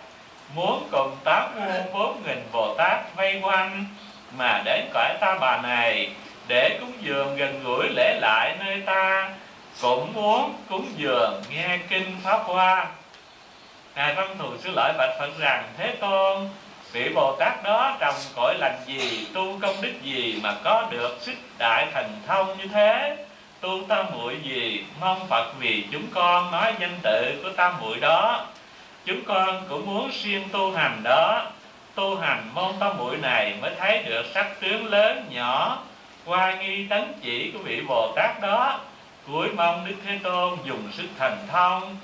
muốn 0.56 0.88
cùng 0.92 1.18
tám 1.24 1.56
muôn 1.56 1.94
bốn 1.94 2.24
nghìn 2.26 2.44
bồ 2.52 2.76
tát 2.78 3.16
vây 3.16 3.40
quanh 3.44 3.86
mà 4.38 4.62
đến 4.66 4.90
cõi 4.94 5.14
ta 5.20 5.38
bà 5.42 5.62
này, 5.62 6.10
để 6.48 6.78
cúng 6.80 6.94
dường 7.02 7.36
gần 7.36 7.64
gũi 7.64 7.90
lễ 7.90 8.20
lại 8.22 8.56
nơi 8.60 8.82
ta. 8.86 9.30
Cũng 9.82 10.14
muốn 10.14 10.54
cúng 10.70 10.88
dường 10.98 11.42
nghe 11.50 11.80
kinh 11.90 12.18
pháp 12.24 12.40
hoa. 12.46 12.86
Ngài 13.96 14.14
văn 14.16 14.36
thù 14.40 14.58
sư 14.60 14.72
lợi 14.76 14.94
bạch 14.98 15.16
phật 15.20 15.30
rằng, 15.40 15.64
thế 15.78 15.96
tôn, 16.00 16.50
vị 16.92 17.10
bồ 17.16 17.36
tát 17.40 17.64
đó 17.64 17.98
trồng 18.00 18.16
cõi 18.36 18.56
lành 18.60 18.80
gì, 18.86 19.28
tu 19.34 19.60
công 19.62 19.82
đức 19.82 19.94
gì 20.04 20.40
mà 20.44 20.56
có 20.64 20.88
được 20.90 21.18
sức 21.22 21.36
đại 21.58 21.88
thành 21.94 22.10
thông 22.28 22.58
như 22.58 22.68
thế? 22.74 23.18
Tu 23.62 23.84
tam 23.88 24.06
muội 24.14 24.38
gì? 24.44 24.84
Mong 25.00 25.28
phật 25.28 25.52
vì 25.60 25.86
chúng 25.92 26.04
con 26.14 26.52
nói 26.52 26.74
danh 26.80 27.00
tự 27.04 27.40
của 27.44 27.50
tam 27.50 27.74
muội 27.82 28.00
đó. 28.00 28.46
Chúng 29.06 29.24
con 29.24 29.64
cũng 29.70 29.86
muốn 29.86 30.12
siêng 30.12 30.50
tu 30.52 30.72
hành 30.72 31.04
đó 31.04 31.46
tu 31.96 32.16
hành 32.16 32.50
môn 32.54 32.72
tam 32.80 32.98
muội 32.98 33.18
này 33.18 33.54
mới 33.62 33.72
thấy 33.80 34.04
được 34.04 34.26
sắc 34.34 34.48
tướng 34.60 34.86
lớn 34.86 35.26
nhỏ 35.30 35.80
qua 36.26 36.54
nghi 36.54 36.88
tấn 36.90 37.14
chỉ 37.22 37.52
của 37.52 37.60
vị 37.60 37.82
bồ 37.88 38.14
tát 38.16 38.42
đó. 38.42 38.80
Cuối 39.28 39.48
mong 39.56 39.86
đức 39.88 39.96
thế 40.06 40.20
tôn 40.24 40.58
dùng 40.66 40.92
sức 40.92 41.08
thành 41.20 41.38
thông. 41.48 41.98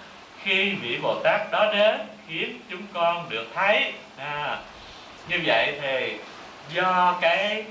Khi 0.43 0.71
vị 0.71 0.97
bồ 1.01 1.15
tát 1.23 1.51
đó 1.51 1.71
đến 1.73 1.99
khiến 2.27 2.59
chúng 2.69 2.81
con 2.93 3.29
được 3.29 3.47
thấy. 3.55 3.93
À, 4.17 4.59
như 5.29 5.41
vậy 5.45 5.79
thì 5.81 6.17
do 6.73 7.15
cái 7.21 7.63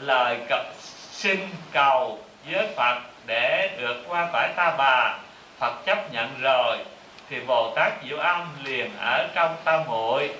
lời 0.00 0.38
cập 0.48 0.66
xin 1.10 1.38
cầu 1.72 2.18
với 2.50 2.68
phật 2.76 2.98
để 3.26 3.70
được 3.80 4.04
qua 4.08 4.28
cõi 4.32 4.48
ta 4.56 4.74
bà 4.78 5.18
phật 5.58 5.86
chấp 5.86 6.12
nhận 6.12 6.40
rồi 6.40 6.78
thì 7.30 7.40
bồ 7.40 7.72
tát 7.76 7.92
diệu 8.08 8.18
âm 8.18 8.46
liền 8.64 8.90
ở 9.00 9.28
trong 9.34 9.56
tam 9.64 9.80
muội 9.86 10.30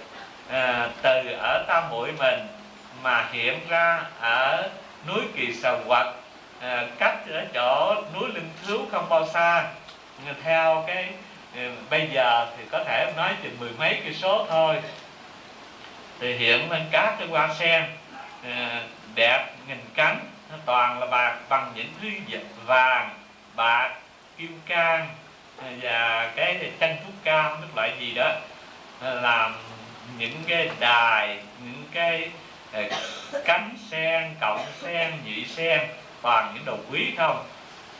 à, 0.53 0.89
từ 1.03 1.33
ở 1.39 1.65
tam 1.69 1.91
muội 1.91 2.13
mình 2.19 2.47
mà 3.03 3.29
hiện 3.33 3.61
ra 3.69 4.05
ở 4.21 4.69
núi 5.09 5.21
kỳ 5.35 5.55
sầu 5.55 5.79
quật 5.87 6.07
à, 6.61 6.87
cách 6.99 7.17
ở 7.31 7.45
chỗ 7.55 7.95
núi 8.15 8.31
linh 8.35 8.51
thiếu 8.67 8.79
không 8.93 9.09
bao 9.09 9.27
xa. 9.27 9.65
Theo 10.45 10.85
cái 10.87 11.09
ờ, 11.57 11.63
bây 11.91 12.09
giờ 12.13 12.47
thì 12.57 12.65
có 12.71 12.85
thể 12.85 13.13
nói 13.17 13.35
chừng 13.43 13.57
mười 13.61 13.71
mấy 13.79 14.01
cây 14.05 14.15
số 14.15 14.47
thôi. 14.49 14.77
Thì 16.21 16.37
hiện 16.37 16.71
lên 16.71 16.83
các 16.91 17.15
cái 17.19 17.29
hoa 17.29 17.55
sen 17.55 17.85
à, 18.45 18.83
đẹp 19.15 19.47
nghìn 19.69 19.81
cánh 19.95 20.21
nó 20.51 20.57
toàn 20.67 21.01
là 21.01 21.07
bạc 21.07 21.37
bằng 21.49 21.73
những 21.75 21.89
thứ 22.03 22.09
vàng 22.65 23.11
bạc 23.55 23.91
kim 24.39 24.61
cang 24.67 25.09
và 25.83 26.31
cái 26.37 26.71
chân 26.81 26.97
thuốc 27.05 27.15
cam 27.25 27.53
tức 27.61 27.69
loại 27.77 27.93
gì 28.01 28.15
đó 28.15 28.31
làm 29.01 29.55
những 30.19 30.43
cái 30.49 30.71
đài 30.81 31.39
những 31.65 31.85
cái 31.93 32.31
ờ, 32.73 32.83
cánh 33.45 33.77
sen 33.91 34.35
cọng 34.41 34.67
sen 34.83 35.13
nhị 35.25 35.45
sen 35.45 35.81
toàn 36.23 36.53
những 36.55 36.65
đồ 36.65 36.77
quý 36.91 37.15
không? 37.17 37.45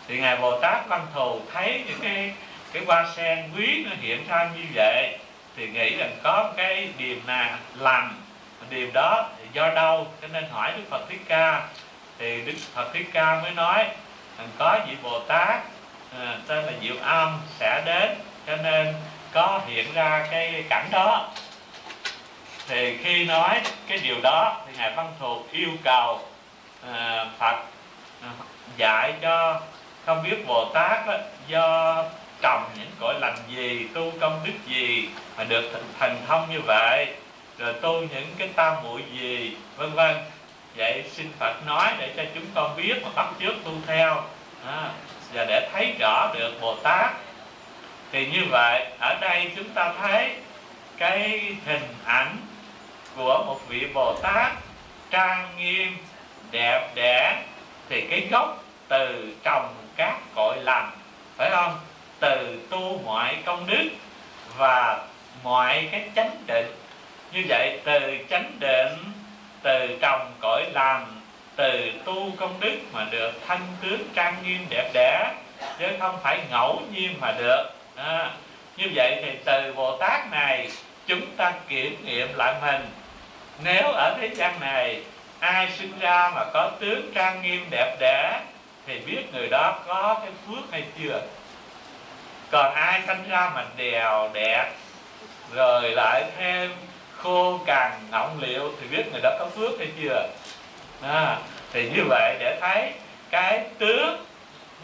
Thì 0.09 0.19
ngài 0.19 0.37
bồ 0.37 0.61
tát 0.61 0.89
văn 0.89 1.07
thù 1.15 1.41
thấy 1.53 1.83
những 1.87 1.99
cái 2.03 2.33
cái 2.73 2.83
hoa 2.87 3.07
sen 3.17 3.51
quý 3.57 3.85
nó 3.85 3.91
hiện 4.01 4.29
ra 4.29 4.51
như 4.57 4.63
vậy 4.75 5.19
thì 5.57 5.69
nghĩ 5.69 5.97
rằng 5.97 6.17
có 6.23 6.53
cái 6.57 6.89
điềm 6.99 7.19
nào 7.27 7.57
lành 7.79 8.23
điềm 8.71 8.93
đó 8.93 9.29
do 9.53 9.71
đâu? 9.71 10.07
Cho 10.23 10.29
nên 10.29 10.45
hỏi 10.51 10.73
đức 10.77 10.83
phật 10.91 11.09
thích 11.09 11.21
ca. 11.29 11.69
Thì 12.19 12.43
đức 12.47 12.55
phật 12.75 12.95
thích 12.95 13.07
ca 13.13 13.41
mới 13.43 13.51
nói 13.51 13.87
rằng 14.39 14.49
có 14.59 14.79
vị 14.89 14.97
bồ 15.03 15.21
tát 15.21 15.61
à, 16.19 16.37
tên 16.47 16.65
là 16.65 16.73
diệu 16.83 16.97
âm 17.03 17.41
sẽ 17.59 17.83
đến 17.87 18.15
cho 18.47 18.57
nên 18.57 18.95
có 19.33 19.61
hiện 19.67 19.93
ra 19.95 20.27
cái 20.31 20.65
cảnh 20.71 20.89
đó 20.91 21.31
thì 22.73 22.97
khi 23.05 23.25
nói 23.25 23.61
cái 23.89 23.99
điều 23.99 24.17
đó 24.23 24.57
thì 24.67 24.73
ngài 24.79 24.93
văn 24.97 25.13
thù 25.21 25.43
yêu 25.53 25.69
cầu 25.85 26.21
uh, 26.91 27.29
phật 27.39 27.57
uh, 28.21 28.47
dạy 28.77 29.15
cho 29.23 29.61
không 30.07 30.23
biết 30.23 30.47
bồ 30.47 30.71
tát 30.75 31.07
đó, 31.07 31.15
do 31.49 32.05
trồng 32.43 32.65
những 32.79 32.91
cõi 33.01 33.15
lành 33.21 33.37
gì 33.49 33.87
tu 33.95 34.13
công 34.21 34.41
đức 34.45 34.53
gì 34.67 35.09
mà 35.37 35.45
được 35.45 35.83
thành 35.99 36.17
thông 36.29 36.51
như 36.53 36.61
vậy 36.67 37.07
rồi 37.59 37.75
tu 37.75 38.01
những 38.01 38.27
cái 38.39 38.49
tam 38.49 38.77
muội 38.83 39.03
gì 39.13 39.57
vân 39.77 39.93
vân. 39.93 40.15
Vậy 40.77 41.05
xin 41.13 41.33
phật 41.39 41.67
nói 41.67 41.93
để 41.99 42.13
cho 42.17 42.23
chúng 42.35 42.47
con 42.55 42.77
biết 42.77 42.95
mà 43.03 43.09
bắt 43.17 43.27
chước 43.41 43.55
tu 43.65 43.73
theo 43.87 44.23
à, 44.67 44.91
và 45.33 45.45
để 45.45 45.69
thấy 45.73 45.95
rõ 46.01 46.31
được 46.35 46.61
bồ 46.61 46.77
tát. 46.77 47.11
Thì 48.13 48.27
như 48.27 48.45
vậy 48.51 48.87
ở 48.99 49.19
đây 49.21 49.51
chúng 49.57 49.69
ta 49.69 49.93
thấy 50.01 50.37
cái 50.99 51.41
hình 51.67 51.95
ảnh 52.05 52.37
của 53.17 53.45
một 53.47 53.61
vị 53.69 53.87
bồ 53.95 54.17
tát 54.23 54.53
trang 55.11 55.49
nghiêm 55.59 55.97
đẹp 56.51 56.91
đẽ 56.95 57.43
thì 57.89 58.01
cái 58.01 58.29
gốc 58.31 58.65
từ 58.89 59.35
trồng 59.45 59.75
các 59.97 60.19
cội 60.35 60.57
lành 60.57 60.91
phải 61.37 61.51
không? 61.51 61.81
Từ 62.21 62.67
tu 62.71 63.01
mọi 63.05 63.37
công 63.45 63.67
đức 63.67 63.89
và 64.57 65.07
mọi 65.43 65.89
cái 65.93 66.11
chánh 66.17 66.37
định. 66.47 66.77
Như 67.33 67.45
vậy 67.49 67.81
từ 67.85 68.19
chánh 68.31 68.53
định 68.61 69.13
từ 69.63 69.99
trồng 70.01 70.33
cõi 70.41 70.67
lành 70.73 71.07
từ 71.57 71.93
tu 72.05 72.31
công 72.37 72.61
đức 72.61 72.77
mà 72.93 73.07
được 73.11 73.33
thân 73.47 73.61
tướng 73.83 74.09
trang 74.15 74.35
nghiêm 74.45 74.67
đẹp 74.69 74.91
đẽ 74.95 75.35
chứ 75.79 75.87
không 76.01 76.19
phải 76.23 76.41
ngẫu 76.51 76.83
nhiên 76.93 77.15
mà 77.21 77.33
được. 77.33 77.65
À, 77.97 78.31
như 78.77 78.91
vậy 78.95 79.23
thì 79.25 79.31
từ 79.45 79.73
bồ 79.73 79.97
tát 79.97 80.31
này 80.31 80.71
chúng 81.07 81.37
ta 81.37 81.53
kiểm 81.69 82.05
nghiệm 82.05 82.29
lại 82.35 82.55
mình 82.63 82.89
nếu 83.65 83.93
ở 83.93 84.17
thế 84.21 84.31
gian 84.35 84.61
này 84.61 85.03
ai 85.41 85.69
sinh 85.79 85.99
ra 86.01 86.31
mà 86.35 86.45
có 86.53 86.71
tướng 86.81 87.13
trang 87.15 87.43
nghiêm 87.43 87.67
đẹp 87.71 87.97
đẽ 88.01 88.41
thì 88.87 88.99
biết 88.99 89.35
người 89.35 89.49
đó 89.51 89.79
có 89.87 90.21
cái 90.21 90.31
phước 90.47 90.73
hay 90.73 90.85
chưa? 90.99 91.21
Còn 92.51 92.75
ai 92.75 93.01
sinh 93.07 93.29
ra 93.29 93.51
mà 93.55 93.65
đèo 93.77 94.31
đẹp 94.33 94.71
rồi 95.55 95.91
lại 95.91 96.25
thêm 96.39 96.71
khô 97.17 97.61
cằn 97.67 97.93
ngọng 98.11 98.39
liệu 98.41 98.73
thì 98.81 98.97
biết 98.97 99.13
người 99.13 99.21
đó 99.23 99.31
có 99.39 99.47
phước 99.57 99.79
hay 99.79 99.89
chưa? 100.03 100.29
À, 101.03 101.37
thì 101.73 101.91
như 101.91 102.05
vậy 102.09 102.37
để 102.41 102.59
thấy 102.61 102.93
cái 103.31 103.65
tướng 103.79 104.25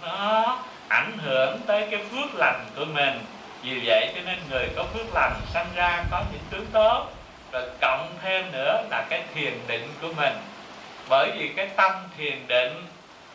nó 0.02 0.58
ảnh 0.88 1.18
hưởng 1.18 1.60
tới 1.66 1.88
cái 1.90 2.00
phước 2.10 2.34
lành 2.34 2.66
của 2.76 2.84
mình. 2.84 3.24
Vì 3.62 3.80
vậy 3.84 4.12
cho 4.14 4.20
nên 4.26 4.38
người 4.50 4.68
có 4.76 4.82
phước 4.82 5.14
lành 5.14 5.40
sanh 5.54 5.66
ra 5.74 6.04
có 6.10 6.22
những 6.32 6.42
tướng 6.50 6.66
tốt 6.72 7.06
rồi 7.52 7.62
cộng 7.80 8.14
thêm 8.22 8.52
nữa 8.52 8.84
là 8.90 9.06
cái 9.10 9.22
thiền 9.34 9.52
định 9.66 9.88
của 10.00 10.12
mình. 10.16 10.34
Bởi 11.08 11.30
vì 11.38 11.48
cái 11.56 11.68
tâm 11.76 11.92
thiền 12.16 12.46
định 12.48 12.86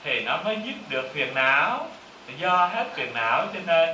thì 0.03 0.19
nó 0.19 0.37
mới 0.37 0.57
dứt 0.65 0.75
được 0.89 1.13
phiền 1.13 1.33
não. 1.33 1.87
Do 2.37 2.65
hết 2.65 2.87
phiền 2.95 3.13
não 3.13 3.47
cho 3.53 3.59
nên 3.65 3.89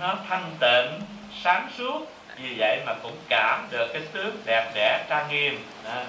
nó 0.00 0.16
thanh 0.28 0.50
tịnh, 0.60 1.00
sáng 1.42 1.68
suốt. 1.78 2.00
Vì 2.36 2.54
vậy 2.58 2.80
mà 2.86 2.94
cũng 3.02 3.16
cảm 3.28 3.68
được 3.70 3.90
cái 3.92 4.02
tướng 4.12 4.36
đẹp 4.44 4.70
đẽ 4.74 5.04
trang 5.08 5.28
nghiêm. 5.28 5.64
Đó. 5.84 6.00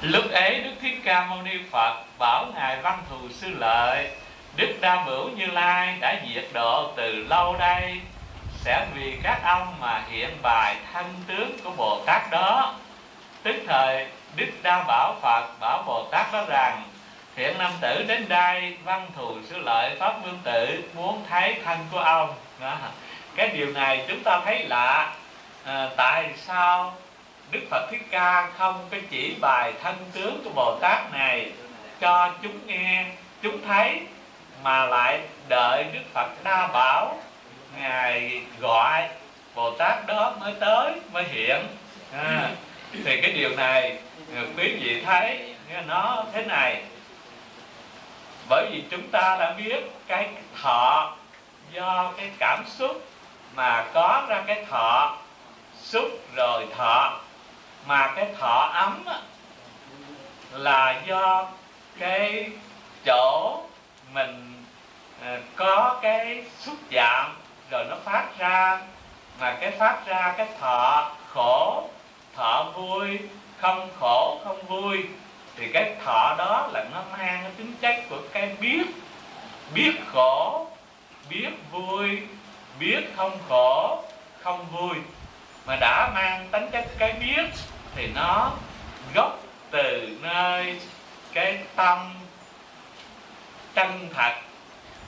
lúc 0.00 0.30
ấy 0.30 0.60
đức 0.60 0.70
thích 0.82 0.98
ca 1.04 1.26
mâu 1.26 1.42
ni 1.42 1.58
phật 1.70 2.04
bảo 2.18 2.46
ngài 2.54 2.76
văn 2.82 3.02
thù 3.10 3.28
sư 3.30 3.48
lợi, 3.58 4.10
đức 4.56 4.74
đa 4.80 5.04
bửu 5.06 5.28
như 5.28 5.46
lai 5.46 5.96
đã 6.00 6.20
diệt 6.28 6.44
độ 6.52 6.92
từ 6.96 7.12
lâu 7.28 7.56
đây 7.58 8.00
sẽ 8.66 8.86
vì 8.94 9.18
các 9.22 9.40
ông 9.44 9.74
mà 9.80 10.02
hiện 10.10 10.30
bài 10.42 10.76
thân 10.92 11.04
tướng 11.26 11.58
của 11.64 11.70
bồ 11.70 12.00
tát 12.06 12.30
đó. 12.30 12.74
Tức 13.42 13.54
thời 13.66 14.06
đức 14.36 14.46
đa 14.62 14.84
bảo 14.88 15.14
phật 15.22 15.46
bảo 15.60 15.82
bồ 15.86 16.08
tát 16.10 16.32
đó 16.32 16.44
rằng 16.48 16.82
hiện 17.36 17.58
nam 17.58 17.72
tử 17.80 18.04
đến 18.08 18.28
đây 18.28 18.76
văn 18.84 19.06
thù 19.16 19.34
sư 19.44 19.58
lợi 19.58 19.96
pháp 19.98 20.14
vương 20.24 20.38
tử 20.44 20.82
muốn 20.94 21.24
thấy 21.28 21.56
thân 21.64 21.78
của 21.92 21.98
ông. 21.98 22.34
Đó. 22.60 22.76
Cái 23.36 23.48
điều 23.48 23.72
này 23.72 24.04
chúng 24.08 24.22
ta 24.22 24.40
thấy 24.44 24.64
lạ. 24.64 25.12
À, 25.64 25.88
tại 25.96 26.30
sao 26.36 26.94
đức 27.50 27.60
phật 27.70 27.90
thích 27.90 28.06
ca 28.10 28.48
không 28.58 28.86
cái 28.90 29.00
chỉ 29.10 29.34
bài 29.40 29.72
thân 29.82 29.96
tướng 30.12 30.40
của 30.44 30.50
bồ 30.54 30.78
tát 30.80 31.12
này 31.12 31.50
cho 32.00 32.30
chúng 32.42 32.66
nghe 32.66 33.04
chúng 33.42 33.66
thấy 33.66 34.00
mà 34.62 34.86
lại 34.86 35.20
đợi 35.48 35.84
đức 35.92 36.02
phật 36.14 36.44
đa 36.44 36.66
bảo 36.66 37.16
ngài 37.80 38.40
gọi 38.60 39.08
bồ 39.54 39.70
tát 39.70 40.06
đó 40.06 40.32
mới 40.40 40.54
tới 40.60 40.92
mới 41.12 41.24
hiện. 41.24 41.66
À, 42.12 42.50
thì 43.04 43.20
cái 43.22 43.32
điều 43.32 43.50
này 43.56 43.98
à, 44.36 44.42
quý 44.56 44.76
vị 44.80 45.02
thấy 45.04 45.54
nó 45.86 46.24
thế 46.32 46.44
này. 46.44 46.82
Bởi 48.48 48.68
vì 48.72 48.84
chúng 48.90 49.08
ta 49.08 49.36
đã 49.40 49.52
biết 49.52 49.90
cái 50.06 50.28
thọ 50.62 51.16
do 51.72 52.12
cái 52.16 52.30
cảm 52.38 52.64
xúc 52.66 53.08
mà 53.54 53.84
có 53.94 54.26
ra 54.28 54.42
cái 54.46 54.64
thọ 54.70 55.16
xúc 55.82 56.08
rồi 56.34 56.66
thọ 56.76 57.20
mà 57.86 58.12
cái 58.16 58.26
thọ 58.38 58.70
ấm 58.74 59.04
là 60.52 61.02
do 61.06 61.46
cái 61.98 62.50
chỗ 63.04 63.62
mình 64.12 64.62
à, 65.24 65.38
có 65.56 65.98
cái 66.02 66.44
xúc 66.60 66.74
chạm 66.90 67.36
rồi 67.70 67.84
nó 67.90 67.96
phát 68.04 68.28
ra, 68.38 68.80
mà 69.40 69.56
cái 69.60 69.70
phát 69.70 70.06
ra 70.06 70.34
cái 70.36 70.48
thọ 70.60 71.10
khổ, 71.28 71.88
thọ 72.36 72.72
vui, 72.76 73.18
không 73.58 73.90
khổ, 74.00 74.40
không 74.44 74.66
vui, 74.66 75.04
thì 75.56 75.68
cái 75.72 75.94
thọ 76.04 76.34
đó 76.38 76.68
là 76.72 76.84
nó 76.92 77.02
mang 77.12 77.40
cái 77.42 77.52
tính 77.56 77.74
chất 77.80 77.96
của 78.10 78.18
cái 78.32 78.56
biết 78.60 78.86
biết 79.74 79.92
khổ, 80.12 80.66
biết 81.30 81.50
vui, 81.72 82.22
biết 82.80 83.00
không 83.16 83.38
khổ, 83.48 84.02
không 84.42 84.66
vui. 84.72 84.96
Mà 85.66 85.76
đã 85.80 86.10
mang 86.14 86.48
tính 86.50 86.70
chất 86.72 86.84
cái 86.98 87.12
biết 87.12 87.50
thì 87.94 88.06
nó 88.14 88.52
gốc 89.14 89.38
từ 89.70 90.08
nơi 90.22 90.80
cái 91.32 91.58
tâm 91.76 92.14
chân 93.74 94.08
thật, 94.14 94.32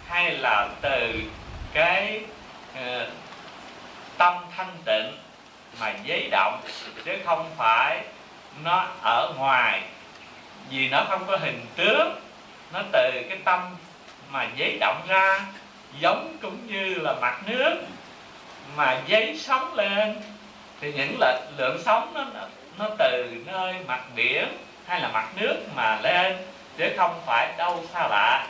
hay 0.09 0.31
là 0.31 0.69
từ 0.81 1.23
cái 1.73 2.21
tâm 4.19 4.35
thanh 4.57 4.77
tịnh 4.85 5.19
mà 5.81 5.93
giấy 6.05 6.29
động, 6.31 6.61
chứ 7.05 7.17
không 7.25 7.51
phải 7.57 8.03
nó 8.65 8.87
ở 9.03 9.33
ngoài. 9.37 9.83
Vì 10.71 10.89
nó 10.89 11.05
không 11.09 11.27
có 11.27 11.37
hình 11.37 11.67
tướng, 11.77 12.21
nó 12.73 12.83
từ 12.93 13.11
cái 13.29 13.39
tâm 13.45 13.77
mà 14.31 14.49
giấy 14.57 14.77
động 14.81 15.03
ra, 15.09 15.41
giống 16.01 16.37
cũng 16.43 16.67
như 16.67 16.95
là 16.95 17.15
mặt 17.21 17.41
nước 17.47 17.75
mà 18.77 19.01
giấy 19.07 19.39
sống 19.39 19.75
lên. 19.75 20.21
Thì 20.81 20.93
những 20.93 21.17
là 21.21 21.41
lượng 21.57 21.83
sống 21.85 22.13
nó 22.15 22.25
nó 22.79 22.89
từ 22.99 23.35
nơi 23.47 23.75
mặt 23.87 24.01
biển 24.15 24.49
hay 24.87 25.01
là 25.01 25.09
mặt 25.09 25.29
nước 25.37 25.57
mà 25.75 25.99
lên, 26.03 26.37
chứ 26.77 26.95
không 26.97 27.21
phải 27.27 27.53
đâu 27.57 27.85
xa 27.93 28.09
lạ. 28.09 28.47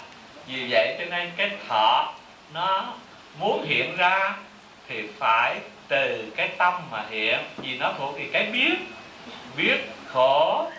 Vì 0.46 0.66
vậy 0.70 0.96
cho 0.98 1.04
nên 1.04 1.30
cái 1.36 1.50
thọ 1.68 2.12
nó 2.54 2.92
muốn 3.38 3.64
hiện 3.66 3.96
ra 3.96 4.34
thì 4.88 5.02
phải 5.18 5.56
từ 5.88 6.32
cái 6.36 6.48
tâm 6.48 6.74
mà 6.90 7.04
hiện 7.10 7.38
vì 7.56 7.78
nó 7.78 7.92
thuộc 7.98 8.16
về 8.16 8.28
cái 8.32 8.46
biết. 8.52 8.74
Biết 9.56 9.78
khổ 10.12 10.70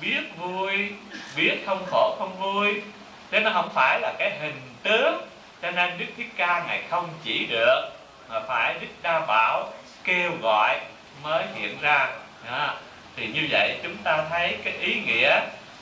biết 0.00 0.20
vui 0.36 0.92
biết 1.36 1.56
không 1.66 1.86
khổ 1.86 2.16
không 2.18 2.36
vui. 2.40 2.82
Thế 3.30 3.40
nó 3.40 3.50
không 3.54 3.70
phải 3.74 4.00
là 4.00 4.12
cái 4.18 4.38
hình 4.40 4.60
tướng 4.82 5.26
cho 5.62 5.70
nên 5.70 5.98
đức 5.98 6.06
thích 6.16 6.30
ca 6.36 6.64
ngài 6.66 6.82
không 6.90 7.08
chỉ 7.24 7.46
được 7.46 7.90
mà 8.28 8.40
phải 8.40 8.74
đức 8.80 8.86
đa 9.02 9.20
bảo 9.26 9.70
kêu 10.04 10.30
gọi 10.42 10.80
mới 11.22 11.44
hiện 11.54 11.76
ra. 11.80 12.08
À, 12.50 12.74
thì 13.16 13.26
như 13.26 13.48
vậy 13.50 13.78
chúng 13.82 13.96
ta 14.04 14.24
thấy 14.30 14.56
cái 14.64 14.72
ý 14.72 15.00
nghĩa 15.06 15.40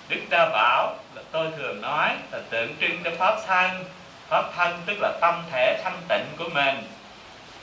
đức 0.08 0.20
đa 0.30 0.48
bảo 0.52 0.94
là 1.14 1.22
tôi 1.32 1.46
thường 1.56 1.80
nói 1.80 2.10
là 2.32 2.38
tượng 2.50 2.74
trưng 2.80 3.02
cho 3.04 3.10
pháp 3.18 3.34
sanh 3.46 3.84
pháp 4.30 4.44
thân 4.56 4.82
tức 4.86 4.96
là 5.00 5.12
tâm 5.20 5.42
thể 5.52 5.80
thanh 5.84 6.00
tịnh 6.08 6.26
của 6.38 6.48
mình. 6.54 6.76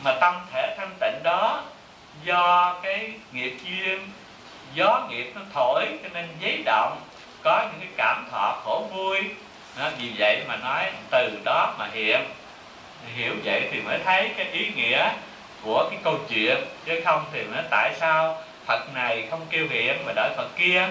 Mà 0.03 0.13
tâm 0.21 0.36
thể 0.53 0.75
thanh 0.77 0.91
tịnh 0.99 1.23
đó 1.23 1.63
do 2.23 2.75
cái 2.84 3.12
nghiệp 3.32 3.58
duyên 3.65 4.10
gió 4.73 5.08
nghiệp 5.10 5.32
nó 5.36 5.41
thổi 5.53 5.86
cho 6.03 6.10
nên 6.13 6.27
giấy 6.39 6.62
động 6.65 7.01
có 7.43 7.62
những 7.71 7.80
cái 7.80 7.89
cảm 7.97 8.27
thọ 8.32 8.62
khổ 8.63 8.88
vui. 8.93 9.17
Đó, 9.80 9.89
vì 9.99 10.12
vậy 10.17 10.43
mà 10.47 10.56
nói 10.56 10.86
từ 11.12 11.39
đó 11.45 11.75
mà 11.80 11.88
hiện. 11.93 12.21
Hiểu 13.15 13.34
vậy 13.43 13.69
thì 13.71 13.82
mới 13.82 13.99
thấy 14.06 14.32
cái 14.38 14.45
ý 14.51 14.69
nghĩa 14.75 15.10
của 15.63 15.88
cái 15.89 15.99
câu 16.03 16.17
chuyện 16.30 16.58
chứ 16.86 17.01
không 17.06 17.25
thì 17.34 17.43
nó 17.43 17.62
tại 17.69 17.93
sao 17.99 18.43
Phật 18.65 18.93
này 18.93 19.27
không 19.30 19.41
kêu 19.49 19.67
hiện 19.69 20.06
mà 20.06 20.13
đợi 20.15 20.30
Phật 20.38 20.47
kia. 20.58 20.88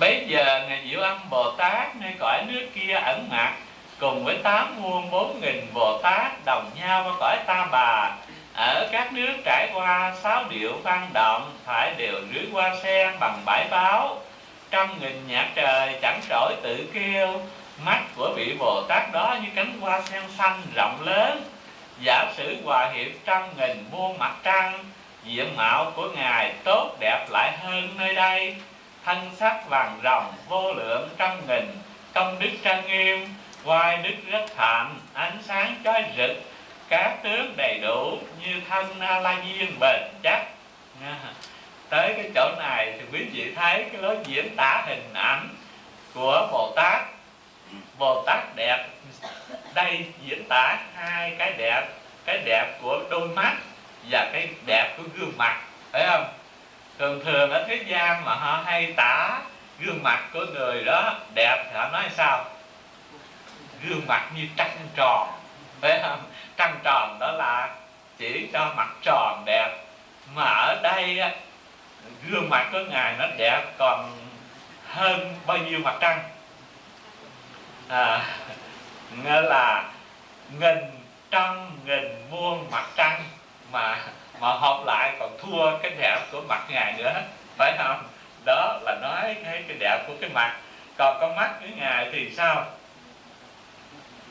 Bấy 0.00 0.24
giờ 0.28 0.66
Ngài 0.68 0.82
Diệu 0.90 1.00
Âm 1.00 1.18
Bồ 1.30 1.50
Tát 1.50 1.96
nơi 1.96 2.12
cõi 2.18 2.42
nước 2.48 2.66
kia 2.74 2.94
ẩn 2.94 3.28
mặt 3.30 3.52
Cùng 3.98 4.24
với 4.24 4.36
tám 4.42 4.82
muôn 4.82 5.10
bốn 5.10 5.40
nghìn 5.40 5.66
Bồ 5.74 5.98
Tát 6.02 6.44
đồng 6.44 6.70
nhau 6.80 7.04
qua 7.04 7.14
cõi 7.20 7.36
ta 7.46 7.68
bà. 7.72 8.10
Ở 8.54 8.88
các 8.92 9.12
nước 9.12 9.34
trải 9.44 9.68
qua 9.74 10.14
sáu 10.22 10.44
điệu 10.48 10.72
văn 10.82 11.10
động 11.12 11.52
Phải 11.64 11.94
đều 11.96 12.14
rưới 12.34 12.44
qua 12.52 12.76
sen 12.82 13.12
bằng 13.20 13.42
bãi 13.46 13.66
báo. 13.70 14.16
Trăm 14.70 15.00
nghìn 15.00 15.28
nhạc 15.28 15.48
trời 15.54 15.98
chẳng 16.02 16.20
trỗi 16.28 16.54
tự 16.62 16.90
kêu, 16.94 17.40
Mắt 17.84 18.00
của 18.16 18.32
vị 18.36 18.56
Bồ 18.58 18.82
Tát 18.88 19.12
đó 19.12 19.36
như 19.42 19.48
cánh 19.54 19.80
hoa 19.80 20.00
sen 20.00 20.22
xanh 20.38 20.62
rộng 20.74 20.96
lớn. 21.00 21.44
Giả 22.00 22.32
sử 22.36 22.56
hòa 22.64 22.90
hiệp 22.94 23.12
trăm 23.24 23.42
nghìn 23.56 23.84
muôn 23.90 24.18
mặt 24.18 24.32
trăng, 24.42 24.84
Diện 25.24 25.56
mạo 25.56 25.92
của 25.96 26.08
Ngài 26.14 26.52
tốt 26.64 26.96
đẹp 27.00 27.26
lại 27.30 27.52
hơn 27.62 27.88
nơi 27.98 28.14
đây. 28.14 28.56
Thân 29.04 29.30
sắc 29.36 29.68
vàng 29.68 30.00
rồng 30.04 30.32
vô 30.48 30.72
lượng 30.72 31.08
trăm 31.18 31.46
nghìn, 31.48 31.78
Công 32.14 32.38
đức 32.38 32.50
trang 32.62 32.86
nghiêm 32.86 33.28
quai 33.64 33.96
đức 33.96 34.14
rất 34.30 34.46
thạnh, 34.56 34.98
Ánh 35.12 35.38
sáng 35.42 35.74
chói 35.84 36.04
rực, 36.16 36.30
Các 36.88 37.16
tướng 37.22 37.54
đầy 37.56 37.78
đủ 37.82 38.18
Như 38.40 38.60
thân 38.68 38.98
na 38.98 39.20
La 39.20 39.36
Diên 39.44 39.78
bền 39.80 40.02
chắc 40.22 40.46
Tới 41.88 42.14
cái 42.16 42.30
chỗ 42.34 42.50
này 42.58 42.94
thì 42.98 43.04
quý 43.12 43.24
vị 43.32 43.52
thấy 43.56 43.84
Cái 43.92 44.02
lối 44.02 44.16
diễn 44.24 44.56
tả 44.56 44.84
hình 44.86 45.10
ảnh 45.14 45.48
Của 46.14 46.48
Bồ 46.52 46.72
Tát 46.76 47.02
Bồ 47.98 48.22
Tát 48.26 48.56
đẹp, 48.56 48.86
Đây 49.74 50.04
diễn 50.26 50.44
tả 50.48 50.78
hai 50.94 51.34
cái 51.38 51.52
đẹp 51.58 51.82
Cái 52.24 52.38
đẹp 52.44 52.78
của 52.82 53.00
đôi 53.10 53.28
mắt 53.28 53.56
Và 54.10 54.30
cái 54.32 54.48
đẹp 54.66 54.94
của 54.96 55.02
gương 55.14 55.32
mặt, 55.38 55.60
Phải 55.92 56.06
không? 56.06 56.41
Thường 56.98 57.24
thường 57.24 57.50
ở 57.50 57.64
thế 57.68 57.84
gian 57.86 58.24
mà 58.24 58.34
họ 58.34 58.62
hay 58.64 58.92
tả 58.96 59.40
Gương 59.78 60.02
mặt 60.02 60.22
của 60.32 60.46
người 60.54 60.84
đó 60.84 61.14
đẹp 61.34 61.64
Thì 61.64 61.76
họ 61.78 61.88
nói 61.88 62.04
sao? 62.16 62.44
Gương 63.82 64.06
mặt 64.06 64.30
như 64.36 64.48
trăng 64.56 64.76
tròn 64.96 65.28
Phải 65.80 66.00
không? 66.02 66.20
Trăng 66.56 66.78
tròn 66.84 67.16
đó 67.20 67.32
là 67.32 67.74
chỉ 68.18 68.48
cho 68.52 68.72
mặt 68.76 68.88
tròn 69.02 69.42
đẹp 69.46 69.84
Mà 70.34 70.44
ở 70.44 70.80
đây 70.82 71.20
Gương 72.28 72.50
mặt 72.50 72.68
của 72.72 72.80
Ngài 72.90 73.14
nó 73.18 73.26
đẹp 73.38 73.62
Còn 73.78 74.18
hơn 74.88 75.36
bao 75.46 75.58
nhiêu 75.58 75.78
mặt 75.78 75.94
trăng 76.00 76.18
à, 77.88 78.26
nghĩa 79.24 79.40
là 79.40 79.84
nghìn 80.60 80.78
trăm 81.30 81.70
nghìn 81.84 82.30
muôn 82.30 82.70
mặt 82.70 82.84
trăng 82.96 83.24
mà 83.72 83.98
mà 84.42 84.52
học 84.52 84.82
lại 84.86 85.12
còn 85.18 85.38
thua 85.42 85.78
cái 85.82 85.90
đẹp 85.98 86.18
của 86.32 86.42
mặt 86.48 86.62
ngài 86.68 86.94
nữa 86.98 87.22
phải 87.58 87.74
không? 87.78 88.02
Đó 88.44 88.78
là 88.82 88.94
nói 89.02 89.36
cái 89.44 89.64
cái 89.68 89.76
đẹp 89.78 90.04
của 90.06 90.12
cái 90.20 90.30
mặt. 90.34 90.56
Còn 90.98 91.18
con 91.20 91.36
mắt 91.36 91.50
của 91.60 91.66
ngài 91.76 92.08
thì 92.12 92.30
sao? 92.36 92.64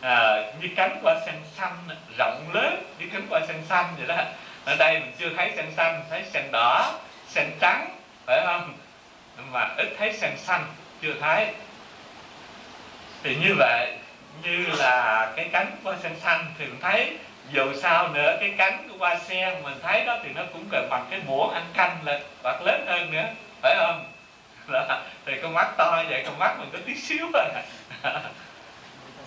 À, 0.02 0.44
như 0.62 0.68
cánh 0.76 1.00
hoa 1.04 1.16
sen 1.26 1.36
xanh 1.58 1.78
rộng 2.18 2.50
lớn 2.54 2.84
như 3.00 3.06
cánh 3.14 3.28
hoa 3.30 3.42
sen 3.48 3.64
xanh 3.70 3.86
vậy 3.98 4.08
đó. 4.08 4.24
Ở 4.66 4.76
đây 4.76 5.00
mình 5.00 5.12
chưa 5.20 5.30
thấy 5.38 5.52
sen 5.56 5.66
xanh 5.78 6.04
thấy 6.10 6.24
sen 6.34 6.52
đỏ 6.52 6.94
sen 7.28 7.52
trắng 7.62 7.90
phải 8.26 8.42
không? 8.46 8.74
Mà 9.52 9.68
ít 9.78 9.88
thấy 9.98 10.14
sen 10.14 10.38
xanh 10.38 10.66
chưa 11.02 11.14
thấy. 11.22 11.48
Thì 13.24 13.36
như 13.36 13.56
vậy 13.58 13.94
như 14.44 14.66
là 14.78 15.32
cái 15.36 15.50
cánh 15.52 15.72
hoa 15.84 15.96
sen 16.04 16.20
xanh 16.20 16.46
thì 16.60 16.66
mình 16.66 16.80
thấy 16.82 17.18
dù 17.50 17.74
sao 17.82 18.08
nữa 18.08 18.38
cái 18.40 18.54
cánh 18.58 18.88
của 18.90 18.98
hoa 19.00 19.18
sen 19.20 19.64
mình 19.64 19.78
thấy 19.82 20.06
đó 20.06 20.18
thì 20.24 20.30
nó 20.36 20.42
cũng 20.54 20.66
gần 20.72 20.88
bằng 20.90 21.06
cái 21.10 21.20
muỗng 21.28 21.54
ăn 21.54 21.66
canh 21.74 21.98
là 22.04 22.20
hoặc 22.44 22.62
lớn 22.62 22.86
hơn 22.88 23.12
nữa 23.12 23.26
phải 23.62 23.76
không? 23.78 24.12
Là, 24.68 25.02
thì 25.26 25.34
con 25.42 25.54
mắt 25.54 25.68
to 25.78 26.04
vậy 26.10 26.24
con 26.26 26.40
mắt 26.40 26.56
mình 26.60 26.70
có 26.74 26.80
tí 26.86 26.96
xíu 26.96 27.28
thôi 27.34 27.46
à. 28.04 28.12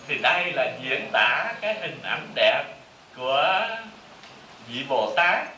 thì 0.09 0.19
đây 0.23 0.53
là 0.53 0.73
diễn 0.83 1.11
tả 1.13 1.55
cái 1.61 1.75
hình 1.75 2.03
ảnh 2.03 2.29
đẹp 2.35 2.65
của 3.17 3.69
vị 4.69 4.85
bồ 4.89 5.13
tát. 5.17 5.49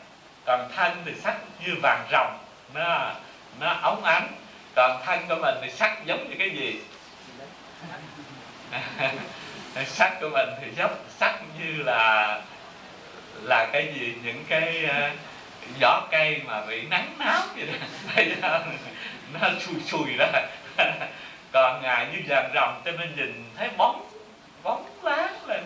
Còn 0.45 0.69
thân 0.75 1.03
thì 1.05 1.11
sắc 1.23 1.35
như 1.65 1.75
vàng 1.81 2.07
rồng 2.11 2.37
nó 2.73 3.11
nó 3.59 3.75
óng 3.81 4.03
ánh. 4.03 4.27
Còn 4.75 5.01
thân 5.05 5.19
của 5.29 5.35
mình 5.41 5.55
thì 5.61 5.69
sắc 5.69 6.05
giống 6.05 6.29
như 6.29 6.35
cái 6.39 6.49
gì? 6.49 6.81
sắc 9.85 10.17
của 10.21 10.29
mình 10.29 10.49
thì 10.61 10.67
dốc 10.77 10.91
sắc 11.19 11.39
như 11.59 11.83
là 11.83 12.41
là 13.41 13.69
cái 13.73 13.93
gì? 13.95 14.13
Những 14.23 14.43
cái 14.49 14.85
ờ, 14.85 15.09
uh, 15.09 15.79
vỏ 15.81 16.07
cây 16.11 16.41
mà 16.45 16.61
bị 16.65 16.81
nắng 16.81 17.13
nóng 17.19 17.47
vậy 18.15 18.35
đó. 18.41 18.59
Nó 19.33 19.39
xùi 19.59 19.75
xùi 19.85 20.17
đó. 20.17 20.27
Còn 21.51 21.81
ngài 21.81 22.07
như 22.11 22.19
vàng 22.27 22.51
rồng 22.55 22.81
cho 22.85 22.91
nên 22.91 23.15
nhìn 23.15 23.43
thấy 23.57 23.69
bóng 23.77 24.09
bóng 24.63 24.85
láng 25.03 25.47
lên. 25.47 25.63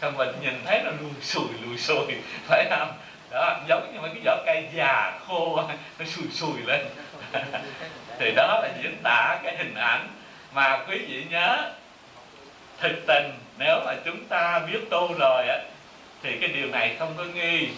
Còn 0.00 0.16
mình 0.16 0.28
nhìn 0.40 0.62
thấy 0.64 0.82
nó 0.84 0.90
lùi 1.00 1.10
xùi 1.22 1.48
lùi 1.66 1.78
xùi 1.78 2.14
phải 2.46 2.66
không? 2.70 2.92
Đó 3.30 3.56
giống 3.68 3.92
như 3.94 4.00
mấy 4.00 4.10
cái 4.14 4.22
vỏ 4.24 4.42
cây 4.46 4.68
già 4.74 5.18
khô 5.26 5.62
nó 5.98 6.04
xùi 6.04 6.24
xùi 6.30 6.62
lên. 6.66 6.86
Thì 8.18 8.32
đó 8.36 8.60
là 8.62 8.68
diễn 8.82 8.96
tả 9.02 9.38
cái 9.42 9.56
hình 9.56 9.74
ảnh 9.74 10.08
mà 10.52 10.78
quý 10.88 10.98
vị 10.98 11.24
nhớ 11.30 11.72
thực 12.82 13.06
tình, 13.06 13.32
nếu 13.58 13.80
mà 13.86 13.94
chúng 14.04 14.24
ta 14.24 14.58
biết 14.58 14.78
tu 14.90 15.14
rồi 15.18 15.48
á, 15.48 15.58
thì 16.22 16.38
cái 16.40 16.48
điều 16.48 16.66
này 16.66 16.96
không 16.98 17.14
có 17.16 17.24
nghi. 17.24 17.68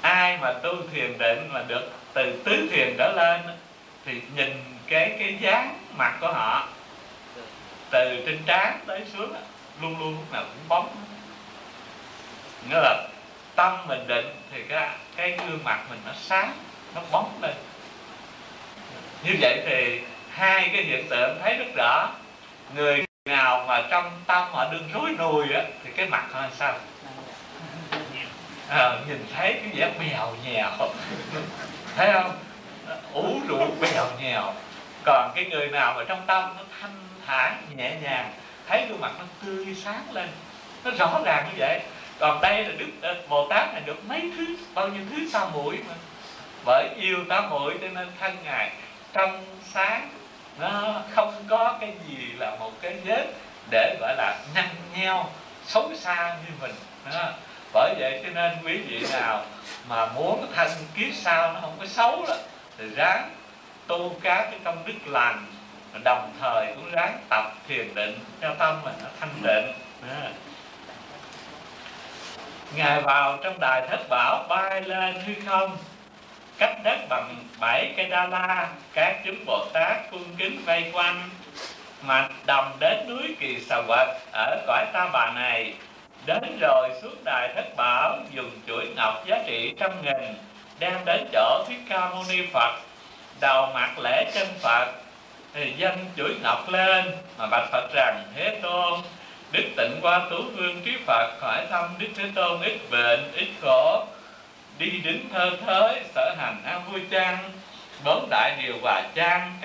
Ai 0.00 0.38
mà 0.40 0.52
tu 0.52 0.74
thiền 0.92 1.18
định 1.18 1.48
mà 1.52 1.62
được 1.68 1.92
từ 2.12 2.42
tứ 2.44 2.68
thiền 2.72 2.94
trở 2.98 3.12
lên 3.16 3.40
thì 4.06 4.20
nhìn 4.36 4.64
cái 4.86 5.16
cái 5.18 5.36
dáng 5.40 5.78
mặt 5.96 6.16
của 6.20 6.32
họ, 6.32 6.68
từ 7.90 8.22
trên 8.26 8.42
trán 8.46 8.80
tới 8.86 9.02
xuống 9.16 9.34
luôn 9.82 9.98
luôn 9.98 10.10
lúc 10.10 10.32
nào 10.32 10.42
cũng 10.42 10.68
bóng. 10.68 10.96
Nghĩa 12.68 12.80
là 12.82 13.08
tâm 13.56 13.86
mình 13.88 14.06
định 14.06 14.34
thì 14.52 14.62
cái 14.68 14.88
cái 15.16 15.30
gương 15.30 15.64
mặt 15.64 15.80
mình 15.90 15.98
nó 16.06 16.12
sáng, 16.20 16.52
nó 16.94 17.00
bóng 17.10 17.38
lên. 17.42 17.54
Như 19.24 19.36
vậy 19.40 19.62
thì 19.66 20.00
hai 20.30 20.70
cái 20.72 20.82
hiện 20.82 21.08
tượng 21.08 21.38
thấy 21.42 21.56
rất 21.56 21.66
rõ. 21.76 22.10
Người 22.74 23.03
nào 23.28 23.64
mà 23.68 23.82
trong 23.90 24.10
tâm 24.26 24.48
họ 24.50 24.68
đương 24.72 24.88
rối 24.94 25.10
nùi 25.18 25.52
á 25.52 25.62
thì 25.84 25.90
cái 25.96 26.06
mặt 26.06 26.24
họ 26.30 26.40
làm 26.40 26.50
sao? 26.58 26.74
À, 28.68 28.98
nhìn 29.08 29.26
thấy 29.34 29.52
cái 29.52 29.70
vẻ 29.74 29.92
bèo 30.00 30.34
nhèo. 30.44 30.70
Thấy 31.96 32.12
không? 32.12 32.36
Ủ 33.12 33.40
rũ 33.48 33.66
bèo 33.80 34.06
nhèo. 34.20 34.54
Còn 35.04 35.32
cái 35.34 35.44
người 35.44 35.68
nào 35.68 35.94
mà 35.96 36.04
trong 36.08 36.22
tâm 36.26 36.42
nó 36.56 36.62
thanh 36.80 36.90
thản 37.26 37.62
nhẹ 37.76 37.96
nhàng 38.02 38.32
thấy 38.68 38.86
gương 38.88 39.00
mặt 39.00 39.12
nó 39.18 39.24
tươi 39.44 39.76
sáng 39.84 40.12
lên 40.12 40.28
nó 40.84 40.90
rõ 40.90 41.20
ràng 41.24 41.44
như 41.48 41.54
vậy. 41.58 41.80
Còn 42.18 42.40
đây 42.40 42.64
là 42.64 42.72
đức 42.78 42.90
ờ, 43.02 43.16
bồ 43.28 43.48
tát 43.48 43.72
này 43.72 43.82
được 43.86 44.08
mấy 44.08 44.32
thứ 44.36 44.46
bao 44.74 44.88
nhiêu 44.88 45.02
thứ 45.10 45.28
sao 45.32 45.50
mũi 45.54 45.76
mà. 45.88 45.94
Bởi 46.64 46.88
yêu 46.96 47.18
tám 47.28 47.50
mũi 47.50 47.74
cho 47.80 47.88
nên 47.88 48.08
thân 48.20 48.36
ngài 48.44 48.70
trong 49.12 49.44
sáng 49.62 50.08
nó 50.58 51.02
không 51.14 51.34
có 51.48 51.78
cái 51.80 51.92
gì 52.08 52.32
là 52.38 52.56
một 52.56 52.72
cái 52.80 52.94
vết 53.04 53.26
để, 53.70 53.96
gọi 54.00 54.14
là, 54.16 54.38
nhăn 54.54 54.68
nheo, 54.96 55.26
xấu 55.66 55.90
xa 55.96 56.36
như 56.46 56.54
mình 56.60 56.74
đó. 57.12 57.28
bởi 57.72 57.94
vậy 57.98 58.20
cho 58.24 58.30
nên 58.34 58.52
quý 58.64 58.76
vị 58.76 59.06
nào 59.12 59.44
mà 59.88 60.06
muốn 60.06 60.46
thân 60.54 60.70
kiếp 60.96 61.14
sau 61.14 61.52
nó 61.52 61.60
không 61.60 61.76
có 61.80 61.86
xấu 61.86 62.24
đó, 62.28 62.36
thì 62.78 62.88
ráng 62.88 63.30
tu 63.86 64.16
các 64.22 64.42
cái 64.50 64.60
công 64.64 64.86
đức 64.86 65.06
lành, 65.06 65.46
đồng 66.04 66.32
thời 66.40 66.66
cũng 66.74 66.90
ráng 66.90 67.18
tập 67.28 67.52
thiền 67.68 67.94
định 67.94 68.18
cho 68.40 68.54
tâm 68.58 68.80
mình 68.84 68.94
nó 69.02 69.08
thanh 69.20 69.42
định 69.42 69.72
đó. 70.02 70.28
ngài 72.76 73.00
vào 73.00 73.38
trong 73.42 73.60
đài 73.60 73.86
thất 73.88 74.00
bảo 74.08 74.46
bay 74.48 74.82
lên 74.82 75.14
hư 75.26 75.34
không 75.46 75.76
cách 76.58 76.76
đất 76.84 76.98
bằng 77.08 77.36
bảy 77.60 77.92
cây 77.96 78.06
đa 78.06 78.26
la, 78.26 78.68
các 78.92 79.16
chúng 79.24 79.44
bồ 79.46 79.66
tát 79.72 80.10
cung 80.10 80.24
kính 80.38 80.60
vây 80.64 80.90
quanh. 80.92 81.30
Mà 82.02 82.28
đồng 82.46 82.72
đến 82.80 83.08
núi 83.08 83.36
kỳ 83.40 83.60
sà 83.60 83.82
quật, 83.86 84.08
ở 84.32 84.56
cõi 84.66 84.84
ta 84.92 85.08
bà 85.12 85.32
này, 85.34 85.74
đến 86.26 86.58
rồi 86.60 86.90
xuống 87.02 87.16
đài 87.24 87.52
thất 87.54 87.76
bảo, 87.76 88.18
dùng 88.30 88.50
chuỗi 88.66 88.86
ngọc 88.96 89.26
giá 89.26 89.38
trị 89.46 89.74
trăm 89.80 89.90
nghìn, 90.02 90.34
đem 90.78 91.04
đến 91.04 91.28
chỗ 91.32 91.64
thích 91.68 91.80
ca 91.88 92.08
mâu 92.08 92.24
ni 92.28 92.46
phật. 92.52 92.72
Đầu 93.40 93.68
mặt 93.74 93.98
lễ 93.98 94.30
chân 94.34 94.48
phật, 94.60 94.92
thì 95.54 95.72
dân 95.76 95.98
chuỗi 96.16 96.34
ngọc 96.42 96.68
lên, 96.68 97.04
mà 97.38 97.46
bạch 97.46 97.68
phật 97.72 97.94
rằng, 97.94 98.22
thế 98.36 98.58
tôn, 98.62 99.00
đức 99.52 99.64
tịnh 99.76 99.98
qua 100.02 100.20
tú 100.30 100.42
vương 100.42 100.82
trí 100.84 100.92
phật 101.06 101.30
hỏi 101.40 101.66
thăm 101.70 101.84
đức 101.98 102.08
thế 102.16 102.24
tôn, 102.34 102.62
ít 102.62 102.78
bệnh, 102.90 103.32
ít 103.36 103.48
khổ 103.62 104.06
đi 104.78 104.90
đứng 105.04 105.28
thơ 105.32 105.50
thới, 105.66 106.00
sở 106.14 106.34
hành 106.38 106.62
an 106.64 106.82
vui 106.92 107.00
chăng 107.10 107.38
bốn 108.04 108.26
đại 108.30 108.56
điều 108.62 108.74
hòa 108.82 109.02
chăng 109.14 109.58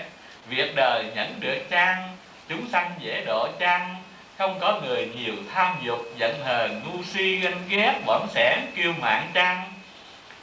việc 0.50 0.76
đời 0.76 1.06
nhẫn 1.16 1.40
được 1.40 1.70
chăng 1.70 2.18
chúng 2.50 2.70
sanh 2.72 2.92
dễ 3.00 3.24
độ 3.26 3.50
chăng 3.60 3.96
không 4.38 4.60
có 4.60 4.82
người 4.82 5.10
nhiều 5.16 5.34
tham 5.54 5.76
dục, 5.82 6.00
giận 6.18 6.40
hờn 6.44 6.82
ngu 6.84 7.04
si 7.04 7.36
ganh 7.36 7.64
ghét 7.70 8.02
bỏng 8.06 8.28
sẻn 8.34 8.60
kiêu 8.76 8.94
mạn 9.02 9.32
chăng 9.34 9.64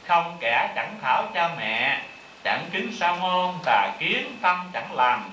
không 0.07 0.37
kẻ 0.39 0.71
chẳng 0.75 0.95
thảo 1.01 1.29
cha 1.33 1.49
mẹ, 1.57 2.01
chẳng 2.43 2.65
kính 2.71 2.91
sa 2.99 3.15
môn, 3.15 3.55
tà 3.65 3.91
kiến 3.99 4.37
tâm 4.41 4.69
chẳng 4.73 4.93
làm 4.93 5.29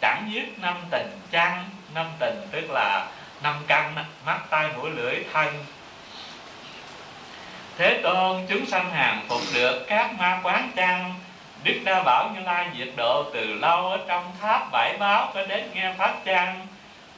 chẳng 0.00 0.30
giết 0.32 0.58
năm 0.58 0.76
tình 0.90 1.10
chăng 1.30 1.64
năm 1.94 2.06
tình 2.18 2.48
tức 2.50 2.70
là 2.70 3.06
năm 3.42 3.54
căn, 3.66 3.94
mắt, 4.26 4.38
tai, 4.50 4.68
mũi, 4.76 4.90
lưỡi, 4.90 5.24
thân 5.32 5.64
thế 7.78 8.00
tôn 8.02 8.46
chúng 8.48 8.66
sanh 8.66 8.90
hàng 8.90 9.20
phục 9.28 9.40
được 9.54 9.84
các 9.88 10.12
ma 10.18 10.40
quán 10.42 10.70
chăng? 10.76 11.14
Đức 11.64 11.80
đa 11.84 12.02
bảo 12.02 12.30
như 12.34 12.40
lai 12.40 12.68
diệt 12.78 12.88
độ 12.96 13.24
từ 13.32 13.54
lâu 13.54 13.88
ở 13.88 13.98
trong 14.06 14.32
tháp 14.40 14.72
bảy 14.72 14.96
báo 14.98 15.30
có 15.34 15.46
đến 15.46 15.70
nghe 15.74 15.92
pháp 15.98 16.14
chăng? 16.24 16.66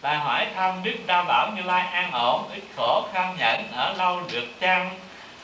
Lại 0.03 0.17
hỏi 0.17 0.47
thăm 0.57 0.75
đức 0.83 0.97
đa 1.07 1.23
bảo 1.23 1.51
như 1.57 1.63
lai 1.63 1.87
an 1.93 2.13
ổn 2.13 2.49
ít 2.55 2.63
khổ 2.77 3.09
kham 3.13 3.37
nhẫn 3.39 3.73
ở 3.73 3.93
lâu 3.93 4.21
được 4.33 4.61
chăng? 4.61 4.91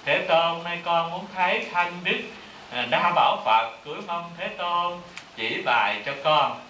Thế 0.05 0.18
tôn 0.18 0.64
nay 0.64 0.79
con 0.85 1.11
muốn 1.11 1.27
thấy 1.35 1.66
thanh 1.72 1.92
đức 2.05 2.20
à, 2.72 2.87
đa 2.90 3.12
bảo 3.14 3.42
phật 3.44 3.70
cưới 3.85 3.96
mong 4.07 4.31
thế 4.38 4.48
tôn 4.48 4.92
chỉ 5.37 5.62
bài 5.64 5.96
cho 6.07 6.12
con. 6.24 6.61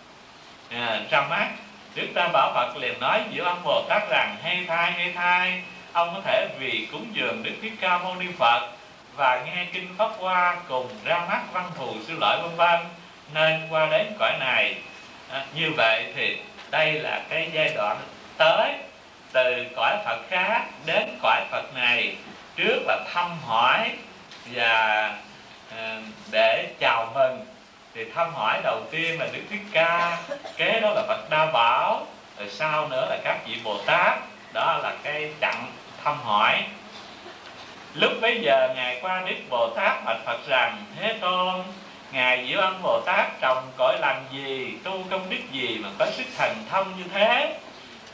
À, 0.71 1.01
trong 1.11 1.29
mắt 1.29 1.49
đức 1.95 2.07
đa 2.15 2.29
bảo 2.33 2.53
phật 2.55 2.77
liền 2.77 3.01
nói 3.01 3.23
giữa 3.31 3.45
ông 3.45 3.63
bồ 3.65 3.83
tát 3.89 4.03
rằng 4.11 4.37
hay 4.43 4.65
thai 4.69 4.93
hay 4.93 5.13
thai 5.13 5.63
ông 5.95 6.15
có 6.15 6.21
thể 6.25 6.49
vì 6.59 6.89
cúng 6.93 7.07
dường 7.13 7.43
đức 7.43 7.53
thích 7.63 7.73
ca 7.81 7.99
mâu 7.99 8.15
ni 8.15 8.27
phật 8.39 8.69
và 9.17 9.45
nghe 9.47 9.67
kinh 9.73 9.89
pháp 9.99 10.11
hoa 10.19 10.57
cùng 10.69 10.89
ra 11.05 11.19
mắt 11.29 11.43
văn 11.53 11.71
thù 11.79 11.95
sư 12.07 12.15
lợi 12.21 12.39
vân 12.43 12.57
vân 12.57 12.81
nên 13.35 13.67
qua 13.71 13.87
đến 13.87 14.13
cõi 14.19 14.33
này. 14.41 14.75
À, 15.31 15.45
như 15.55 15.73
vậy 15.77 16.13
thì 16.17 16.39
đây 16.71 16.93
là 16.93 17.23
cái 17.29 17.51
giai 17.53 17.73
đoạn 17.75 17.97
tới 18.37 18.73
từ 19.33 19.67
cõi 19.77 19.97
phật 20.05 20.19
khác 20.31 20.65
đến 20.87 21.19
cõi 21.23 21.41
phật 21.51 21.75
này. 21.75 22.17
Trước 22.57 22.83
là 22.87 22.99
thăm 23.15 23.39
hỏi 23.47 23.91
và 24.53 25.11
à, 25.77 26.01
để 26.31 26.69
chào 26.81 27.13
mừng. 27.15 27.47
Thì 27.95 28.05
thăm 28.15 28.35
hỏi 28.35 28.61
đầu 28.65 28.83
tiên 28.91 29.21
là 29.21 29.27
đức 29.33 29.43
thích 29.51 29.63
ca 29.73 30.19
kế 30.57 30.81
đó 30.81 30.91
là 30.91 31.03
phật 31.09 31.31
đa 31.31 31.47
bảo 31.47 32.07
rồi 32.39 32.49
sau 32.51 32.89
nữa 32.89 33.07
là 33.11 33.19
các 33.25 33.39
vị 33.47 33.57
bồ 33.65 33.79
tát. 33.87 34.19
Đó 34.53 34.79
là 34.83 34.93
cái 35.03 35.33
chặng 35.41 35.67
thăm 36.05 36.17
hỏi. 36.25 36.64
Lúc 37.95 38.12
bấy 38.21 38.40
giờ 38.43 38.69
ngài 38.77 38.99
qua 39.03 39.23
đức 39.27 39.37
bồ 39.51 39.69
tát 39.77 40.05
bạch 40.05 40.25
phật 40.25 40.47
rằng, 40.49 40.85
thế 41.01 41.17
tôn, 41.21 41.62
ngài 42.12 42.47
diệu 42.49 42.61
ân 42.61 42.83
bồ 42.83 43.01
tát 43.01 43.40
trồng 43.40 43.71
cõi 43.77 43.99
làm 44.01 44.17
gì, 44.33 44.73
tu 44.85 45.05
công 45.11 45.31
đức 45.31 45.53
gì 45.53 45.79
mà 45.83 45.88
có 45.99 46.07
sức 46.11 46.27
thần 46.37 46.57
thông 46.71 46.93
như 46.99 47.05
thế? 47.14 47.59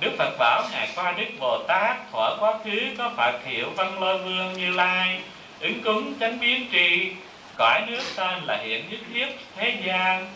Đức 0.00 0.11
phật 0.18 0.38
bảo 0.38 0.62
ngài 0.72 0.88
qua 0.94 1.12
đức 1.12 1.26
bồ 1.38 1.59
tát 1.68 1.96
thuở 2.12 2.37
quá 2.40 2.55
khứ 2.64 2.81
có 2.98 3.11
phật 3.16 3.44
hiệu 3.44 3.70
văn 3.76 4.03
lôi 4.03 4.18
vương 4.18 4.53
như 4.53 4.70
lai, 4.70 5.20
ứng 5.61 5.83
cúng 5.83 6.14
chánh 6.20 6.40
biến 6.40 6.68
trì 6.72 7.12
cõi 7.57 7.83
nước 7.87 8.03
tên 8.16 8.42
là 8.44 8.57
hiện 8.57 8.90
nhất 8.90 9.00
thiết 9.14 9.26
thế 9.57 9.76
gian. 9.85 10.26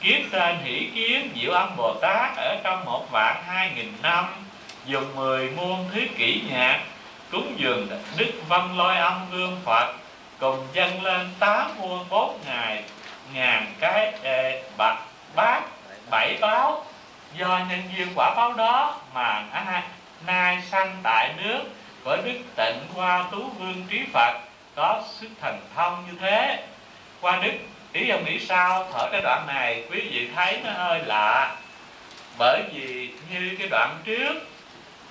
Kiếp 0.00 0.20
tên 0.30 0.56
hỷ 0.64 0.88
kiến 0.94 1.30
diệu 1.34 1.52
âm 1.52 1.76
bồ 1.76 1.94
tát 1.94 2.36
ở 2.36 2.56
trong 2.64 2.84
một 2.84 3.10
vạn 3.10 3.42
hai 3.46 3.70
nghìn 3.76 3.92
năm, 4.02 4.24
dùng 4.86 5.16
mười 5.16 5.50
muôn 5.50 5.88
thứ 5.94 6.00
kỷ 6.16 6.42
nhạc 6.50 6.80
cúng 7.34 7.54
dường 7.56 7.88
đức 8.16 8.32
văn 8.48 8.78
lôi 8.78 8.96
âm 8.96 9.30
vương 9.30 9.60
phật 9.64 9.94
cùng 10.38 10.66
dâng 10.72 11.02
lên 11.02 11.30
tám 11.38 11.70
muôn 11.78 12.06
bốn 12.08 12.40
ngày 12.46 12.82
ngàn 13.32 13.74
cái 13.80 14.12
ê, 14.22 14.62
bạc 14.76 14.96
bát 15.34 15.62
bảy 16.10 16.36
báo. 16.40 16.84
Do 17.36 17.60
nhân 17.68 17.82
duyên 17.96 18.08
quả 18.14 18.34
báo 18.36 18.52
đó 18.52 19.00
mà 19.14 19.44
ai 19.52 19.82
nay 20.26 20.58
sanh 20.70 20.96
tại 21.02 21.34
nước 21.42 21.62
với 22.04 22.18
đức 22.24 22.38
tịnh 22.56 22.80
hoa 22.94 23.24
tú 23.30 23.48
vương 23.58 23.86
trí 23.90 24.00
phật 24.12 24.40
có 24.76 25.02
sức 25.20 25.28
thần 25.40 25.60
thông 25.76 26.04
như 26.06 26.18
thế. 26.20 26.64
Qua 27.20 27.40
đức 27.42 27.52
ý 27.92 28.08
ông 28.08 28.24
nghĩ 28.24 28.38
sao? 28.46 28.88
Thở 28.92 29.08
cái 29.12 29.20
đoạn 29.20 29.44
này 29.46 29.84
quý 29.90 30.00
vị 30.00 30.28
thấy 30.36 30.60
nó 30.64 30.70
hơi 30.72 31.02
lạ. 31.04 31.56
Bởi 32.38 32.62
vì 32.74 33.10
như 33.30 33.56
cái 33.58 33.68
đoạn 33.70 33.98
trước 34.04 34.34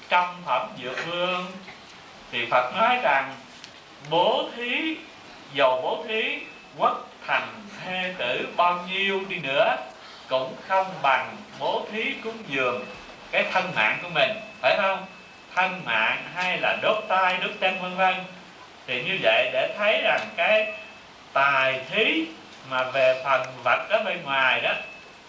trong 0.09 0.35
phẩm 0.45 0.69
dược 0.83 1.05
vương 1.05 1.45
thì 2.33 2.45
phật 2.51 2.75
nói 2.75 2.99
rằng, 3.03 3.35
bố 4.09 4.49
thí, 4.55 4.95
dầu 5.53 5.81
bố 5.83 6.05
thí 6.07 6.39
quốc 6.77 7.09
thành 7.27 7.47
thê 7.85 8.13
tử 8.17 8.47
bao 8.57 8.79
nhiêu 8.89 9.21
đi 9.29 9.35
nữa, 9.35 9.75
cũng 10.29 10.55
không 10.67 10.87
bằng 11.01 11.35
bố 11.59 11.85
thí 11.91 12.13
cúng 12.23 12.37
dường 12.47 12.85
cái 13.31 13.45
thân 13.51 13.71
mạng 13.75 13.99
của 14.03 14.09
mình. 14.09 14.31
Phải 14.61 14.77
không? 14.81 15.05
Thân 15.55 15.81
mạng 15.85 16.23
hay 16.35 16.57
là 16.57 16.77
đốt 16.81 17.03
tay 17.07 17.37
đốt 17.41 17.51
chân 17.61 17.81
vân 17.81 17.95
vân. 17.95 18.15
Thì 18.87 19.03
như 19.03 19.19
vậy 19.21 19.49
để 19.53 19.75
thấy 19.77 20.01
rằng 20.03 20.21
cái 20.35 20.73
tài 21.33 21.81
thí 21.91 22.25
mà 22.69 22.83
về 22.83 23.21
phần 23.23 23.41
vật 23.63 23.87
ở 23.89 24.03
bên 24.03 24.23
ngoài 24.23 24.61
đó, 24.61 24.71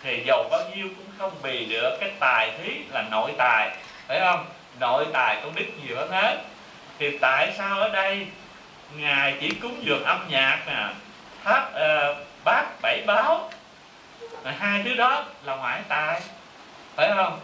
thì 0.03 0.23
dầu 0.27 0.49
bao 0.51 0.61
nhiêu 0.77 0.89
cũng 0.97 1.07
không 1.19 1.33
bì 1.43 1.65
được, 1.65 1.97
cái 2.01 2.11
tài 2.21 2.51
thí 2.63 2.71
là 2.91 3.03
nội 3.11 3.33
tài. 3.39 3.71
Phải 4.09 4.21
không? 4.21 4.47
Nội 4.81 5.07
tài 5.13 5.37
công 5.43 5.55
đức 5.55 5.67
nhiều 5.87 5.97
hơn 5.97 6.11
hết 6.11 6.37
thì 6.99 7.19
tại 7.19 7.53
sao 7.59 7.81
ở 7.81 7.89
đây 7.89 8.27
ngài 8.97 9.37
chỉ 9.41 9.51
cúng 9.63 9.77
dường 9.83 10.05
âm 10.05 10.29
nhạc 10.29 10.59
nè 10.67 10.89
tháp 11.45 11.69
uh, 11.69 11.75
ờ, 11.75 12.25
bát 12.45 12.65
bảy 12.83 13.03
báo? 13.07 13.51
Hai 14.59 14.83
thứ 14.85 14.95
đó 14.95 15.25
là 15.45 15.57
ngoại 15.57 15.81
tài 15.89 16.21
phải 16.97 17.11
không? 17.15 17.41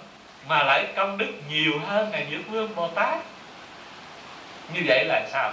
Mà 0.49 0.63
lại 0.63 0.87
công 0.97 1.19
đức 1.19 1.33
nhiều 1.49 1.73
hơn 1.87 2.11
ngài 2.11 2.27
dược 2.31 2.49
vương 2.49 2.75
bồ 2.75 2.89
tát. 2.89 3.19
Như 4.75 4.81
vậy 4.87 5.05
là 5.05 5.23
sao? 5.33 5.53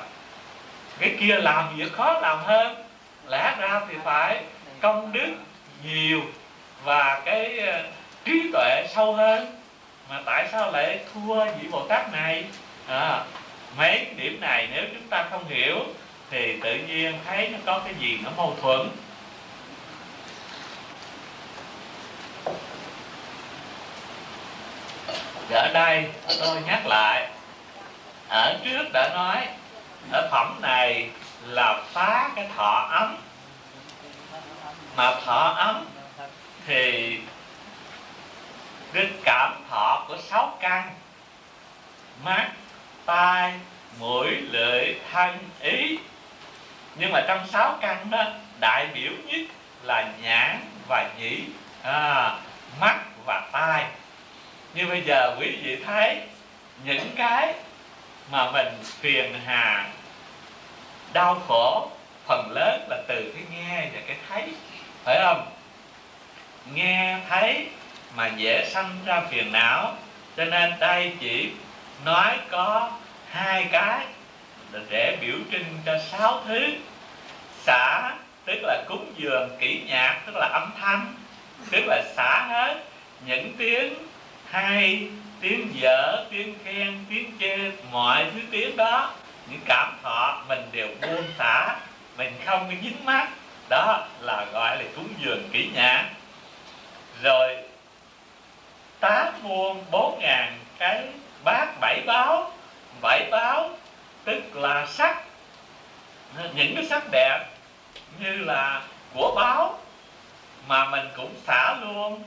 Cái 0.99 1.15
kia 1.19 1.36
làm 1.36 1.78
việc 1.78 1.93
khó 1.93 2.19
làm 2.22 2.39
hơn 2.43 2.84
lẽ 3.30 3.55
ra 3.59 3.82
thì 3.89 3.95
phải 4.03 4.43
công 4.82 5.11
đức 5.11 5.34
nhiều 5.84 6.22
và 6.84 7.22
cái 7.26 7.59
ờ, 7.59 7.84
trí 8.26 8.51
tuệ 8.53 8.88
sâu 8.95 9.13
hơn. 9.13 9.55
Mà 10.09 10.22
tại 10.26 10.47
sao 10.51 10.72
lại 10.72 10.99
thua 11.13 11.45
vị 11.45 11.67
bồ 11.72 11.88
tát 11.88 12.13
này? 12.13 12.45
À, 12.88 13.24
mấy 13.76 14.07
điểm 14.15 14.39
này 14.41 14.68
nếu 14.72 14.84
chúng 14.93 15.07
ta 15.09 15.28
không 15.32 15.47
hiểu 15.47 15.76
thì 16.30 16.59
tự 16.63 16.76
nhiên 16.76 17.20
thấy 17.26 17.49
nó 17.49 17.57
có 17.65 17.80
cái 17.80 17.93
gì 17.99 18.20
nó 18.24 18.30
mâu 18.38 18.57
thuẫn. 18.61 18.89
Ở 25.51 25.72
đây 25.74 26.05
tôi 26.39 26.61
nhắc 26.65 26.86
lại, 26.86 27.30
ở 28.30 28.57
trước 28.63 28.84
đã 28.93 29.09
nói, 29.13 29.47
ở 30.11 30.30
phẩm 30.32 30.59
này 30.61 31.09
là 31.45 31.84
phá 31.93 32.30
cái 32.36 32.47
thọ 32.55 32.88
ấm. 32.91 33.18
Mà 34.95 35.15
thọ 35.26 35.53
ấm 35.57 35.86
thì 36.68 37.18
cái 38.93 39.07
cảm 39.24 39.63
thọ 39.70 40.05
của 40.07 40.18
sáu 40.30 40.57
căn 40.59 40.93
mắt 42.24 42.51
tai 43.08 43.53
mũi 43.99 44.28
lưỡi 44.32 44.95
thân 45.12 45.38
ý. 45.60 45.99
Nhưng 46.95 47.12
mà 47.12 47.22
trong 47.28 47.47
sáu 47.47 47.78
căn 47.82 48.10
đó 48.10 48.26
đại 48.60 48.88
biểu 48.93 49.12
nhất 49.26 49.41
là 49.84 50.12
nhãn 50.22 50.60
và 50.88 51.10
nhĩ 51.20 51.43
à, 51.84 52.32
mắt 52.80 52.99
và 53.26 53.49
tai. 53.51 53.86
Như 54.74 54.88
bây 54.88 55.01
giờ 55.01 55.36
quý 55.39 55.58
vị 55.64 55.78
thấy 55.86 56.22
những 56.84 57.10
cái 57.16 57.53
mà 58.32 58.51
mình 58.51 58.68
phiền 58.84 59.34
hà 59.45 59.89
đau 61.14 61.41
khổ 61.47 61.91
phần 62.28 62.51
lớn 62.51 62.88
là 62.89 62.97
từ 63.08 63.34
cái 63.34 63.43
nghe 63.51 63.89
và 63.93 64.01
cái 64.08 64.18
thấy 64.30 64.53
phải 65.03 65.20
không? 65.24 65.51
Nghe 66.74 67.20
thấy 67.30 67.68
mà 68.16 68.28
dễ 68.28 68.70
sanh 68.70 68.97
ra 69.05 69.22
phiền 69.30 69.51
não 69.51 69.95
cho 70.38 70.45
nên 70.45 70.74
đây 70.80 71.14
chỉ 71.20 71.51
nói 72.06 72.39
có 72.52 72.91
hai 73.32 73.68
cái 73.72 74.06
để 74.89 75.18
biểu 75.22 75.36
trưng 75.52 75.66
cho 75.86 76.00
sáu 76.12 76.41
thứ. 76.48 76.68
Xả, 77.64 78.12
tức 78.45 78.60
là 78.64 78.84
cúng 78.88 79.14
dường 79.18 79.50
kỹ 79.60 79.82
nhạc, 79.88 80.22
tức 80.26 80.36
là 80.36 80.48
âm 80.48 80.72
thanh, 80.80 81.14
tức 81.72 81.84
là 81.88 82.04
xả 82.16 82.48
hết 82.50 82.84
những 83.26 83.54
tiếng 83.58 83.93
hay, 84.50 85.08
tiếng 85.41 85.70
dở, 85.82 86.26
tiếng 86.32 86.56
khen, 86.66 87.06
tiếng 87.10 87.32
chê, 87.39 87.72
mọi 87.91 88.26
thứ 88.34 88.39
tiếng 88.52 88.78
đó. 88.78 89.14
Những 89.50 89.60
cảm 89.66 89.98
thọ 90.04 90.43
mình 90.48 90.70
đều 90.72 90.88
buông 91.02 91.24
xả, 91.38 91.76
mình 92.18 92.34
không 92.45 92.68
có 92.70 92.76
dính 92.84 93.06
mắt. 93.06 93.30
Đó 93.70 94.08
là 94.22 94.45
gọi 94.54 94.78
là 94.78 94.84
cúng 94.95 95.10
dường 95.24 95.50
kỹ 95.54 95.70
nhạc. 95.74 96.10
Rồi, 97.24 97.58
tám 99.00 99.34
muôn 99.43 99.84
bốn 99.91 100.20
ngàn 100.22 100.60
cái 100.80 101.04
bát 101.48 101.80
bảy 101.80 102.02
báo. 102.06 102.52
Bảy 103.02 103.28
báo 103.32 103.70
tức 104.24 104.56
là 104.56 104.86
sắc. 104.86 105.18
Những 106.56 106.76
cái 106.76 106.86
sắc 106.89 107.04
đẹp 107.12 107.45
như 108.20 108.32
là 108.32 108.82
của 109.14 109.34
báo 109.36 109.80
mà 110.68 110.86
mình 110.86 111.08
cũng 111.18 111.36
xả 111.48 111.76
luôn. 111.82 112.24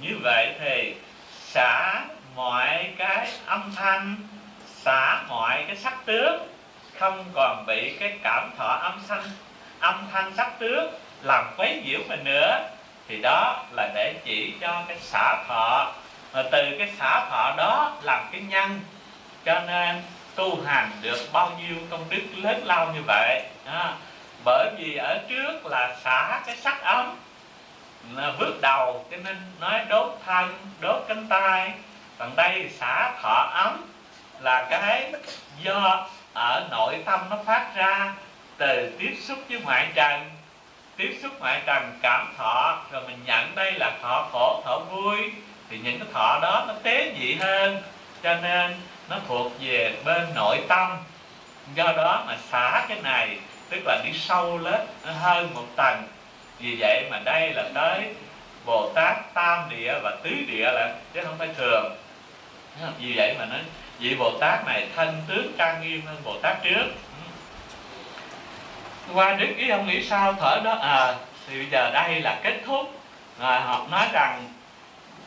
Như 0.00 0.18
vậy 0.22 0.54
thì 0.58 0.94
xả 1.40 2.04
mọi 2.34 2.90
cái 2.98 3.28
âm 3.46 3.72
thanh, 3.76 4.16
xả 4.66 5.22
mọi 5.28 5.64
cái 5.66 5.76
sắc 5.76 5.94
tướng 6.04 6.48
không 6.98 7.24
còn 7.34 7.64
bị 7.66 7.96
cái 8.00 8.18
cảm 8.22 8.50
thọ 8.58 8.78
âm 8.82 9.00
thanh 9.08 9.22
âm 9.80 10.06
thanh 10.12 10.32
sắc 10.36 10.58
tướng 10.58 10.94
làm 11.22 11.44
quấy 11.56 11.82
nhiễu 11.86 12.00
mình 12.08 12.24
nữa, 12.24 12.68
thì 13.08 13.20
đó 13.22 13.64
là 13.72 13.90
để 13.94 14.14
chỉ 14.24 14.54
cho 14.60 14.82
cái 14.88 14.98
xả 15.00 15.44
thọ 15.48 15.92
và 16.34 16.42
từ 16.50 16.76
cái 16.78 16.92
xả 16.98 17.26
thọ 17.30 17.54
đó 17.56 17.92
làm 18.02 18.28
cái 18.32 18.40
nhân 18.40 18.80
cho 19.44 19.60
nên 19.60 20.02
tu 20.34 20.64
hành 20.66 20.90
được 21.02 21.28
bao 21.32 21.50
nhiêu 21.58 21.76
công 21.90 22.04
đức 22.08 22.22
lớn 22.36 22.62
lao 22.64 22.92
như 22.94 23.00
vậy. 23.06 23.42
À, 23.66 23.94
bởi 24.44 24.70
vì 24.78 24.96
ở 24.96 25.18
trước 25.28 25.66
là 25.66 25.96
xả 26.04 26.40
cái 26.46 26.56
sắc 26.56 26.82
ấm 26.82 27.16
là 28.14 28.32
bước 28.38 28.54
đầu 28.62 29.06
cho 29.10 29.16
nên 29.24 29.36
nói 29.60 29.80
đốt 29.88 30.18
thân 30.26 30.54
đốt 30.80 31.04
cánh 31.08 31.26
tay. 31.28 31.72
Còn 32.18 32.36
đây 32.36 32.68
xả 32.78 33.12
thọ 33.22 33.50
ấm 33.54 33.84
là 34.40 34.66
cái 34.70 35.12
do 35.62 36.08
ở 36.34 36.66
nội 36.70 37.02
tâm 37.04 37.20
nó 37.30 37.36
phát 37.46 37.66
ra 37.74 38.14
từ 38.56 38.96
tiếp 38.98 39.16
xúc 39.20 39.38
với 39.48 39.60
ngoại 39.60 39.88
trần. 39.94 40.30
Tiếp 40.96 41.18
xúc 41.22 41.32
ngoại 41.40 41.62
trần 41.66 41.98
cảm 42.02 42.34
thọ 42.38 42.78
rồi 42.90 43.02
mình 43.08 43.18
nhận 43.24 43.54
đây 43.54 43.72
là 43.72 43.92
thọ 44.02 44.28
khổ 44.32 44.62
thọ 44.64 44.78
vui 44.78 45.32
thì 45.70 45.78
những 45.78 45.98
cái 45.98 46.08
thọ 46.12 46.38
đó 46.42 46.64
nó 46.68 46.74
tế 46.82 47.12
nhị 47.18 47.34
hơn, 47.34 47.82
cho 48.22 48.34
nên 48.34 48.74
nó 49.08 49.16
thuộc 49.28 49.52
về 49.60 49.96
bên 50.04 50.34
nội 50.34 50.60
tâm. 50.68 50.96
Do 51.74 51.92
đó 51.96 52.24
mà 52.26 52.36
xả 52.50 52.86
cái 52.88 52.98
này, 53.02 53.38
tức 53.70 53.80
là 53.84 54.02
đi 54.04 54.18
sâu 54.18 54.58
lên 54.58 54.80
hơn 55.04 55.54
một 55.54 55.66
tầng. 55.76 56.02
Vì 56.58 56.76
vậy 56.78 57.08
mà 57.10 57.18
đây 57.24 57.52
là 57.52 57.64
tới 57.74 58.14
bồ 58.64 58.92
tát 58.94 59.34
tam 59.34 59.68
địa 59.70 59.94
và 60.02 60.16
tứ 60.22 60.30
địa 60.30 60.72
là, 60.72 60.94
chứ 61.14 61.20
không 61.24 61.38
phải 61.38 61.48
thường. 61.56 61.96
Vì 62.98 63.12
vậy 63.16 63.36
mà 63.38 63.44
nó, 63.44 63.56
vị 63.98 64.14
bồ 64.14 64.38
tát 64.40 64.66
này 64.66 64.86
thân 64.96 65.22
tướng 65.28 65.52
trang 65.58 65.82
nghiêm 65.82 66.02
hơn 66.06 66.16
bồ 66.24 66.38
tát 66.42 66.62
trước. 66.62 66.86
Qua 69.14 69.32
đức 69.32 69.48
ý 69.56 69.68
ông 69.68 69.86
nghĩ 69.86 70.04
sao? 70.04 70.32
Thở 70.40 70.60
đó 70.64 70.72
à 70.72 71.14
thì 71.48 71.58
bây 71.58 71.66
giờ 71.70 71.90
đây 71.92 72.20
là 72.20 72.38
kết 72.42 72.60
thúc. 72.66 73.00
Rồi 73.40 73.60
họ 73.60 73.86
nói 73.90 74.06
rằng 74.12 74.52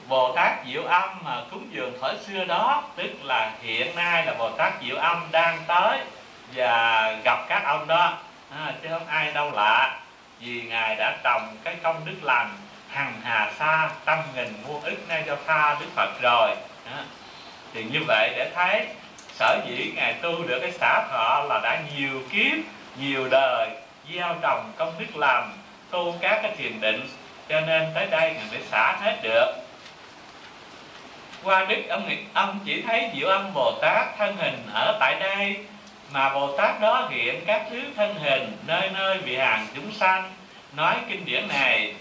Bồ 0.08 0.32
Tát 0.36 0.54
Diệu 0.68 0.84
Âm 0.84 1.10
mà 1.24 1.42
cúng 1.52 1.68
dường 1.72 1.98
thời 2.02 2.16
xưa 2.28 2.46
đó 2.46 2.84
Tức 2.96 3.12
là 3.24 3.52
hiện 3.62 3.96
nay 3.96 4.26
là 4.26 4.34
Bồ 4.34 4.50
Tát 4.50 4.74
Diệu 4.82 4.98
Âm 4.98 5.28
đang 5.32 5.58
tới 5.68 6.00
Và 6.56 7.12
gặp 7.24 7.46
các 7.50 7.64
ông 7.66 7.88
đó. 7.88 8.18
À, 8.52 8.74
Chứ 8.82 8.90
không 8.90 9.08
ai 9.08 9.32
đâu 9.32 9.52
lạ 9.52 10.00
Vì 10.40 10.62
Ngài 10.62 10.96
đã 10.96 11.18
trồng 11.24 11.58
cái 11.64 11.76
công 11.84 12.06
đức 12.06 12.16
lành 12.22 12.50
Hằng 12.90 13.14
hà 13.24 13.52
xa 13.60 13.90
trăm 14.06 14.20
nghìn 14.36 14.54
muôn 14.68 14.82
ức 14.82 15.08
nay 15.08 15.24
cho 15.28 15.38
tha 15.48 15.78
Đức 15.80 15.88
Phật 15.96 16.22
rồi. 16.22 16.56
À, 16.86 17.04
Thì 17.74 17.84
như 17.84 18.00
vậy 18.08 18.34
để 18.36 18.52
thấy 18.56 18.88
Sở 19.34 19.60
dĩ 19.68 19.92
Ngài 19.96 20.14
tu 20.14 20.44
được 20.44 20.60
cái 20.62 20.72
xã 20.72 21.08
thọ 21.12 21.44
là 21.50 21.60
đã 21.64 21.82
nhiều 21.96 22.22
kiếp 22.32 22.58
Nhiều 23.00 23.28
đời 23.32 23.70
gieo 24.14 24.36
trồng 24.42 24.72
công 24.78 24.94
đức 25.00 25.16
lành 25.16 25.52
Tu 25.92 26.16
các 26.22 26.40
cái 26.42 26.52
thiền 26.58 26.82
định. 26.82 27.10
Cho 27.50 27.60
nên 27.62 27.86
tới 27.94 28.06
đây 28.06 28.34
Ngài 28.34 28.46
mới 28.52 28.62
xả 28.72 28.98
hết 29.02 29.20
được 29.22 29.67
qua 31.44 31.66
đức 31.66 31.84
ông 31.90 32.10
ông 32.34 32.60
chỉ 32.66 32.82
thấy 32.82 33.10
diệu 33.16 33.28
âm 33.28 33.54
bồ 33.54 33.72
tát 33.82 34.18
thân 34.18 34.38
hình 34.38 34.60
ở 34.74 34.98
tại 35.00 35.16
đây 35.20 35.56
mà 36.12 36.34
bồ 36.34 36.58
tát 36.58 36.82
đó 36.82 37.08
hiện 37.12 37.44
các 37.46 37.66
thứ 37.70 37.82
thân 37.96 38.16
hình 38.16 38.58
nơi 38.68 38.90
nơi 38.94 39.18
vị 39.18 39.36
hàng 39.36 39.68
chúng 39.76 39.92
sanh 39.92 40.32
nói 40.76 40.96
kinh 41.10 41.26
điển 41.26 41.48
này 41.48 41.94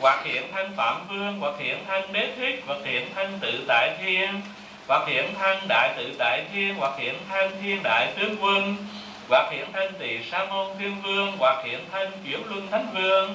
hoặc 0.00 0.24
hiện 0.24 0.42
thân 0.52 0.72
phạm 0.76 1.08
vương 1.08 1.38
hoặc 1.40 1.54
hiện 1.58 1.84
thân 1.86 2.12
đế 2.12 2.28
thích 2.36 2.62
hoặc 2.66 2.78
hiện 2.84 3.14
thân 3.14 3.38
tự 3.40 3.64
tại 3.68 3.90
thiên 4.02 4.40
hoặc 4.88 5.02
hiện 5.06 5.34
thân 5.34 5.58
đại 5.68 5.92
tự 5.96 6.14
tại 6.18 6.44
thiên 6.52 6.74
hoặc 6.74 6.92
hiện 6.98 7.14
thân 7.28 7.50
thiên 7.62 7.82
đại 7.82 8.12
tướng 8.16 8.36
quân 8.40 8.76
hoặc 9.28 9.48
hiện 9.50 9.72
thân 9.72 9.92
tỳ 9.98 10.18
sa 10.30 10.44
môn 10.44 10.78
thiên 10.78 11.02
vương 11.02 11.32
hoặc 11.38 11.64
hiện 11.64 11.80
thân 11.92 12.12
chuyển 12.24 12.44
luân 12.46 12.68
thánh 12.70 12.86
vương 12.94 13.34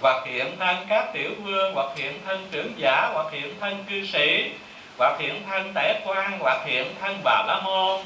hoặc 0.00 0.26
hiện 0.26 0.56
thân 0.58 0.76
các 0.88 1.12
tiểu 1.12 1.30
vương 1.44 1.74
hoặc 1.74 1.86
hiện 1.96 2.12
thân 2.26 2.48
trưởng 2.50 2.72
giả 2.76 3.10
hoặc 3.14 3.26
hiện 3.32 3.54
thân 3.60 3.84
cư 3.88 4.06
sĩ 4.06 4.50
hoặc 5.00 5.18
hiện 5.18 5.42
thân 5.50 5.72
tể 5.74 6.00
quan 6.04 6.38
hoặc 6.40 6.60
hiện 6.64 6.94
thân 7.00 7.20
bà 7.24 7.44
la 7.46 7.60
môn 7.64 8.00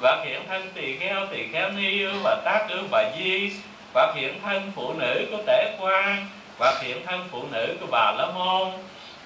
hoặc 0.00 0.18
hiện 0.24 0.40
thân 0.48 0.70
tỳ 0.74 0.96
kheo 0.96 1.26
tỳ 1.26 1.46
kheo 1.52 1.70
ni 1.70 2.04
và 2.22 2.42
tác 2.44 2.66
ư 2.68 2.82
bà 2.90 3.04
di 3.18 3.52
hoặc 3.94 4.14
hiện 4.14 4.40
thân 4.42 4.72
phụ 4.74 4.92
nữ 4.92 5.26
của 5.30 5.42
tể 5.46 5.76
quan 5.80 6.26
hoặc 6.58 6.74
hiện 6.80 7.06
thân 7.06 7.28
phụ 7.30 7.42
nữ 7.52 7.76
của 7.80 7.86
bà 7.90 8.12
la 8.12 8.26
môn 8.26 8.70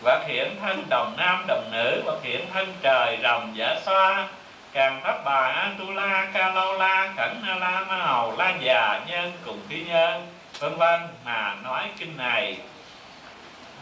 hoặc 0.03 0.23
hiện 0.27 0.57
thân 0.61 0.85
đồng 0.91 1.15
nam 1.17 1.45
đồng 1.49 1.71
nữ 1.73 2.03
hoặc 2.05 2.19
hiện 2.23 2.47
thân 2.53 2.75
trời 2.83 3.19
rồng 3.23 3.53
giả 3.55 3.81
xoa, 3.85 4.29
càng 4.73 5.01
thấp 5.05 5.25
bà 5.25 5.53
an 5.55 5.77
tu 5.79 5.93
la 5.93 6.31
ca 6.35 6.55
lâu 6.55 6.79
la 6.79 7.12
khẩn 7.17 7.41
na 7.47 7.55
la 7.55 7.85
ma 7.89 7.97
hầu 7.97 8.37
la 8.39 8.55
già, 8.61 9.01
nhân 9.09 9.33
cùng 9.45 9.59
thi 9.69 9.85
nhân, 9.89 10.27
vân 10.59 10.75
vân 10.77 11.01
mà 11.25 11.55
nói 11.65 11.83
kinh 11.99 12.17
này 12.17 12.57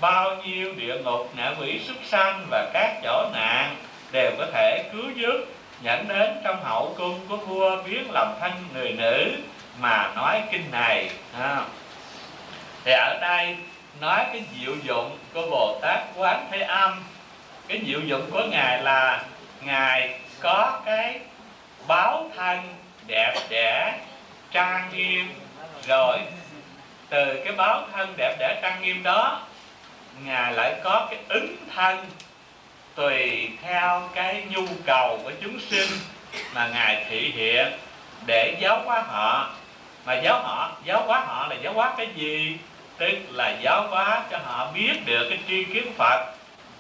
bao 0.00 0.36
nhiêu 0.36 0.72
địa 0.76 0.98
ngục 1.04 1.32
ngạ 1.36 1.54
quỷ 1.60 1.80
súc 1.86 1.96
sanh 2.04 2.46
và 2.50 2.70
các 2.72 3.00
chỗ 3.02 3.30
nạn 3.32 3.76
đều 4.12 4.30
có 4.38 4.46
thể 4.52 4.84
cứu 4.92 5.10
giúp 5.14 5.44
dẫn 5.82 6.08
đến 6.08 6.40
trong 6.44 6.64
hậu 6.64 6.94
cung 6.98 7.20
của 7.28 7.36
vua 7.36 7.82
biến 7.82 8.10
làm 8.10 8.28
thân 8.40 8.52
người 8.74 8.92
nữ 8.92 9.32
mà 9.80 10.12
nói 10.16 10.42
kinh 10.50 10.70
này. 10.70 11.10
À. 11.40 11.60
thì 12.84 12.92
ở 12.92 13.18
đây 13.20 13.56
nói 14.00 14.24
cái 14.32 14.42
diệu 14.60 14.74
dụng 14.82 15.18
của 15.34 15.46
bồ 15.50 15.78
tát 15.82 15.98
quán 16.16 16.46
thế 16.50 16.60
âm. 16.60 17.02
Cái 17.68 17.80
diệu 17.86 18.00
dụng 18.00 18.30
của 18.30 18.44
ngài 18.50 18.82
là 18.82 19.24
ngài 19.62 20.20
có 20.40 20.80
cái 20.84 21.20
báo 21.88 22.30
thân 22.36 22.58
đẹp 23.06 23.34
đẽ, 23.48 23.94
trang 24.50 24.90
nghiêm. 24.92 25.28
Rồi, 25.88 26.18
từ 27.08 27.42
cái 27.44 27.52
báo 27.56 27.82
thân 27.92 28.14
đẹp 28.16 28.36
đẽ, 28.38 28.58
trang 28.62 28.82
nghiêm 28.82 29.02
đó 29.02 29.40
ngài 30.26 30.52
lại 30.52 30.74
có 30.84 31.06
cái 31.10 31.18
ứng 31.28 31.56
thân 31.74 32.06
tùy 32.94 33.48
theo 33.62 34.08
cái 34.14 34.44
nhu 34.50 34.66
cầu 34.86 35.20
của 35.24 35.32
chúng 35.42 35.60
sinh 35.70 35.88
mà 36.54 36.68
ngài 36.72 37.04
thị 37.10 37.32
hiện 37.34 37.72
để 38.26 38.56
giáo 38.60 38.82
hóa 38.84 39.02
họ. 39.02 39.50
Mà 40.06 40.14
giáo 40.14 40.42
họ, 40.42 40.72
giáo 40.84 41.04
hóa 41.06 41.20
họ 41.20 41.46
là 41.46 41.56
giáo 41.62 41.72
hóa 41.72 41.94
cái 41.96 42.08
gì? 42.14 42.58
Tức 42.98 43.18
là 43.30 43.56
giáo 43.62 43.86
hóa 43.90 44.22
cho 44.30 44.38
họ 44.44 44.70
biết 44.74 45.06
được 45.06 45.26
cái 45.28 45.38
tri 45.48 45.64
kiến 45.64 45.92
phật, 45.98 46.34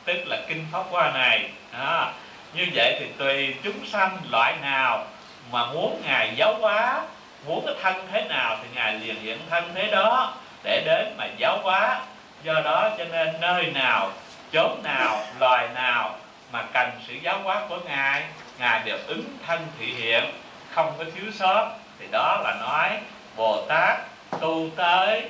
tức 0.04 0.16
là 0.26 0.42
kinh 0.48 0.66
pháp 0.72 0.82
hoa 0.90 1.10
này. 1.10 1.50
Đó. 1.72 2.10
như 2.54 2.66
vậy 2.74 2.96
thì 3.00 3.06
tùy 3.18 3.54
chúng 3.64 3.86
sanh 3.86 4.18
loại 4.30 4.54
nào 4.62 5.06
mà 5.52 5.66
muốn 5.66 6.02
ngài 6.04 6.32
giáo 6.36 6.54
hóa, 6.60 7.02
muốn 7.46 7.66
cái 7.66 7.74
thân 7.82 8.06
thế 8.12 8.24
nào 8.28 8.56
thì 8.62 8.68
ngài 8.74 8.94
liền 8.94 9.16
hiện 9.22 9.38
thân 9.50 9.70
thế 9.74 9.90
đó 9.90 10.34
để 10.64 10.82
đến 10.86 11.14
mà 11.18 11.26
giáo 11.38 11.58
hóa 11.62 12.00
do 12.44 12.60
đó 12.64 12.90
cho 12.98 13.04
nên 13.04 13.28
nơi 13.40 13.66
nào 13.74 14.10
chốn 14.52 14.80
nào 14.82 15.20
loài 15.40 15.68
nào 15.74 16.16
mà 16.52 16.64
cần 16.72 16.90
sự 17.06 17.14
giáo 17.22 17.40
hóa 17.42 17.62
của 17.68 17.78
ngài 17.86 18.22
ngài 18.58 18.80
đều 18.84 18.98
ứng 19.06 19.24
thân 19.46 19.66
thị 19.78 19.86
hiện. 19.86 20.24
Không 20.70 20.94
có 20.98 21.04
thiếu 21.04 21.32
sót. 21.32 21.70
Thì 21.98 22.06
đó 22.10 22.40
là 22.44 22.54
nói 22.60 22.98
bồ 23.36 23.66
tát 23.68 23.98
tu 24.40 24.68
tới 24.76 25.22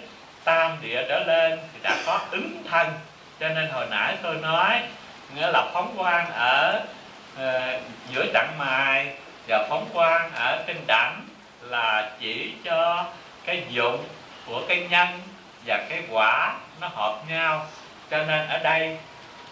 tam 0.45 0.77
địa 0.83 1.05
trở 1.09 1.25
lên 1.27 1.59
thì 1.73 1.79
đã 1.83 1.97
có 2.07 2.21
ứng 2.31 2.63
thân. 2.71 2.87
Cho 3.41 3.49
nên 3.49 3.71
hồi 3.71 3.87
nãy 3.91 4.17
tôi 4.23 4.35
nói 4.35 4.83
nghĩa 5.35 5.51
là 5.51 5.71
phóng 5.73 5.95
quang 5.97 6.33
ở 6.33 6.81
uh, 7.35 7.81
giữa 8.09 8.27
trạng 8.35 8.59
mài 8.59 9.17
và 9.49 9.67
phóng 9.71 9.89
quang 9.93 10.31
ở 10.35 10.65
trên 10.67 10.77
đẳng 10.87 11.21
là 11.61 12.11
chỉ 12.21 12.53
cho 12.65 13.05
cái 13.45 13.63
dụng 13.69 14.05
của 14.47 14.63
cái 14.69 14.87
nhân 14.91 15.09
và 15.67 15.87
cái 15.89 16.03
quả 16.11 16.55
nó 16.83 16.89
hợp 16.95 17.19
nhau. 17.29 17.67
Cho 18.11 18.19
nên 18.19 18.49
ở 18.49 18.59
đây 18.59 18.97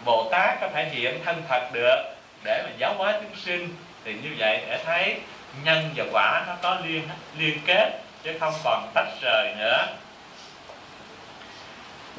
bồ 0.05 0.29
tát 0.31 0.61
có 0.61 0.67
thể 0.73 0.89
hiện 0.89 1.23
thân 1.25 1.43
thật 1.49 1.69
được 1.73 2.15
để 2.43 2.63
mà 2.65 2.71
giáo 2.77 2.93
hóa 2.97 3.13
chúng 3.21 3.35
sinh. 3.35 3.75
Thì 4.05 4.13
như 4.13 4.29
vậy 4.37 4.61
để 4.67 4.83
thấy 4.85 5.19
nhân 5.63 5.89
và 5.95 6.03
quả 6.11 6.43
nó 6.47 6.53
có 6.61 6.77
liên 6.83 7.09
liên 7.37 7.59
kết, 7.65 7.99
chứ 8.23 8.37
không 8.39 8.53
còn 8.63 8.91
tách 8.93 9.07
rời 9.21 9.55
nữa. 9.57 9.87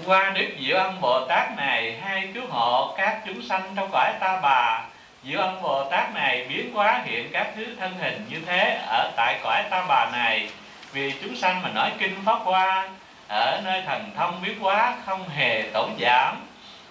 Qua 0.07 0.31
đức 0.35 0.47
diệu 0.61 0.77
âm 0.77 1.01
bồ 1.01 1.27
tát 1.29 1.57
này 1.57 1.99
hay 2.03 2.29
cứu 2.35 2.45
hộ, 2.51 2.95
các 2.97 3.19
chúng 3.27 3.43
sanh 3.43 3.73
trong 3.77 3.89
cõi 3.93 4.13
ta 4.21 4.41
bà, 4.43 4.85
diệu 5.25 5.41
âm 5.41 5.63
bồ 5.63 5.85
tát 5.85 6.15
này 6.15 6.47
biến 6.49 6.75
hóa 6.75 7.01
hiện 7.05 7.29
các 7.33 7.47
thứ 7.57 7.67
thân 7.81 7.95
hình 8.01 8.27
như 8.31 8.37
thế 8.47 8.81
ở 8.89 9.11
tại 9.17 9.39
cõi 9.43 9.65
ta 9.71 9.85
bà 9.89 10.11
này. 10.13 10.49
Vì 10.93 11.13
chúng 11.23 11.37
sanh 11.37 11.63
mà 11.63 11.69
nói 11.75 11.91
kinh 11.99 12.17
pháp 12.25 12.39
hoa 12.45 12.89
ở 13.33 13.61
nơi 13.64 13.83
thần 13.87 14.11
thông 14.16 14.43
biết 14.43 14.55
quá 14.61 14.95
không 15.07 15.28
hề 15.28 15.62
tổn 15.72 15.91
giảm. 16.01 16.37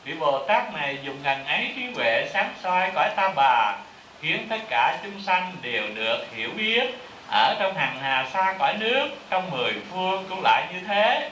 Vị 0.04 0.14
bồ 0.14 0.46
tát 0.48 0.74
này 0.74 0.98
dùng 1.04 1.24
ngành 1.24 1.46
ấy 1.46 1.72
trí 1.76 1.86
huệ 1.96 2.28
sáng 2.34 2.54
soi 2.64 2.92
cõi 2.96 3.10
ta 3.16 3.34
bà, 3.36 3.76
khiến 4.22 4.48
tất 4.50 4.58
cả 4.70 4.98
chúng 5.04 5.22
sanh 5.22 5.52
đều 5.62 5.84
được 5.96 6.26
hiểu 6.36 6.50
biết. 6.58 6.84
Ở 7.32 7.56
trong 7.60 7.76
hàng 7.76 7.98
hà 8.02 8.26
xa 8.34 8.56
cõi 8.60 8.74
nước, 8.80 9.10
trong 9.30 9.52
mười 9.52 9.74
phương 9.92 10.26
cũng 10.30 10.42
lại 10.44 10.68
như 10.74 10.80
thế. 10.88 11.30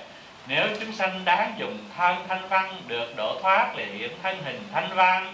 Nếu 0.47 0.68
chúng 0.80 0.93
sanh 0.93 1.26
đáng 1.26 1.53
dùng 1.57 1.78
thân 1.97 2.16
thanh 2.28 2.47
văn 2.47 2.82
được 2.88 3.14
độ 3.18 3.39
thoát 3.41 3.76
liền 3.76 3.97
hiện 3.97 4.12
thân 4.24 4.43
hình 4.43 4.64
thanh 4.74 4.89
văn, 4.95 5.34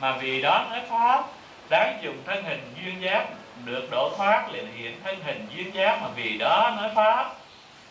mà 0.00 0.12
vì 0.12 0.42
đó 0.42 0.66
nói 0.70 0.80
pháp 0.90 1.24
đáng 1.68 1.98
dùng 2.02 2.16
thân 2.26 2.44
hình 2.44 2.74
duyên 2.84 3.02
giác 3.02 3.24
được 3.64 3.88
độ 3.90 4.10
thoát 4.16 4.52
liền 4.52 4.66
hiện 4.76 5.00
thân 5.04 5.16
hình 5.24 5.46
duyên 5.56 5.74
giác, 5.74 5.98
mà 6.02 6.08
vì 6.16 6.38
đó 6.38 6.72
nói 6.76 6.90
pháp 6.94 7.32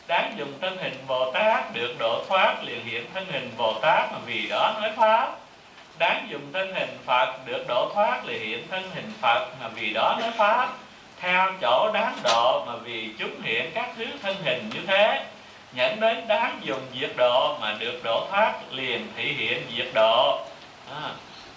đáng 0.08 0.34
dùng 0.38 0.53
thân 0.62 0.78
hình 0.78 1.03
bồ 1.08 1.32
tát 1.32 1.74
được 1.74 1.95
độ 1.99 2.24
thoát 2.28 2.64
liền 2.64 2.86
hiện 2.86 3.06
thân 3.14 3.26
hình 3.32 3.51
bồ 3.58 3.74
tát 3.82 4.12
mà 4.12 4.18
vì 4.26 4.47
đó 4.47 4.74
nói 4.82 4.91
pháp. 4.95 5.34
Đáng 5.99 6.28
dùng 6.30 6.53
thân 6.53 6.74
hình 6.76 6.97
phật 7.06 7.36
được 7.45 7.66
độ 7.68 7.91
thoát 7.93 8.26
liền 8.26 8.41
hiện 8.41 8.68
thân 8.72 8.84
hình 8.95 9.12
phật 9.22 9.47
mà 9.62 9.68
vì 9.68 9.93
đó 9.93 10.18
nói 10.22 10.32
pháp. 10.38 10.70
Theo 11.20 11.51
chỗ 11.62 11.91
đáng 11.93 12.18
độ 12.24 12.66
mà 12.66 12.74
vì 12.76 13.10
chúng 13.20 13.41
hiện 13.41 13.72
các 13.74 13.89
thứ 13.97 14.06
thân 14.22 14.36
hình 14.43 14.70
như 14.74 14.80
thế 14.88 15.26
nhận 15.74 15.99
đến 15.99 16.28
đáng 16.28 16.60
dùng 16.64 16.82
diệt 16.99 17.12
độ 17.18 17.58
mà 17.62 17.76
được 17.80 17.99
độ 18.03 18.28
thoát 18.32 18.53
liền 18.72 19.08
thể 19.18 19.24
hiện 19.24 19.64
diệt 19.78 19.88
độ. 19.93 20.39
À, 20.91 21.10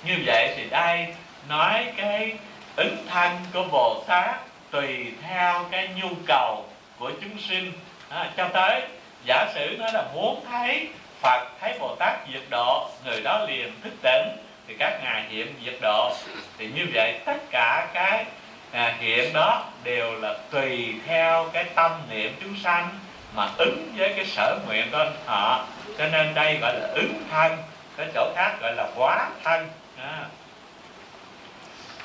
như 0.04 0.14
vậy 0.26 0.54
thì 0.56 0.64
đây 0.70 1.06
nói 1.48 1.86
cái 1.96 2.36
ứng 2.76 2.96
thân 3.08 3.36
của 3.52 3.64
bồ 3.72 4.04
tát 4.06 4.34
tùy 4.70 5.06
theo 5.22 5.66
cái 5.70 5.88
nhu 5.96 6.08
cầu 6.26 6.64
của 6.98 7.10
chúng 7.22 7.38
sinh 7.48 7.72
à, 8.08 8.30
cho 8.36 8.48
tới 8.52 8.82
giả 9.24 9.46
sử 9.54 9.76
nó 9.78 9.86
là 9.92 10.04
muốn 10.14 10.44
thấy 10.50 10.88
phật 11.20 11.48
thấy 11.60 11.78
bồ 11.80 11.96
tát 11.98 12.18
diệt 12.32 12.42
độ 12.50 12.90
người 13.04 13.20
đó 13.20 13.44
liền 13.48 13.72
thức 13.84 13.92
tỉnh 14.02 14.28
thì 14.68 14.74
các 14.78 15.00
ngài 15.02 15.22
hiện 15.28 15.54
diệt 15.64 15.74
độ. 15.80 16.12
Thì 16.58 16.66
như 16.66 16.86
vậy 16.94 17.20
tất 17.24 17.36
cả 17.50 17.88
cái 17.94 18.24
à, 18.72 18.96
hiện 19.00 19.32
đó 19.32 19.64
đều 19.84 20.12
là 20.20 20.34
tùy 20.50 20.94
theo 21.06 21.50
cái 21.52 21.64
tâm 21.64 21.90
niệm 22.10 22.34
chúng 22.42 22.56
sanh 22.64 22.88
mà 23.34 23.48
ứng 23.56 23.92
với 23.96 24.12
cái 24.16 24.26
sở 24.26 24.58
nguyện 24.66 24.88
của 24.92 25.06
họ. 25.26 25.66
Cho 25.98 26.06
nên 26.06 26.34
đây 26.34 26.58
gọi 26.60 26.74
là 26.80 26.88
ứng 26.94 27.22
thân 27.30 27.56
cái 27.96 28.06
chỗ 28.14 28.32
khác 28.36 28.56
gọi 28.60 28.74
là 28.76 28.88
quá 28.96 29.30
thân. 29.44 29.68
À. 30.02 30.24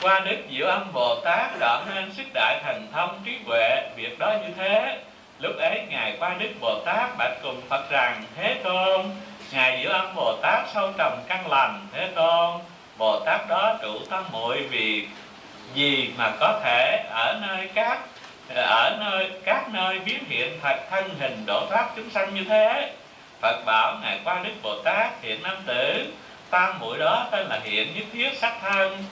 qua 0.02 0.20
đức 0.20 0.38
diệu 0.52 0.68
âm 0.68 0.94
bồ 0.94 1.16
tát 1.16 1.60
đoạn 1.60 1.86
nên 1.96 2.14
sức 2.14 2.24
đại 2.34 2.60
thành 2.64 2.88
thông 2.92 3.22
trí 3.26 3.38
huệ 3.46 3.90
việc 3.96 4.20
đó 4.20 4.34
như 4.42 4.54
thế 4.58 4.98
lúc 5.40 5.58
ấy 5.58 5.82
ngài 5.90 6.18
qua 6.20 6.36
đức 6.40 6.50
bồ 6.62 6.80
tát 6.86 7.18
bạch 7.18 7.38
cùng 7.44 7.62
phật 7.70 7.90
rằng, 7.90 8.24
thế 8.36 8.56
tôn, 8.64 9.06
ngài 9.52 9.82
giữ 9.84 9.90
âm 9.90 10.16
bồ 10.16 10.38
tát 10.42 10.60
sâu 10.74 10.92
trầm 10.98 11.20
căn 11.28 11.52
lành, 11.52 11.88
thế 11.94 12.08
tôn. 12.16 12.60
Bồ 12.98 13.20
tát 13.26 13.48
đó 13.50 13.78
trụ 13.82 14.00
tam 14.10 14.24
muội 14.32 14.62
vì 14.70 15.08
gì 15.74 16.14
mà 16.18 16.32
có 16.40 16.60
thể 16.64 17.06
ở 17.10 17.40
nơi 17.42 17.70
các, 17.74 18.00
ở 18.56 18.98
nơi, 19.00 19.32
các 19.46 19.70
nơi 19.70 20.00
biến 20.00 20.24
hiện 20.28 20.60
thật 20.62 20.78
thân 20.90 21.10
hình 21.20 21.44
độ 21.46 21.66
thoát 21.70 21.90
chúng 21.96 22.10
sanh 22.10 22.36
như 22.36 22.44
thế? 22.50 22.92
Phật 23.42 23.66
bảo 23.66 23.98
ngài 24.02 24.20
qua 24.24 24.40
đức 24.44 24.52
Bồ 24.62 24.82
Tát, 24.82 25.22
hiện 25.22 25.44
nam 25.44 25.58
tử, 25.66 26.14
tam 26.50 26.80
muội 26.80 26.98
đó 26.98 27.28
tên 27.32 27.48
là 27.48 27.60
hiện 27.64 27.96
nhất 27.96 28.04
thiết 28.14 28.30
sắc 28.38 28.54
thân. 28.62 29.04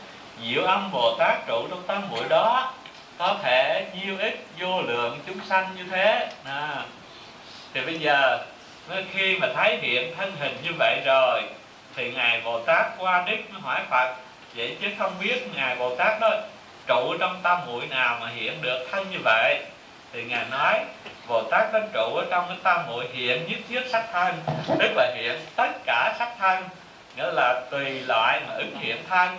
Diệu 0.43 0.63
âm 0.63 0.91
Bồ 0.91 1.15
Tát 1.19 1.47
trụ 1.47 1.67
trong 1.69 1.83
tam 1.87 2.09
muội 2.09 2.29
đó 2.29 2.73
có 3.21 3.35
thể 3.43 3.85
nhiêu 3.93 4.17
ít 4.19 4.39
vô 4.59 4.81
lượng 4.81 5.19
chúng 5.27 5.39
sanh 5.49 5.75
như 5.75 5.83
thế. 5.91 6.29
À. 6.45 6.83
thì 7.73 7.81
bây 7.81 7.99
giờ 7.99 8.45
khi 9.11 9.37
mà 9.37 9.47
thấy 9.55 9.77
hiện 9.77 10.15
thân 10.17 10.33
hình 10.39 10.57
như 10.63 10.69
vậy 10.79 11.01
rồi, 11.05 11.41
thì 11.95 12.11
ngài 12.11 12.41
Bồ 12.41 12.59
Tát 12.59 12.85
qua 12.97 13.23
đức 13.27 13.37
mới 13.51 13.61
hỏi 13.61 13.81
Phật, 13.89 14.15
vậy 14.55 14.77
chứ 14.81 14.87
không 14.99 15.13
biết 15.23 15.47
ngài 15.55 15.75
Bồ 15.75 15.95
Tát 15.95 16.19
đó 16.21 16.31
trụ 16.87 17.17
trong 17.19 17.39
tam 17.43 17.59
muội 17.65 17.87
nào 17.87 18.17
mà 18.21 18.29
hiện 18.35 18.61
được 18.61 18.87
thân 18.91 19.11
như 19.11 19.17
vậy? 19.23 19.59
Thì 20.13 20.23
ngài 20.23 20.45
nói, 20.51 20.79
bồ 21.27 21.43
tát 21.43 21.71
có 21.73 21.79
trụ 21.93 22.15
ở 22.15 22.25
trong 22.29 22.45
cái 22.47 22.57
tam 22.63 22.87
muội 22.87 23.07
hiện 23.13 23.47
nhất 23.47 23.59
thiết 23.69 23.81
sắc 23.91 24.05
thân, 24.11 24.35
tức 24.79 24.91
là 24.95 25.11
hiện 25.15 25.39
tất 25.55 25.71
cả 25.85 26.15
sắc 26.19 26.29
thân, 26.39 26.63
nghĩa 27.15 27.31
là 27.31 27.61
tùy 27.71 28.01
loại 28.07 28.41
mà 28.47 28.53
ứng 28.53 28.75
hiện 28.79 28.97
thân. 29.09 29.37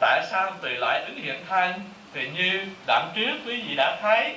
Tại 0.00 0.22
sao 0.30 0.52
tùy 0.62 0.70
loại 0.70 1.00
ứng 1.00 1.16
hiện 1.22 1.44
thân? 1.48 1.72
Thì 2.14 2.28
như 2.28 2.66
đoạn 2.86 3.10
trước 3.14 3.32
quý 3.46 3.62
vị 3.68 3.74
đã 3.76 3.96
thấy 4.02 4.34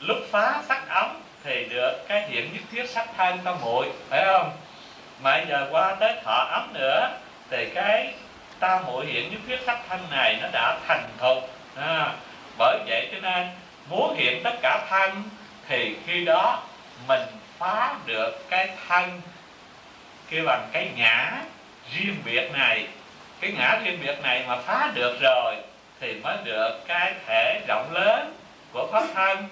lúc 0.00 0.18
phá 0.30 0.62
sắc 0.68 0.88
ấm 0.88 1.20
thì 1.44 1.64
được 1.70 2.04
cái 2.08 2.28
hiện 2.28 2.52
nhất 2.52 2.62
thiết 2.72 2.90
sắc 2.90 3.08
thân 3.16 3.38
tam 3.44 3.60
muội 3.60 3.86
phải 4.08 4.24
không? 4.26 4.50
Mà 5.22 5.44
giờ 5.48 5.68
qua 5.70 5.94
tới 6.00 6.14
thọ 6.24 6.46
ấm 6.50 6.72
nữa 6.74 7.10
thì 7.50 7.66
cái 7.74 8.14
ta 8.60 8.80
muội 8.86 9.06
hiện 9.06 9.30
nhất 9.30 9.40
thiết 9.48 9.58
sắc 9.66 9.78
thân 9.88 10.00
này 10.10 10.38
nó 10.42 10.48
đã 10.52 10.78
thành 10.88 11.08
thục. 11.18 11.50
À, 11.76 12.12
bởi 12.58 12.78
vậy 12.86 13.08
cho 13.12 13.18
nên 13.22 13.48
muốn 13.88 14.14
hiện 14.16 14.42
tất 14.44 14.54
cả 14.62 14.86
thân 14.88 15.22
thì 15.68 15.96
khi 16.06 16.24
đó 16.24 16.62
mình 17.08 17.22
phá 17.58 17.94
được 18.06 18.50
cái 18.50 18.68
thân 18.88 19.20
kêu 20.30 20.44
bằng 20.46 20.68
cái 20.72 20.88
ngã 20.96 21.32
riêng 21.94 22.16
biệt 22.24 22.50
này. 22.52 22.86
Cái 23.40 23.52
ngã 23.58 23.80
riêng 23.84 23.98
biệt 24.02 24.22
này 24.22 24.44
mà 24.48 24.56
phá 24.56 24.90
được 24.94 25.20
rồi 25.20 25.56
thì 26.00 26.14
mới 26.14 26.36
được 26.44 26.80
cái 26.86 27.14
thể 27.26 27.60
rộng 27.68 27.92
lớn 27.92 28.34
của 28.72 28.88
pháp 28.92 29.04
thân. 29.14 29.48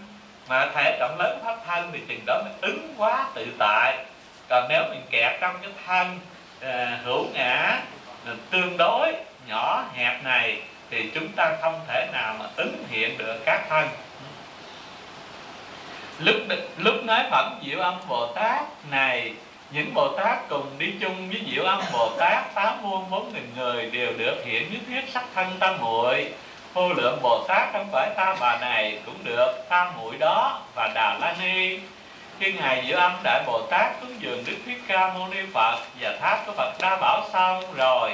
Mà 0.48 0.70
thể 0.74 0.96
rộng 1.00 1.18
lớn 1.18 1.38
của 1.38 1.46
pháp 1.46 1.56
thân 1.66 1.90
thì 1.92 2.00
chừng 2.08 2.26
đó 2.26 2.42
mới 2.44 2.52
ứng 2.60 2.94
quá 2.96 3.26
tự 3.34 3.46
tại. 3.58 4.04
Còn 4.48 4.66
nếu 4.68 4.82
mình 4.90 5.02
kẹt 5.10 5.40
trong 5.40 5.56
cái 5.62 5.70
thân 5.86 6.18
à, 6.60 6.98
hữu 7.04 7.26
ngã 7.34 7.80
tương 8.50 8.76
đối 8.76 9.14
nhỏ 9.46 9.84
hẹp 9.94 10.24
này 10.24 10.62
thì 10.90 11.10
chúng 11.14 11.28
ta 11.36 11.56
không 11.62 11.80
thể 11.88 12.06
nào 12.12 12.34
mà 12.38 12.44
ứng 12.56 12.84
hiện 12.90 13.18
được 13.18 13.36
các 13.44 13.62
thân. 13.68 13.88
Lúc 16.18 16.36
lúc 16.76 17.04
nói 17.04 17.24
phẩm 17.30 17.60
diệu 17.66 17.80
âm 17.80 17.94
bồ 18.08 18.32
tát 18.34 18.62
này 18.90 19.32
những 19.70 19.94
bồ 19.94 20.08
tát 20.08 20.48
cùng 20.48 20.66
đi 20.78 20.94
chung 21.00 21.28
với 21.28 21.42
diệu 21.52 21.64
âm 21.64 21.80
bồ 21.92 22.10
tát 22.18 22.54
tám 22.54 22.82
muôn 22.82 23.10
bốn 23.10 23.32
nghìn 23.34 23.52
người 23.56 23.90
đều 23.90 24.12
được 24.18 24.36
hiện 24.44 24.72
nhất 24.72 24.80
thiết 24.88 25.12
sắc 25.12 25.24
thân 25.34 25.46
tam 25.60 25.78
muội. 25.80 26.32
Vô 26.74 26.88
lượng 26.92 27.18
bồ 27.22 27.44
tát 27.48 27.72
trong 27.72 27.88
cõi 27.92 28.08
ta 28.16 28.36
bà 28.40 28.58
này 28.60 28.98
cũng 29.06 29.24
được 29.24 29.52
tam 29.68 29.88
muội 29.96 30.16
đó 30.18 30.60
và 30.74 30.92
đà 30.94 31.18
la 31.20 31.34
ni. 31.42 31.78
Khi 32.38 32.52
ngài 32.52 32.84
diệu 32.86 32.98
âm 32.98 33.12
đại 33.24 33.42
bồ 33.46 33.62
tát 33.70 34.00
cúng 34.00 34.14
dường 34.18 34.44
đức 34.46 34.56
thích 34.66 34.78
ca 34.88 35.12
mâu 35.12 35.28
ni 35.28 35.40
phật 35.54 35.78
và 36.00 36.16
tháp 36.20 36.46
của 36.46 36.52
phật 36.52 36.72
đa 36.80 36.96
bảo 36.96 37.22
xong 37.32 37.64
rồi, 37.76 38.12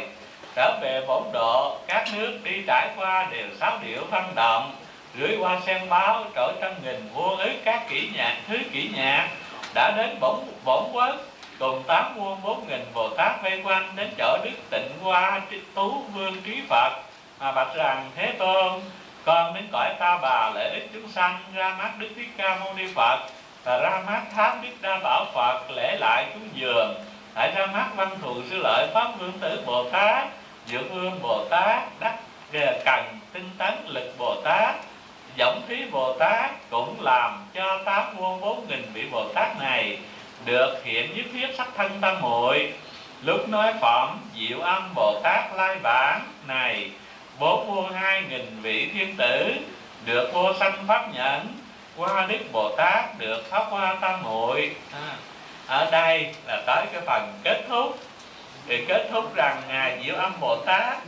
trở 0.54 0.78
về 0.82 1.04
bổn 1.06 1.22
độ, 1.32 1.78
các 1.86 2.08
nước 2.16 2.38
đi 2.42 2.62
trải 2.66 2.88
qua 2.96 3.26
đều 3.30 3.46
sáu 3.60 3.78
điệu 3.82 4.04
văn 4.10 4.32
động 4.34 4.76
gửi 5.14 5.36
qua 5.40 5.58
sen 5.66 5.88
báo 5.88 6.24
trở 6.34 6.52
trăm 6.60 6.72
nghìn 6.84 7.08
vua 7.14 7.36
ứ 7.36 7.50
các 7.64 7.88
kỹ 7.88 8.08
nhạc, 8.14 8.36
thứ 8.48 8.58
kỹ 8.72 8.90
nhạc 8.94 9.28
đã 9.74 9.92
đến 9.96 10.16
bổn 10.20 10.36
bổn 10.64 10.84
quốc 10.92 11.16
cùng 11.58 11.82
tám 11.86 12.14
muôn 12.16 12.42
bốn 12.42 12.68
nghìn 12.68 12.84
bồ 12.94 13.08
tát 13.08 13.42
vây 13.42 13.60
quanh 13.64 13.88
đến 13.96 14.10
chỗ 14.18 14.38
đức 14.44 14.56
tịnh 14.70 14.88
hoa 15.02 15.40
tú 15.74 16.02
vương 16.14 16.42
trí 16.42 16.62
phật. 16.68 16.92
Mà 17.40 17.52
bạch 17.52 17.74
rằng, 17.76 18.10
thế 18.16 18.32
tôn, 18.38 18.80
con 19.24 19.54
đến 19.54 19.64
cõi 19.72 19.94
ta 19.98 20.18
bà 20.22 20.50
lợi 20.54 20.70
ích 20.70 20.90
chúng 20.94 21.08
sanh, 21.08 21.38
ra 21.54 21.74
mắt 21.78 21.90
đức 21.98 22.08
thích 22.16 22.28
ca 22.36 22.58
mâu 22.64 22.74
ni 22.74 22.86
phật, 22.94 23.18
và 23.64 23.78
ra 23.78 24.02
mắt 24.06 24.22
tháp 24.34 24.62
đức 24.62 24.72
đa 24.80 24.98
bảo 25.02 25.26
phật 25.34 25.70
lễ 25.70 25.96
lại 26.00 26.26
cúng 26.34 26.48
dường. 26.54 26.94
Hãy 27.34 27.50
ra 27.56 27.66
mắt 27.66 27.86
văn 27.96 28.08
thù 28.22 28.34
sư 28.50 28.56
lợi 28.62 28.88
pháp 28.94 29.08
vương 29.18 29.32
tử 29.40 29.62
bồ 29.66 29.90
tát 29.90 30.26
Dược 30.66 30.90
vương 30.90 31.22
Bồ 31.22 31.44
Tát, 31.50 32.00
đắc 32.00 32.16
cần 32.84 33.04
tinh 33.32 33.50
tấn 33.58 33.74
lực 33.86 34.14
Bồ 34.18 34.36
Tát 34.44 34.74
giọng 35.36 35.62
thí 35.68 35.84
Bồ 35.90 36.16
Tát, 36.18 36.50
cũng 36.70 37.00
làm 37.00 37.44
cho 37.54 37.78
tám 37.84 38.16
muôn 38.16 38.40
bốn 38.40 38.66
nghìn 38.68 38.82
vị 38.92 39.08
Bồ 39.12 39.28
Tát 39.34 39.60
này 39.60 39.98
được 40.44 40.84
hiện 40.84 41.16
nhất 41.16 41.26
thiết 41.32 41.46
sắc 41.56 41.68
thân 41.76 41.98
tam 42.00 42.20
muội. 42.22 42.72
Lúc 43.22 43.48
nói 43.48 43.74
phẩm 43.80 44.20
diệu 44.38 44.60
âm 44.60 44.94
Bồ 44.94 45.20
Tát 45.22 45.44
lai 45.56 45.76
bản 45.82 46.20
này 46.46 46.90
bốn 47.38 47.66
vua 47.66 47.90
hai 47.94 48.22
nghìn 48.28 48.60
vị 48.62 48.90
thiên 48.94 49.16
tử 49.16 49.54
được 50.04 50.30
vô 50.32 50.52
sanh 50.60 50.84
pháp 50.86 51.14
nhẫn 51.14 51.46
qua 51.96 52.26
đức 52.28 52.38
Bồ 52.52 52.74
Tát 52.76 53.18
được 53.18 53.50
pháp 53.50 53.64
hoa 53.70 53.96
tam 54.00 54.22
muội. 54.22 54.74
À, 54.92 55.16
ở 55.66 55.90
đây 55.90 56.34
là 56.46 56.62
tới 56.66 56.86
cái 56.92 57.02
phần 57.06 57.32
kết 57.44 57.62
thúc. 57.68 57.98
Thì 58.66 58.84
kết 58.88 59.08
thúc 59.12 59.34
rằng 59.34 59.62
ngài 59.68 60.02
diệu 60.04 60.14
âm 60.14 60.32
Bồ 60.40 60.56
Tát 60.56 60.98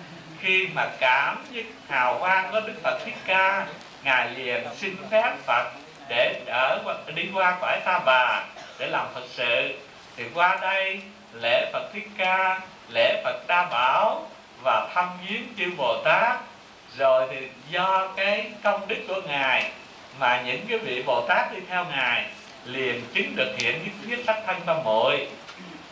khi 0.40 0.68
mà 0.74 0.88
cảm 1.00 1.44
với 1.52 1.64
hào 1.88 2.18
quang 2.18 2.52
của 2.52 2.60
Đức 2.60 2.74
Phật 2.82 2.98
Thích 3.04 3.16
Ca 3.26 3.66
ngài 4.04 4.30
liền 4.30 4.64
xin 4.76 4.96
phép 5.10 5.32
Phật 5.46 5.70
để 6.08 6.40
ở 6.46 6.80
đi 7.14 7.28
qua 7.34 7.58
cõi 7.60 7.80
ta 7.84 8.00
bà 8.06 8.44
để 8.78 8.86
làm 8.86 9.06
Phật 9.14 9.24
sự, 9.30 9.72
thì 10.16 10.24
qua 10.34 10.58
đây 10.60 11.00
lễ 11.32 11.70
Phật 11.72 11.90
Thích 11.92 12.08
Ca, 12.18 12.60
lễ 12.88 13.20
Phật 13.24 13.46
Đa 13.46 13.68
Bảo 13.70 14.28
và 14.62 14.88
thăm 14.94 15.08
viếng 15.26 15.44
chư 15.58 15.70
Bồ 15.76 16.02
Tát. 16.04 16.40
Rồi 16.98 17.26
thì 17.30 17.48
do 17.70 18.08
cái 18.16 18.46
công 18.62 18.88
đức 18.88 19.04
của 19.08 19.20
ngài 19.28 19.70
mà 20.18 20.42
những 20.46 20.66
cái 20.68 20.78
vị 20.78 21.02
Bồ 21.06 21.26
Tát 21.28 21.52
đi 21.52 21.58
theo 21.68 21.84
ngài 21.84 22.24
liền 22.64 23.02
chứng 23.14 23.36
được 23.36 23.54
hiện 23.58 23.82
nhất 23.84 23.92
thiết 24.06 24.24
sắc 24.26 24.36
thân 24.46 24.60
tâm 24.66 24.76
muội. 24.84 25.28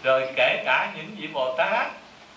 Rồi 0.03 0.33
kể 0.37 0.63
cả 0.67 0.93
những 0.97 1.17
vị 1.19 1.27
Bồ 1.27 1.55
Tát 1.59 1.87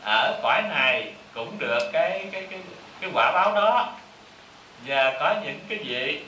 ở 0.04 0.40
cõi 0.44 0.62
này 0.70 1.12
cũng 1.34 1.60
được 1.60 1.90
cái 1.94 2.26
cái 2.32 2.48
cái 2.52 2.60
cái 3.02 3.10
quả 3.14 3.32
báo 3.32 3.56
đó. 3.56 3.94
Và 4.86 5.14
có 5.20 5.36
những 5.44 5.60
cái 5.70 5.78
vị 5.78 6.22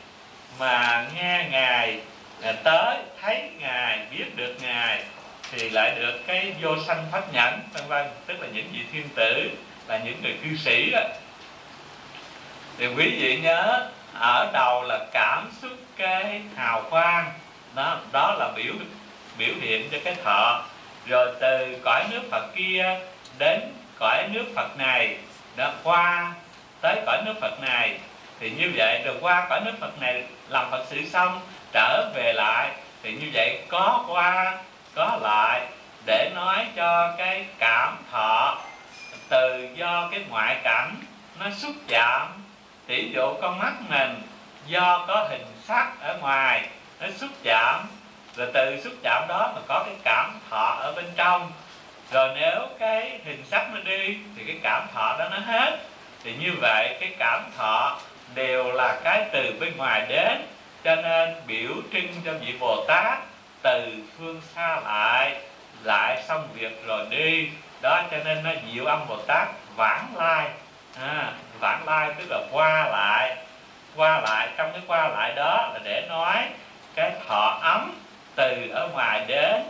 mà 0.59 1.05
nghe 1.15 1.45
ngài 1.51 1.99
à, 2.43 2.53
tới 2.63 2.97
thấy 3.21 3.49
ngài 3.59 3.99
biết 4.11 4.25
được 4.35 4.55
ngài 4.61 5.03
thì 5.51 5.69
lại 5.69 5.95
được 5.99 6.19
cái 6.27 6.53
vô 6.61 6.69
sanh 6.87 7.05
pháp 7.11 7.33
nhẫn 7.33 7.59
vân 7.73 7.87
vân. 7.87 8.05
Tức 8.25 8.41
là 8.41 8.47
những 8.53 8.67
vị 8.73 8.79
thiên 8.91 9.09
tử 9.15 9.49
là 9.87 9.97
những 9.97 10.21
người 10.23 10.37
cư 10.43 10.55
sĩ 10.55 10.91
đó. 10.91 11.01
Thì 12.77 12.87
quý 12.87 13.15
vị 13.19 13.39
nhớ 13.43 13.87
ở 14.13 14.49
đầu 14.53 14.83
là 14.83 15.05
cảm 15.13 15.51
xúc 15.61 15.71
cái 15.97 16.41
hào 16.55 16.83
quang. 16.89 17.31
Đó 17.75 17.99
đó 18.11 18.35
là 18.39 18.51
biểu 18.55 18.73
biểu 19.37 19.53
hiện 19.61 19.89
cho 19.91 19.97
cái 20.03 20.15
thọ. 20.23 20.65
Rồi 21.07 21.31
từ 21.41 21.77
cõi 21.83 22.05
nước 22.11 22.21
Phật 22.31 22.55
kia 22.55 22.99
đến 23.37 23.59
cõi 23.99 24.27
nước 24.31 24.45
Phật 24.55 24.77
này 24.77 25.17
đã 25.55 25.73
qua 25.83 26.33
tới 26.81 27.01
cõi 27.05 27.21
nước 27.25 27.33
Phật 27.41 27.61
này. 27.61 27.97
Thì 28.39 28.49
như 28.49 28.71
vậy 28.75 29.01
rồi 29.05 29.15
qua 29.21 29.45
cõi 29.49 29.61
nước 29.65 29.73
Phật 29.79 30.01
này 30.01 30.23
làm 30.49 30.71
Phật 30.71 30.85
sự 30.89 31.05
xong 31.05 31.41
trở 31.73 32.11
về 32.15 32.33
lại. 32.33 32.71
Thì 33.03 33.11
như 33.11 33.27
vậy 33.33 33.59
có 33.69 34.05
qua, 34.07 34.57
có 34.95 35.19
lại 35.21 35.61
để 36.05 36.31
nói 36.35 36.65
cho 36.75 37.13
cái 37.17 37.45
cảm 37.59 37.97
thọ. 38.11 38.57
Từ 39.29 39.67
do 39.75 40.09
cái 40.11 40.21
ngoại 40.29 40.57
cảnh 40.63 40.95
nó 41.39 41.45
xúc 41.57 41.73
chạm 41.87 42.27
tỷ 42.89 43.11
dụ 43.13 43.33
con 43.41 43.59
mắt 43.59 43.73
mình 43.89 44.21
do 44.67 45.05
có 45.07 45.27
hình 45.29 45.45
sắc 45.67 45.91
ở 46.01 46.17
ngoài, 46.17 46.67
nó 46.99 47.07
xúc 47.17 47.29
chạm 47.43 47.87
rồi 48.35 48.47
từ 48.53 48.81
xúc 48.83 48.93
chạm 49.03 49.25
đó 49.27 49.51
mà 49.55 49.61
có 49.67 49.83
cái 49.85 49.95
cảm 50.03 50.39
thọ 50.49 50.77
ở 50.81 50.93
bên 50.95 51.05
trong. 51.15 51.51
Rồi 52.11 52.29
nếu 52.35 52.67
cái 52.79 53.19
hình 53.25 53.43
sắc 53.51 53.67
nó 53.73 53.79
đi, 53.79 54.17
thì 54.37 54.43
cái 54.47 54.55
cảm 54.63 54.87
thọ 54.93 55.15
đó 55.19 55.25
nó 55.31 55.37
hết. 55.37 55.77
Thì 56.23 56.33
như 56.39 56.53
vậy 56.61 56.97
cái 56.99 57.15
cảm 57.19 57.43
thọ 57.57 57.99
đều 58.35 58.71
là 58.71 58.99
cái 59.03 59.25
từ 59.31 59.57
bên 59.59 59.77
ngoài 59.77 60.05
đến 60.09 60.41
cho 60.83 60.95
nên 60.95 61.35
biểu 61.47 61.71
trưng 61.93 62.07
cho 62.25 62.33
vị 62.33 62.53
bồ 62.59 62.85
tát 62.87 63.19
từ 63.61 63.93
phương 64.17 64.41
xa 64.55 64.79
lại 64.85 65.35
lại 65.83 66.23
xong 66.27 66.47
việc 66.53 66.85
rồi 66.87 67.05
đi. 67.09 67.49
Đó 67.81 68.01
cho 68.11 68.17
nên 68.25 68.43
nó 68.43 68.51
diệu 68.73 68.85
âm 68.85 69.07
bồ 69.07 69.17
tát 69.27 69.47
vãng 69.75 70.07
lai. 70.15 70.49
À, 71.01 71.31
vãng 71.59 71.85
lai 71.85 72.09
tức 72.17 72.25
là 72.29 72.39
qua 72.51 72.87
lại. 72.91 73.37
Qua 73.95 74.21
lại 74.21 74.49
trong 74.57 74.71
cái 74.71 74.81
qua 74.87 75.07
lại 75.07 75.33
đó 75.35 75.69
là 75.73 75.79
để 75.83 76.05
nói 76.09 76.37
cái 76.95 77.11
thọ 77.27 77.59
ấm 77.61 77.91
từ 78.35 78.69
ở 78.73 78.89
ngoài 78.93 79.25
đến 79.27 79.63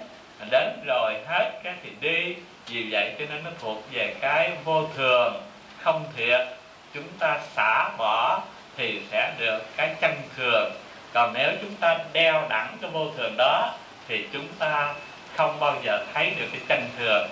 đến 0.52 0.84
rồi 0.88 1.14
hết 1.28 1.52
cái 1.64 1.74
thì 1.84 1.90
đi. 2.02 2.36
Vì 2.68 2.88
vậy 2.92 3.16
cho 3.20 3.26
nên 3.30 3.44
nó 3.44 3.52
thuộc 3.62 3.84
về 3.92 4.16
cái 4.22 4.52
vô 4.64 4.88
thường 4.96 5.42
không 5.82 6.06
thiệt. 6.18 6.48
Chúng 6.94 7.08
ta 7.20 7.40
xả 7.56 7.90
bỏ 7.98 8.42
thì 8.78 9.02
sẽ 9.12 9.34
được 9.40 9.60
cái 9.78 9.96
chân 10.02 10.16
thường 10.38 10.72
còn 11.14 11.34
nếu 11.34 11.52
chúng 11.62 11.76
ta 11.76 11.98
đeo 12.14 12.46
đẳng 12.50 12.78
cái 12.82 12.92
vô 12.92 13.08
thường 13.18 13.36
đó, 13.38 13.74
thì 14.08 14.28
chúng 14.34 14.48
ta 14.60 14.94
không 15.36 15.60
bao 15.60 15.76
giờ 15.84 16.06
thấy 16.14 16.34
được 16.40 16.48
cái 16.52 16.62
chân 16.68 16.90
thường. 16.98 17.30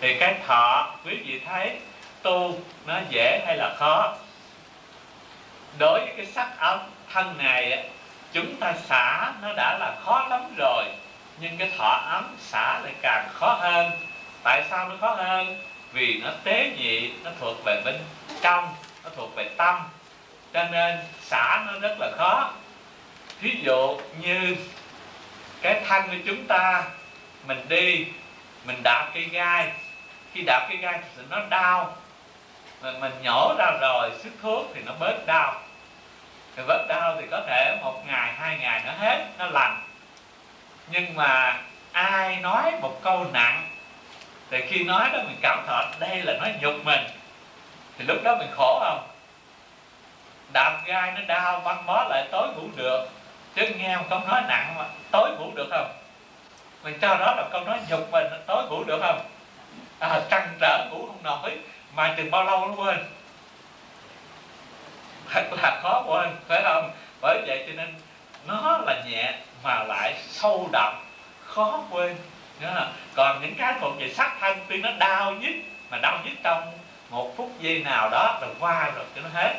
Thì 0.00 0.14
cái 0.18 0.34
thọ, 0.46 0.94
quý 1.04 1.16
vị 1.26 1.40
thấy, 1.46 1.76
tu 2.22 2.58
nó 2.86 2.98
dễ 3.08 3.42
hay 3.46 3.56
là 3.56 3.74
khó? 3.78 4.14
Đối 5.78 6.00
với 6.00 6.14
cái 6.16 6.26
sắc 6.26 6.48
âm 6.58 6.78
thân 7.12 7.34
này 7.38 7.88
chúng 8.32 8.56
ta 8.56 8.72
xả 8.88 9.32
nó 9.42 9.52
đã 9.56 9.78
là 9.80 9.94
khó 10.04 10.26
lắm 10.30 10.54
rồi, 10.58 10.84
nhưng 11.40 11.58
cái 11.58 11.70
thọ 11.78 12.00
ấm 12.10 12.36
xả 12.40 12.80
lại 12.84 12.92
càng 13.02 13.28
khó 13.34 13.58
hơn. 13.60 13.90
Tại 14.42 14.64
sao 14.70 14.88
nó 14.88 14.94
khó 15.00 15.14
hơn? 15.14 15.60
Vì 15.92 16.20
nó 16.24 16.30
tế 16.44 16.70
nhị, 16.78 17.10
nó 17.24 17.30
thuộc 17.40 17.56
về 17.64 17.82
bên 17.84 17.94
trong, 18.42 18.74
nó 19.04 19.10
thuộc 19.16 19.34
về 19.36 19.48
tâm. 19.56 19.76
Cho 20.52 20.64
nên 20.64 20.98
xả 21.20 21.64
nó 21.66 21.78
rất 21.80 21.96
là 22.00 22.10
khó 22.16 22.50
ví 23.40 23.60
dụ 23.62 24.00
như 24.20 24.56
cái 25.62 25.80
thân 25.88 26.02
của 26.06 26.16
chúng 26.26 26.46
ta 26.46 26.84
mình 27.46 27.68
đi 27.68 28.06
mình 28.64 28.80
đạp 28.84 29.10
cây 29.14 29.24
gai. 29.24 29.72
Khi 30.32 30.42
đạp 30.46 30.66
cây 30.68 30.76
gai 30.76 31.00
thì 31.16 31.22
nó 31.30 31.40
đau. 31.50 31.96
Mình, 32.82 33.00
mình 33.00 33.12
nhổ 33.22 33.54
ra 33.58 33.70
rồi 33.80 34.10
sức 34.22 34.32
thuốc 34.42 34.66
thì 34.74 34.80
nó 34.86 34.92
bớt 35.00 35.26
đau. 35.26 35.60
Thì 36.56 36.62
bớt 36.66 36.86
đau 36.88 37.16
thì 37.20 37.26
có 37.30 37.40
thể 37.46 37.78
một 37.82 38.02
ngày 38.06 38.32
hai 38.32 38.58
ngày 38.58 38.82
nó 38.86 38.92
hết 38.92 39.26
nó 39.38 39.46
lành. 39.46 39.82
Nhưng 40.88 41.16
mà 41.16 41.60
ai 41.92 42.36
nói 42.36 42.72
một 42.80 43.00
câu 43.02 43.26
nặng 43.32 43.68
thì 44.50 44.62
khi 44.68 44.84
nói 44.84 45.08
đó 45.12 45.18
mình 45.26 45.38
cảm 45.42 45.64
thọ 45.66 45.84
đây 45.98 46.22
là 46.22 46.32
nói 46.40 46.54
nhục 46.60 46.84
mình. 46.84 47.04
Thì 47.98 48.04
lúc 48.08 48.16
đó 48.24 48.36
mình 48.38 48.50
khổ 48.56 48.80
không? 48.84 49.08
Đạp 50.52 50.80
gai 50.86 51.12
nó 51.12 51.20
đau 51.26 51.60
băng 51.60 51.86
bó 51.86 52.06
lại 52.10 52.28
tối 52.32 52.48
ngủ 52.56 52.68
được 52.76 53.08
chứ 53.56 53.66
nghe 53.78 53.96
một 53.96 54.04
câu 54.10 54.20
nói 54.28 54.42
nặng 54.48 54.74
mà 54.78 54.84
tối 55.10 55.30
ngủ 55.38 55.50
được 55.54 55.66
không? 55.70 55.92
Mình 56.82 56.98
cho 57.00 57.08
đó 57.14 57.34
là 57.36 57.48
câu 57.52 57.64
nói 57.64 57.78
nhục 57.88 58.12
mình 58.12 58.26
tối 58.46 58.64
ngủ 58.68 58.84
được 58.84 58.98
không? 59.02 59.20
À, 59.98 60.20
trăn 60.30 60.56
trở 60.60 60.88
ngủ 60.90 61.06
không 61.06 61.22
nổi 61.22 61.58
mà 61.94 62.14
chừng 62.16 62.30
bao 62.30 62.44
lâu 62.44 62.66
nó 62.66 62.84
quên? 62.84 62.96
Thật 65.30 65.44
là 65.62 65.80
khó 65.82 66.04
quên 66.06 66.36
phải 66.48 66.62
không? 66.62 66.90
Bởi 67.20 67.42
vậy 67.46 67.64
cho 67.66 67.72
nên 67.76 67.94
nó 68.46 68.78
là 68.86 69.02
nhẹ 69.06 69.34
mà 69.62 69.84
lại 69.84 70.14
sâu 70.28 70.68
đậm 70.72 70.94
khó 71.46 71.80
quên. 71.90 72.16
Nhớ 72.60 72.86
còn 73.14 73.42
những 73.42 73.54
cái 73.58 73.74
thuộc 73.80 73.92
về 73.98 74.12
sắc 74.14 74.36
thân 74.40 74.58
tuy 74.68 74.76
nó 74.76 74.90
đau 74.98 75.32
nhất 75.32 75.52
mà 75.90 75.98
đau 76.02 76.18
nhất 76.24 76.32
trong 76.42 76.72
một 77.10 77.32
phút 77.36 77.50
giây 77.60 77.82
nào 77.84 78.08
đó 78.10 78.38
rồi 78.40 78.50
qua 78.60 78.90
rồi 78.94 79.04
cho 79.16 79.22
nó 79.22 79.28
hết. 79.34 79.54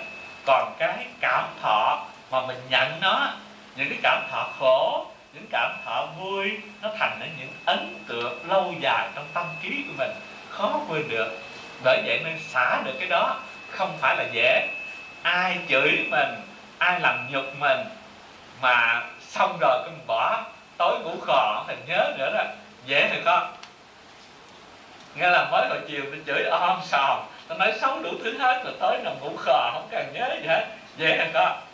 Còn 0.45 0.75
cái 0.79 1.05
cảm 1.21 1.43
thọ 1.61 2.05
mà 2.31 2.45
mình 2.45 2.57
nhận 2.69 2.99
nó 3.01 3.33
những 3.77 3.89
cái 3.89 3.97
cảm 4.03 4.23
thọ 4.31 4.49
khổ, 4.59 5.05
những 5.33 5.45
cảm 5.51 5.71
thọ 5.85 6.07
vui, 6.19 6.51
nó 6.81 6.89
thành 6.99 7.19
những 7.39 7.49
ấn 7.65 8.03
tượng 8.07 8.49
lâu 8.49 8.73
dài 8.79 9.09
trong 9.15 9.25
tâm 9.33 9.45
trí 9.63 9.69
của 9.87 9.93
mình. 9.97 10.11
Khó 10.49 10.79
quên 10.89 11.09
được. 11.09 11.39
Bởi 11.83 12.01
vậy 12.05 12.21
nên 12.23 12.39
xả 12.39 12.81
được 12.85 12.93
cái 12.99 13.07
đó 13.09 13.39
không 13.69 13.97
phải 14.01 14.17
là 14.17 14.23
dễ. 14.31 14.67
Ai 15.21 15.57
chửi 15.69 16.07
mình, 16.11 16.35
ai 16.77 16.99
làm 16.99 17.27
nhục 17.31 17.45
mình, 17.59 17.79
mà 18.61 19.03
xong 19.21 19.57
rồi 19.61 19.81
cái 19.83 19.91
mình 19.91 20.07
bỏ 20.07 20.43
tối 20.77 20.99
ngủ 20.99 21.15
khò, 21.21 21.63
không 21.67 21.75
nhớ 21.87 22.13
nữa 22.17 22.31
đó. 22.33 22.43
Dễ 22.85 23.09
thì 23.11 23.21
không? 23.25 23.53
Nghe 25.15 25.29
là 25.29 25.47
mới 25.51 25.67
hồi 25.69 25.79
chiều 25.87 26.03
tôi 26.05 26.21
chửi 26.27 26.43
om 26.43 26.79
sòm 26.83 27.19
tôi 27.47 27.57
nói 27.57 27.73
xấu 27.81 27.99
đủ 27.99 28.09
thứ 28.23 28.37
hết 28.39 28.61
rồi 28.63 28.73
tới 28.79 28.99
nằm 29.03 29.13
ngủ 29.19 29.37
khò, 29.37 29.71
không 29.73 29.87
cần 29.91 30.13
nhớ 30.13 30.35
gì 30.41 30.47
hết. 30.47 30.65
Dễ 30.97 31.17
hay 31.17 31.29
không? 31.33 31.66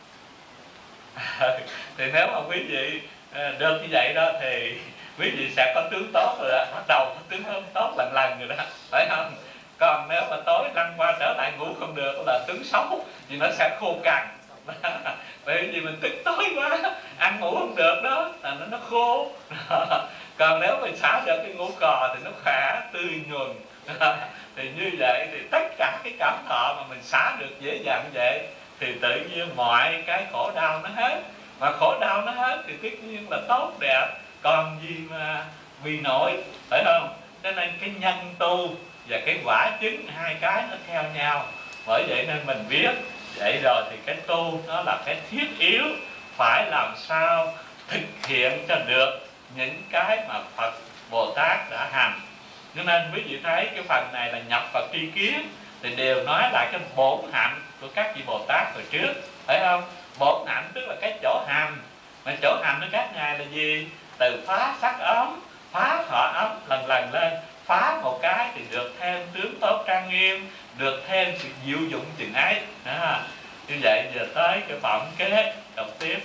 thì 1.97 2.11
nếu 2.13 2.27
mà 2.27 2.39
quý 2.49 2.63
vị 2.67 3.01
ờ, 3.33 3.51
đơn 3.51 3.59
được 3.59 3.79
như 3.81 3.87
vậy 3.91 4.13
đó 4.13 4.31
thì 4.41 4.77
quý 5.19 5.29
vị 5.29 5.49
sẽ 5.55 5.71
có 5.75 5.87
tướng 5.91 6.11
tốt 6.13 6.37
rồi 6.41 6.51
đó. 6.51 6.65
Bắt 6.75 6.83
đầu 6.87 7.05
có 7.05 7.21
tướng 7.29 7.43
tốt 7.73 7.93
lần 7.97 8.13
lần 8.13 8.39
rồi 8.39 8.47
đó. 8.57 8.63
Phải 8.91 9.07
không? 9.09 9.35
Còn 9.77 10.07
nếu 10.09 10.21
mà 10.29 10.37
tối 10.45 10.69
lăn 10.75 10.93
qua 10.97 11.17
trở 11.19 11.33
lại 11.37 11.51
ngủ 11.57 11.65
không 11.79 11.95
được 11.95 12.23
là 12.25 12.45
tướng 12.47 12.63
xấu, 12.63 13.05
thì 13.29 13.35
nó 13.37 13.47
sẽ 13.51 13.77
khô 13.79 13.95
cằn. 14.03 14.27
Bởi 15.45 15.69
vì 15.73 15.81
mình 15.81 15.97
tức 16.01 16.11
tối 16.25 16.49
quá, 16.55 16.77
ăn 17.17 17.39
ngủ 17.39 17.51
không 17.51 17.75
được 17.75 18.01
đó, 18.03 18.29
là 18.41 18.55
nó 18.59 18.65
nó 18.65 18.77
khô. 18.89 19.27
Còn 20.37 20.59
nếu 20.59 20.77
mình 20.81 20.97
xả 20.97 21.21
được 21.25 21.37
cái 21.43 21.53
ngủ 21.53 21.69
cò 21.79 22.15
thì 22.15 22.23
nó 22.25 22.31
khỏe 22.43 22.81
tươi 22.93 23.21
nhuần. 23.27 23.49
Thì 24.55 24.69
như 24.77 24.91
vậy 24.99 25.27
thì 25.31 25.37
tất 25.51 25.63
cả 25.77 25.99
cái 26.03 26.13
cảm 26.19 26.37
thọ 26.49 26.75
mà 26.77 26.83
mình 26.89 27.03
xả 27.03 27.35
được 27.39 27.59
dễ 27.59 27.79
dàng 27.83 28.09
vậy 28.13 28.41
thì 28.85 28.93
tự 29.01 29.19
nhiên 29.19 29.55
mọi 29.55 30.03
cái 30.05 30.23
khổ 30.31 30.51
đau 30.55 30.81
nó 30.83 30.89
hết. 30.95 31.21
Mà 31.59 31.71
khổ 31.71 31.99
đau 32.01 32.21
nó 32.21 32.31
hết 32.31 32.63
thì 32.67 32.73
tất 32.83 32.97
nhiên 33.03 33.27
là 33.29 33.37
tốt, 33.47 33.73
đẹp. 33.79 34.07
Còn 34.41 34.79
gì 34.87 34.95
mà 35.09 35.45
vì 35.83 35.99
nổi, 35.99 36.43
phải 36.69 36.83
không? 36.85 37.15
Cho 37.43 37.51
nên 37.51 37.73
cái 37.81 37.91
nhân 37.99 38.35
tu 38.37 38.75
và 39.07 39.19
cái 39.25 39.39
quả 39.45 39.71
chứng 39.81 40.07
hai 40.15 40.35
cái 40.41 40.63
nó 40.71 40.77
theo 40.87 41.03
nhau. 41.15 41.45
Bởi 41.87 42.03
vậy 42.07 42.25
nên 42.27 42.45
mình 42.45 42.65
biết, 42.69 42.91
vậy 43.35 43.59
rồi 43.63 43.83
thì 43.91 43.97
cái 44.05 44.15
tu 44.15 44.61
nó 44.67 44.83
là 44.83 44.97
cái 45.05 45.17
thiết 45.31 45.59
yếu, 45.59 45.83
phải 46.37 46.65
làm 46.69 46.93
sao 46.97 47.53
thực 47.87 48.27
hiện 48.27 48.65
cho 48.67 48.75
được 48.87 49.27
những 49.55 49.81
cái 49.91 50.17
mà 50.27 50.39
Phật 50.55 50.73
Bồ 51.09 51.33
Tát 51.35 51.71
đã 51.71 51.89
hành. 51.91 52.19
Cho 52.75 52.83
nên 52.83 53.11
quý 53.15 53.21
vị 53.21 53.39
thấy 53.43 53.69
cái 53.75 53.83
phần 53.87 54.07
này 54.13 54.31
là 54.33 54.39
nhập 54.39 54.63
Phật 54.73 54.87
tri 54.93 55.11
kiến, 55.15 55.49
thì 55.81 55.95
đều 55.95 56.23
nói 56.23 56.49
là 56.53 56.69
cái 56.71 56.81
bổn 56.95 57.19
hạnh 57.33 57.61
của 57.83 57.89
các 57.95 58.15
vị 58.15 58.21
Bồ 58.25 58.45
Tát 58.47 58.73
hồi 58.73 58.83
trước, 58.91 59.13
phải 59.45 59.59
không? 59.59 59.83
Một 60.19 60.45
hạnh 60.47 60.71
tức 60.73 60.85
là 60.87 60.95
cái 61.01 61.13
chỗ 61.23 61.43
hành. 61.47 61.77
Mà 62.25 62.35
chỗ 62.41 62.57
hành 62.63 62.81
của 62.81 62.87
các 62.91 63.09
ngài 63.15 63.39
là 63.39 63.45
gì? 63.51 63.87
Từ 64.17 64.43
phá 64.47 64.75
sắc 64.81 64.99
ấm, 64.99 65.41
phá 65.71 66.03
thọ 66.09 66.31
ấm 66.35 66.59
lần 66.69 66.87
lần 66.87 67.13
lên, 67.13 67.33
phá 67.65 67.99
một 68.03 68.19
cái 68.21 68.49
thì 68.55 68.61
được 68.71 68.93
thêm 68.99 69.27
tướng 69.33 69.55
tốt 69.61 69.83
trang 69.87 70.09
nghiêm, 70.09 70.49
được 70.77 71.03
thêm 71.07 71.35
sự 71.39 71.49
diệu 71.65 71.79
dụng 71.89 72.05
chừng 72.17 72.33
ấy. 72.33 72.61
Đó. 72.85 73.19
như 73.67 73.75
vậy 73.81 74.03
giờ 74.15 74.27
tới 74.35 74.61
cái 74.67 74.77
phẩm 74.81 75.01
kế 75.17 75.53
đọc 75.75 75.87
tiếp. 75.99 76.19